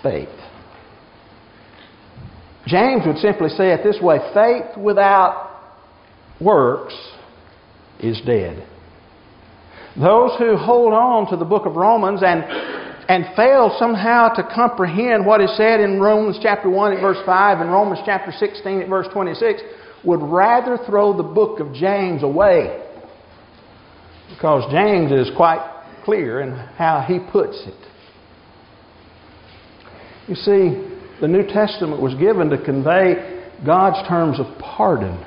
faith. 0.03 0.28
James 2.66 3.03
would 3.05 3.18
simply 3.18 3.51
say 3.51 3.72
it 3.72 3.82
this 3.84 4.01
way 4.01 4.20
faith 4.32 4.74
without 4.82 5.61
works 6.40 6.94
is 8.01 8.22
dead. 8.24 8.66
Those 9.97 10.30
who 10.38 10.57
hold 10.57 10.94
on 10.94 11.30
to 11.30 11.36
the 11.36 11.44
book 11.44 11.66
of 11.66 11.76
Romans 11.76 12.22
and 12.24 12.86
and 13.09 13.25
fail 13.37 13.75
somehow 13.79 14.29
to 14.31 14.43
comprehend 14.55 15.25
what 15.25 15.41
is 15.41 15.55
said 15.57 15.81
in 15.81 16.01
Romans 16.01 16.39
chapter 16.43 16.69
1 16.69 16.95
at 16.95 17.01
verse 17.01 17.19
5 17.25 17.61
and 17.61 17.71
Romans 17.71 18.01
chapter 18.05 18.33
16 18.33 18.83
at 18.83 18.89
verse 18.89 19.07
26 19.13 19.63
would 20.05 20.21
rather 20.23 20.79
throw 20.87 21.17
the 21.17 21.23
book 21.23 21.61
of 21.61 21.73
James 21.73 22.23
away 22.23 22.85
Because 24.31 24.71
James 24.73 25.13
is 25.13 25.35
quite 25.37 25.61
clear 26.05 26.41
in 26.41 26.53
how 26.53 27.05
he 27.07 27.19
puts 27.33 27.63
it. 27.67 27.75
You 30.29 30.35
see, 30.35 30.97
the 31.21 31.29
New 31.29 31.47
Testament 31.47 32.03
was 32.03 32.15
given 32.15 32.51
to 32.51 32.63
convey 32.63 33.51
God's 33.65 34.07
terms 34.09 34.41
of 34.41 34.47
pardon. 34.59 35.25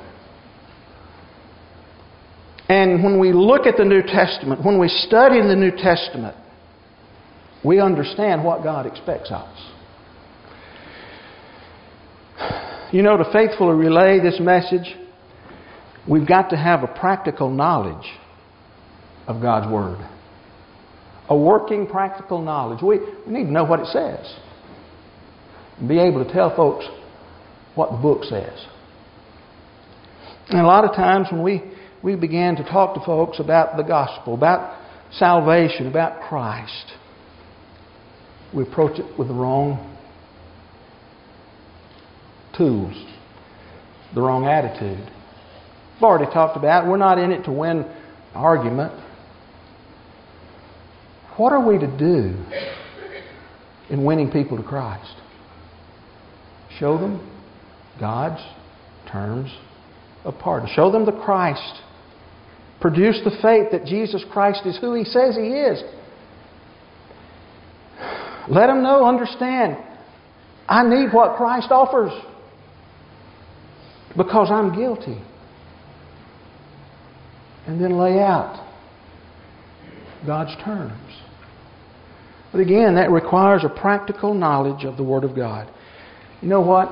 And 2.68 3.02
when 3.02 3.18
we 3.18 3.32
look 3.32 3.66
at 3.66 3.76
the 3.76 3.84
New 3.84 4.02
Testament, 4.02 4.64
when 4.64 4.78
we 4.78 4.88
study 4.88 5.38
in 5.38 5.48
the 5.48 5.56
New 5.56 5.72
Testament, 5.72 6.36
we 7.64 7.80
understand 7.80 8.44
what 8.44 8.62
God 8.62 8.86
expects 8.86 9.30
of 9.30 9.42
us. 9.42 9.70
You 12.92 13.02
know, 13.02 13.16
to 13.16 13.24
faithfully 13.32 13.74
relay 13.74 14.18
this 14.20 14.40
message, 14.40 14.96
we've 16.08 16.26
got 16.26 16.50
to 16.50 16.56
have 16.56 16.82
a 16.82 16.88
practical 16.88 17.50
knowledge 17.50 18.06
of 19.26 19.40
God's 19.40 19.70
Word. 19.70 19.98
A 21.28 21.36
working, 21.36 21.86
practical 21.86 22.42
knowledge. 22.42 22.82
We, 22.82 22.98
we 22.98 23.32
need 23.32 23.44
to 23.44 23.52
know 23.52 23.64
what 23.64 23.78
it 23.78 23.86
says. 23.86 24.34
And 25.78 25.88
be 25.88 26.00
able 26.00 26.24
to 26.24 26.32
tell 26.32 26.54
folks 26.56 26.86
what 27.76 27.92
the 27.92 27.98
book 27.98 28.24
says. 28.24 28.58
And 30.48 30.58
a 30.58 30.66
lot 30.66 30.84
of 30.84 30.96
times 30.96 31.28
when 31.30 31.44
we, 31.44 31.62
we 32.02 32.16
begin 32.16 32.56
to 32.56 32.64
talk 32.64 32.94
to 32.94 33.04
folks 33.04 33.38
about 33.38 33.76
the 33.76 33.84
gospel, 33.84 34.34
about 34.34 34.80
salvation, 35.12 35.86
about 35.86 36.22
Christ, 36.28 36.92
we 38.54 38.62
approach 38.64 38.98
it 38.98 39.18
with 39.18 39.28
the 39.28 39.34
wrong 39.34 39.96
tools, 42.56 42.94
the 44.14 44.20
wrong 44.20 44.46
attitude. 44.46 45.08
I've 45.96 46.02
already 46.02 46.32
talked 46.32 46.56
about 46.56 46.88
we're 46.88 46.96
not 46.96 47.18
in 47.18 47.30
it 47.30 47.44
to 47.44 47.52
win 47.52 47.84
argument. 48.34 48.92
What 51.36 51.52
are 51.52 51.66
we 51.66 51.78
to 51.78 51.86
do 51.86 52.36
in 53.88 54.04
winning 54.04 54.30
people 54.30 54.56
to 54.56 54.62
Christ? 54.62 55.14
Show 56.78 56.98
them 56.98 57.26
God's 57.98 58.42
terms 59.10 59.50
of 60.24 60.38
pardon. 60.38 60.68
Show 60.74 60.90
them 60.90 61.06
the 61.06 61.12
Christ. 61.12 61.80
Produce 62.80 63.20
the 63.24 63.30
faith 63.42 63.72
that 63.72 63.84
Jesus 63.84 64.24
Christ 64.32 64.62
is 64.64 64.78
who 64.78 64.94
He 64.94 65.04
says 65.04 65.36
He 65.36 65.48
is. 65.48 65.82
Let 68.50 68.66
them 68.66 68.82
know, 68.82 69.06
understand, 69.06 69.76
I 70.68 70.82
need 70.82 71.12
what 71.12 71.36
Christ 71.36 71.68
offers 71.70 72.10
because 74.16 74.48
I'm 74.50 74.74
guilty. 74.74 75.22
And 77.66 77.80
then 77.80 77.96
lay 77.96 78.18
out 78.18 78.66
God's 80.26 80.56
terms. 80.64 80.98
But 82.50 82.60
again, 82.60 82.96
that 82.96 83.12
requires 83.12 83.62
a 83.64 83.68
practical 83.68 84.34
knowledge 84.34 84.84
of 84.84 84.96
the 84.96 85.04
Word 85.04 85.22
of 85.22 85.36
God. 85.36 85.72
You 86.42 86.48
know 86.48 86.60
what? 86.60 86.88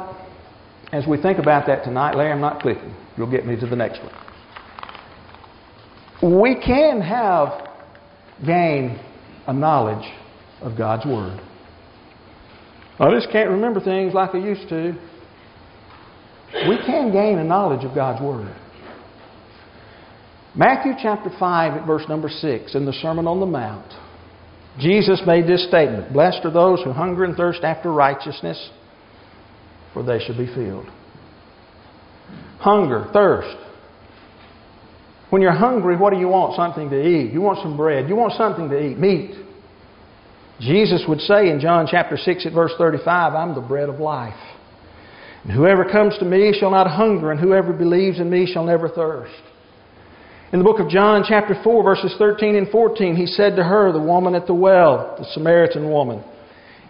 As 0.93 1.09
we 1.09 1.21
think 1.21 1.39
about 1.39 1.67
that 1.67 1.83
tonight, 1.83 2.15
Larry, 2.15 2.31
I'm 2.31 2.41
not 2.41 2.61
clicking. 2.63 2.95
You'll 3.17 3.31
get 3.31 3.45
me 3.45 3.59
to 3.59 3.67
the 3.67 3.75
next 3.75 4.01
one. 4.01 4.15
We 6.41 6.55
can 6.55 7.01
have, 7.01 7.69
gain 8.47 9.01
a 9.49 9.53
knowledge 9.53 10.09
of 10.61 10.77
God's 10.77 11.07
Word. 11.07 11.41
I 12.99 13.11
just 13.15 13.31
can't 13.31 13.51
remember 13.51 13.81
things 13.81 14.15
like 14.15 14.35
I 14.35 14.39
used 14.39 14.69
to. 14.71 14.93
We 16.69 16.79
can 16.85 17.13
gain 17.13 17.39
a 17.39 17.45
knowledge 17.45 17.85
of 17.85 17.95
God's 17.95 18.23
Word. 18.23 18.55
Matthew 20.55 20.93
chapter 21.01 21.31
5 21.39 21.81
at 21.81 21.87
verse 21.87 22.03
number 22.09 22.29
6 22.29 22.75
in 22.75 22.85
the 22.85 22.93
Sermon 22.95 23.27
on 23.27 23.39
the 23.39 23.47
Mount. 23.47 23.93
Jesus 24.81 25.21
made 25.27 25.47
this 25.47 25.67
statement 25.69 26.13
Blessed 26.13 26.45
are 26.45 26.51
those 26.51 26.83
who 26.83 26.93
hunger 26.93 27.25
and 27.25 27.37
thirst 27.37 27.63
after 27.63 27.93
righteousness, 27.93 28.71
for 29.93 30.03
they 30.03 30.19
shall 30.19 30.37
be 30.37 30.47
filled. 30.47 30.87
Hunger, 32.59 33.09
thirst. 33.13 33.57
When 35.31 35.43
you're 35.43 35.53
hungry, 35.53 35.97
what 35.97 36.13
do 36.13 36.19
you 36.19 36.29
want? 36.29 36.57
Something 36.57 36.91
to 36.91 37.07
eat. 37.07 37.33
You 37.33 37.41
want 37.41 37.59
some 37.63 37.77
bread. 37.77 38.09
You 38.09 38.17
want 38.17 38.33
something 38.33 38.69
to 38.71 38.79
eat, 38.81 38.99
meat. 38.99 39.37
Jesus 40.61 41.05
would 41.07 41.21
say 41.21 41.51
in 41.51 41.61
John 41.61 41.87
chapter 41.89 42.17
6 42.17 42.47
at 42.47 42.53
verse 42.53 42.73
35, 42.79 43.35
I'm 43.35 43.55
the 43.55 43.61
bread 43.61 43.89
of 43.89 44.01
life. 44.01 44.35
And 45.45 45.53
whoever 45.53 45.85
comes 45.85 46.19
to 46.19 46.25
me 46.25 46.57
shall 46.59 46.71
not 46.71 46.91
hunger, 46.91 47.31
and 47.31 47.41
whoever 47.41 47.73
believes 47.73 48.19
in 48.19 48.29
me 48.29 48.51
shall 48.53 48.65
never 48.65 48.89
thirst. 48.89 49.33
In 50.53 50.59
the 50.59 50.65
book 50.65 50.81
of 50.81 50.89
John, 50.89 51.25
chapter 51.29 51.55
4, 51.63 51.85
verses 51.85 52.15
13 52.19 52.57
and 52.57 52.69
14, 52.71 53.15
he 53.15 53.27
said 53.27 53.55
to 53.57 53.63
her, 53.63 53.93
the 53.93 54.01
woman 54.01 54.35
at 54.35 54.47
the 54.47 54.55
well, 54.55 55.15
the 55.19 55.27
Samaritan 55.33 55.91
woman, 55.91 56.25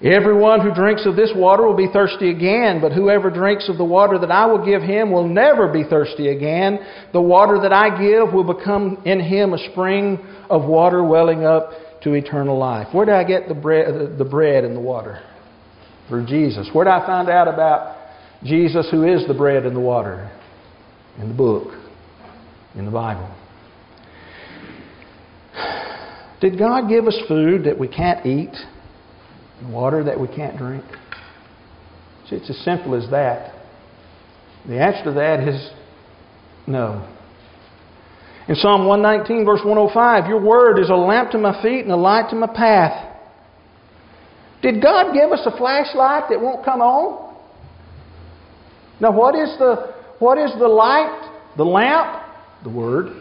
Everyone 0.03 0.61
who 0.61 0.73
drinks 0.73 1.07
of 1.07 1.17
this 1.17 1.33
water 1.35 1.67
will 1.67 1.77
be 1.77 1.89
thirsty 1.93 2.31
again, 2.31 2.81
but 2.81 2.93
whoever 2.93 3.31
drinks 3.31 3.69
of 3.69 3.79
the 3.79 3.85
water 3.85 4.17
that 4.21 4.31
I 4.31 4.47
will 4.47 4.65
give 4.65 4.81
him 4.81 5.11
will 5.11 5.27
never 5.27 5.67
be 5.67 5.83
thirsty 5.83 6.29
again. 6.29 6.79
The 7.13 7.21
water 7.21 7.59
that 7.63 7.73
I 7.73 7.91
give 8.01 8.33
will 8.33 8.45
become 8.45 9.03
in 9.05 9.19
him 9.19 9.55
a 9.55 9.71
spring 9.73 10.21
of 10.49 10.67
water 10.67 11.03
welling 11.03 11.45
up 11.45 11.73
to 12.03 12.15
eternal 12.15 12.59
life. 12.59 12.89
Where 12.93 13.07
did 13.07 13.15
I 13.15 13.25
get 13.25 13.49
the 13.49 13.55
bread, 13.55 14.19
the 14.19 14.25
bread 14.25 14.65
and 14.65 14.77
the 14.77 14.81
water? 14.81 15.23
Through 16.09 16.27
Jesus. 16.27 16.69
Where 16.73 16.85
did 16.85 16.91
I 16.93 17.07
find 17.07 17.29
out 17.29 17.49
about 17.49 17.97
Jesus, 18.45 18.89
who 18.91 19.05
is 19.05 19.27
the 19.27 19.35
bread 19.35 19.67
and 19.67 19.75
the 19.75 19.81
water? 19.81 20.31
In 21.19 21.29
the 21.29 21.35
book, 21.35 21.75
in 22.75 22.85
the 22.85 22.91
Bible. 22.91 23.35
Did 26.41 26.59
God 26.59 26.89
give 26.89 27.07
us 27.07 27.19
food 27.27 27.65
that 27.65 27.79
we 27.79 27.89
can't 27.89 28.25
eat? 28.25 28.55
and 29.61 29.73
Water 29.73 30.05
that 30.05 30.19
we 30.19 30.29
can't 30.29 30.57
drink? 30.57 30.85
See, 32.29 32.37
it's 32.37 32.49
as 32.49 32.59
simple 32.65 32.95
as 32.95 33.11
that. 33.11 33.55
The 34.69 34.81
answer 34.81 35.05
to 35.05 35.13
that 35.13 35.49
is 35.49 35.71
no. 36.67 37.18
In 38.49 38.55
Psalm 38.55 38.87
119, 38.87 39.45
verse 39.45 39.61
105, 39.65 40.29
Your 40.29 40.41
word 40.41 40.79
is 40.79 40.89
a 40.89 40.95
lamp 40.95 41.33
to 41.33 41.39
my 41.39 41.63
feet 41.63 41.83
and 41.83 41.93
a 41.93 41.97
light 41.97 42.31
to 42.31 42.37
my 42.37 42.47
path. 42.47 43.17
Did 44.63 44.83
God 44.83 45.13
give 45.13 45.31
us 45.31 45.41
a 45.45 45.57
flashlight 45.57 46.25
that 46.31 46.41
won't 46.41 46.65
come 46.65 46.81
on? 46.81 47.37
Now, 49.01 49.13
what 49.13 49.35
is 49.35 49.55
the, 49.59 49.95
what 50.19 50.39
is 50.39 50.51
the 50.59 50.67
light? 50.67 51.31
The 51.57 51.65
lamp? 51.65 52.25
The 52.65 52.71
Word. 52.71 53.13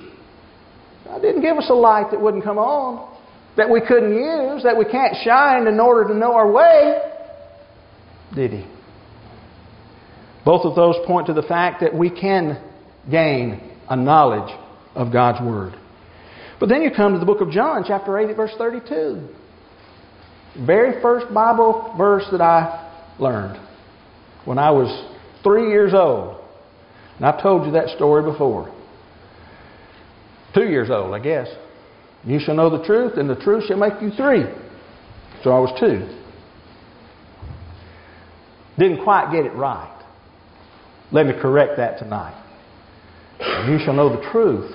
God 1.05 1.21
didn't 1.21 1.41
give 1.41 1.57
us 1.57 1.69
a 1.69 1.75
light 1.75 2.07
that 2.11 2.21
wouldn't 2.21 2.43
come 2.43 2.57
on 2.57 3.17
that 3.57 3.69
we 3.69 3.81
couldn't 3.81 4.13
use, 4.13 4.63
that 4.63 4.77
we 4.77 4.85
can't 4.85 5.15
shine 5.23 5.67
in 5.67 5.79
order 5.79 6.07
to 6.07 6.17
know 6.17 6.33
our 6.33 6.49
way, 6.49 6.99
did 8.35 8.51
he? 8.51 8.65
Both 10.45 10.63
of 10.63 10.75
those 10.75 10.95
point 11.05 11.27
to 11.27 11.33
the 11.33 11.41
fact 11.41 11.81
that 11.81 11.93
we 11.93 12.09
can 12.09 12.63
gain 13.09 13.73
a 13.89 13.95
knowledge 13.95 14.55
of 14.97 15.13
God's 15.13 15.45
Word. 15.45 15.73
But 16.59 16.69
then 16.69 16.81
you 16.81 16.89
come 16.91 17.13
to 17.13 17.19
the 17.19 17.25
book 17.25 17.39
of 17.39 17.51
John, 17.51 17.83
chapter 17.87 18.17
8, 18.17 18.35
verse 18.35 18.51
32. 18.57 19.29
Very 20.65 21.01
first 21.01 21.31
Bible 21.33 21.93
verse 21.97 22.25
that 22.31 22.41
I 22.41 23.15
learned 23.19 23.59
when 24.45 24.57
I 24.57 24.71
was 24.71 24.89
three 25.43 25.69
years 25.69 25.93
old. 25.93 26.43
And 27.17 27.25
I've 27.25 27.41
told 27.41 27.65
you 27.65 27.73
that 27.73 27.89
story 27.95 28.23
before. 28.23 28.73
Two 30.55 30.65
years 30.65 30.89
old, 30.89 31.13
I 31.13 31.19
guess. 31.19 31.47
You 32.23 32.39
shall 32.39 32.55
know 32.55 32.75
the 32.75 32.83
truth, 32.83 33.17
and 33.17 33.29
the 33.29 33.35
truth 33.35 33.65
shall 33.67 33.77
make 33.77 34.01
you 34.01 34.09
three. 34.11 34.43
So 35.43 35.51
I 35.51 35.59
was 35.59 35.77
two. 35.79 36.07
Didn't 38.79 39.03
quite 39.03 39.31
get 39.31 39.45
it 39.45 39.53
right. 39.53 39.93
Let 41.11 41.25
me 41.25 41.33
correct 41.39 41.77
that 41.77 41.99
tonight. 41.99 42.43
You 43.39 43.79
shall 43.83 43.93
know 43.93 44.09
the 44.09 44.29
truth, 44.31 44.71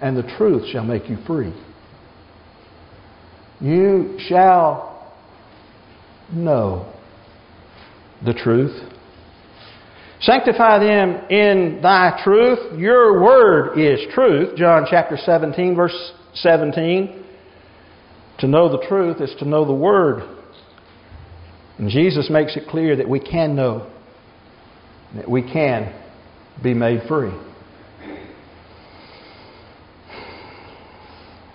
and 0.00 0.16
the 0.16 0.22
truth 0.36 0.68
shall 0.70 0.84
make 0.84 1.08
you 1.08 1.18
free. 1.26 1.52
You 3.60 4.16
shall 4.28 5.14
know 6.32 6.92
the 8.24 8.34
truth. 8.34 8.76
Sanctify 10.20 10.78
them 10.80 11.28
in 11.30 11.80
thy 11.82 12.20
truth. 12.24 12.78
Your 12.78 13.22
word 13.22 13.78
is 13.78 14.00
truth. 14.14 14.56
John 14.56 14.86
chapter 14.88 15.16
17, 15.16 15.76
verse 15.76 16.12
17. 16.34 17.24
To 18.40 18.46
know 18.46 18.68
the 18.68 18.84
truth 18.88 19.20
is 19.20 19.34
to 19.38 19.44
know 19.44 19.64
the 19.64 19.72
word. 19.72 20.22
And 21.78 21.88
Jesus 21.88 22.28
makes 22.30 22.56
it 22.56 22.68
clear 22.68 22.96
that 22.96 23.08
we 23.08 23.20
can 23.20 23.54
know, 23.54 23.90
that 25.14 25.28
we 25.28 25.42
can 25.42 25.94
be 26.62 26.74
made 26.74 27.02
free. 27.08 27.32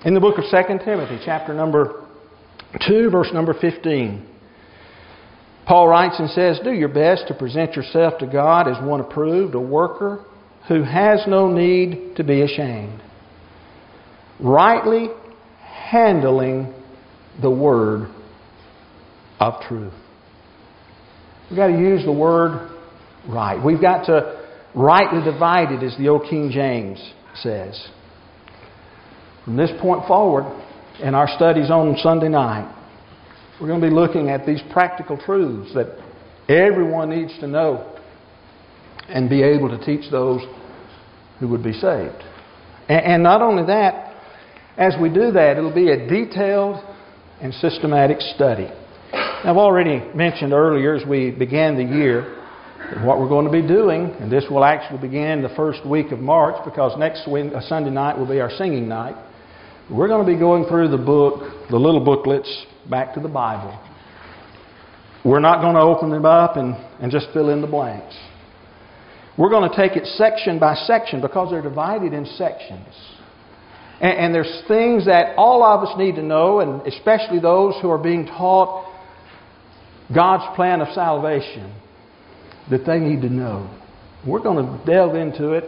In 0.06 0.14
the 0.14 0.20
book 0.20 0.38
of 0.38 0.44
2 0.52 0.80
Timothy, 0.84 1.18
chapter 1.24 1.54
number 1.54 2.04
2, 2.86 3.10
verse 3.10 3.30
number 3.34 3.54
15. 3.54 4.28
Paul 5.66 5.88
writes 5.88 6.20
and 6.20 6.30
says, 6.30 6.60
Do 6.62 6.74
your 6.74 6.90
best 6.90 7.30
to 7.30 7.34
present 7.34 7.76
yourself 7.78 8.18
to 8.20 8.28
God 8.28 8.68
as 8.68 8.84
one 8.84 9.00
approved, 9.00 9.56
a 9.56 9.62
worker 9.62 10.26
who 10.68 10.84
has 10.84 11.22
no 11.26 11.50
need 11.50 12.18
to 12.18 12.24
be 12.26 12.42
ashamed, 12.42 13.02
rightly 14.42 15.08
handling 15.62 16.74
the 17.42 17.50
word 17.50 18.10
of 19.40 19.62
truth. 19.70 19.94
We've 21.50 21.58
got 21.58 21.68
to 21.68 21.80
use 21.80 22.04
the 22.04 22.12
word 22.12 22.72
right. 23.30 23.64
We've 23.64 23.82
got 23.82 24.06
to 24.08 24.44
rightly 24.76 25.24
divide 25.24 25.72
it, 25.72 25.82
as 25.82 25.98
the 25.98 26.10
old 26.10 26.30
King 26.30 26.52
James 26.52 27.00
says. 27.36 27.88
From 29.46 29.58
this 29.58 29.72
point 29.82 30.08
forward, 30.08 30.46
in 31.02 31.14
our 31.16 31.28
studies 31.28 31.70
on 31.70 31.98
Sunday 31.98 32.30
night, 32.30 32.74
we're 33.60 33.68
going 33.68 33.82
to 33.82 33.88
be 33.88 33.94
looking 33.94 34.30
at 34.30 34.46
these 34.46 34.62
practical 34.72 35.18
truths 35.18 35.74
that 35.74 35.98
everyone 36.48 37.10
needs 37.10 37.38
to 37.40 37.48
know 37.48 37.98
and 39.10 39.30
be 39.30 39.44
able 39.44 39.70
to 39.70 39.86
teach 39.86 40.10
those 40.12 40.42
who 41.40 41.48
would 41.50 41.64
be 41.64 41.74
saved. 41.74 42.24
And 42.88 43.22
not 43.24 43.42
only 43.42 43.66
that, 43.66 44.16
as 44.78 44.96
we 45.02 45.10
do 45.10 45.32
that, 45.32 45.58
it'll 45.58 45.74
be 45.74 45.90
a 45.90 46.08
detailed 46.08 46.84
and 47.42 47.54
systematic 47.56 48.22
study. 48.22 48.70
I've 49.14 49.58
already 49.58 50.02
mentioned 50.16 50.54
earlier 50.54 50.96
as 50.96 51.06
we 51.06 51.32
began 51.32 51.76
the 51.76 51.84
year 51.84 52.40
what 53.04 53.20
we're 53.20 53.30
going 53.30 53.46
to 53.46 53.52
be 53.52 53.66
doing, 53.66 54.12
and 54.20 54.32
this 54.32 54.46
will 54.50 54.64
actually 54.64 55.00
begin 55.00 55.42
the 55.42 55.54
first 55.56 55.86
week 55.86 56.12
of 56.12 56.20
March 56.20 56.56
because 56.64 56.98
next 56.98 57.28
uh, 57.28 57.62
Sunday 57.62 57.90
night 57.90 58.18
will 58.18 58.28
be 58.28 58.40
our 58.40 58.52
singing 58.52 58.88
night. 58.88 59.16
We're 59.92 60.08
going 60.08 60.26
to 60.26 60.32
be 60.32 60.40
going 60.40 60.66
through 60.66 60.90
the 60.90 60.98
book, 60.98 61.70
the 61.70 61.78
little 61.78 62.04
booklets, 62.04 62.66
back 62.90 63.14
to 63.16 63.20
the 63.20 63.28
Bible. 63.28 63.78
We're 65.26 65.42
not 65.42 65.62
going 65.62 65.76
to 65.76 65.82
open 65.82 66.10
them 66.10 66.26
up 66.26 66.56
and, 66.56 66.76
and 67.02 67.12
just 67.12 67.28
fill 67.34 67.50
in 67.50 67.62
the 67.62 67.68
blanks. 67.68 68.16
We're 69.38 69.50
going 69.50 69.70
to 69.70 69.76
take 69.76 69.98
it 69.98 70.06
section 70.06 70.60
by 70.60 70.76
section 70.76 71.22
because 71.22 71.52
they're 71.52 71.62
divided 71.62 72.14
in 72.14 72.26
sections. 72.26 72.88
And, 74.00 74.12
and 74.18 74.36
there's 74.36 74.64
things 74.68 75.06
that 75.06 75.36
all 75.38 75.64
of 75.64 75.88
us 75.88 75.98
need 75.98 76.16
to 76.16 76.24
know, 76.24 76.62
and 76.62 76.86
especially 76.88 77.40
those 77.40 77.76
who 77.82 77.90
are 77.90 77.98
being 77.98 78.26
taught 78.26 78.90
God's 80.14 80.56
plan 80.56 80.82
of 80.82 80.88
salvation, 80.94 81.74
that 82.70 82.86
they 82.86 83.00
need 83.00 83.22
to 83.22 83.30
know. 83.30 83.70
We're 84.26 84.42
going 84.42 84.66
to 84.66 84.86
delve 84.86 85.16
into 85.16 85.54
it, 85.54 85.66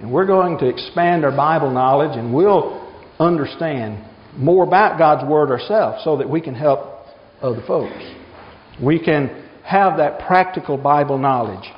and 0.00 0.10
we're 0.10 0.26
going 0.26 0.56
to 0.58 0.68
expand 0.68 1.24
our 1.24 1.36
Bible 1.36 1.70
knowledge, 1.70 2.16
and 2.16 2.32
we'll 2.32 2.79
understand 3.20 4.04
more 4.36 4.64
about 4.64 4.98
God's 4.98 5.28
Word 5.28 5.50
ourselves 5.50 6.02
so 6.04 6.16
that 6.16 6.28
we 6.28 6.40
can 6.40 6.54
help 6.54 7.06
other 7.42 7.62
folks. 7.66 8.02
We 8.82 8.98
can 8.98 9.46
have 9.64 9.98
that 9.98 10.26
practical 10.26 10.76
Bible 10.76 11.18
knowledge 11.18 11.68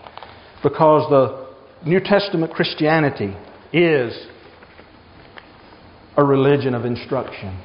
because 0.63 1.11
the 1.11 1.89
New 1.89 2.01
Testament 2.01 2.53
Christianity 2.53 3.37
is 3.73 4.27
a 6.17 6.25
religion 6.25 6.75
of 6.75 6.85
instruction. 6.85 7.61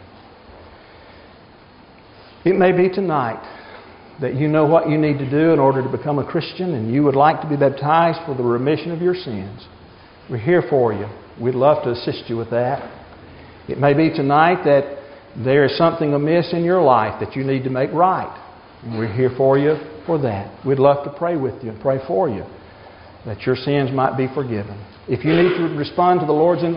It 2.45 2.55
may 2.55 2.71
be 2.71 2.89
tonight 2.89 3.43
that 4.21 4.35
you 4.35 4.47
know 4.47 4.65
what 4.65 4.89
you 4.89 4.97
need 4.97 5.19
to 5.19 5.29
do 5.29 5.51
in 5.51 5.59
order 5.59 5.83
to 5.83 5.89
become 5.89 6.17
a 6.17 6.25
Christian 6.25 6.73
and 6.73 6.91
you 6.91 7.03
would 7.03 7.15
like 7.15 7.41
to 7.41 7.49
be 7.49 7.55
baptized 7.55 8.19
for 8.25 8.35
the 8.35 8.43
remission 8.43 8.91
of 8.91 9.01
your 9.01 9.13
sins. 9.13 9.67
We're 10.29 10.37
here 10.37 10.63
for 10.69 10.93
you. 10.93 11.07
We'd 11.39 11.55
love 11.55 11.83
to 11.83 11.91
assist 11.91 12.23
you 12.27 12.37
with 12.37 12.49
that. 12.49 13.06
It 13.67 13.79
may 13.79 13.93
be 13.93 14.09
tonight 14.09 14.63
that 14.63 14.97
there 15.43 15.65
is 15.65 15.77
something 15.77 16.13
amiss 16.13 16.53
in 16.53 16.63
your 16.63 16.81
life 16.81 17.19
that 17.19 17.35
you 17.35 17.43
need 17.43 17.63
to 17.63 17.69
make 17.69 17.91
right. 17.91 18.33
We're 18.85 19.13
here 19.13 19.31
for 19.35 19.57
you 19.57 19.75
for 20.05 20.17
that. 20.21 20.65
We'd 20.65 20.79
love 20.79 21.03
to 21.03 21.11
pray 21.17 21.35
with 21.35 21.63
you 21.63 21.71
and 21.71 21.81
pray 21.81 21.99
for 22.07 22.29
you 22.29 22.43
that 23.25 23.41
your 23.41 23.55
sins 23.55 23.91
might 23.91 24.17
be 24.17 24.27
forgiven. 24.33 24.79
If 25.07 25.25
you 25.25 25.33
need 25.33 25.57
to 25.57 25.77
respond 25.77 26.21
to 26.21 26.25
the 26.25 26.31
Lord's 26.31 26.63
invitation, 26.63 26.75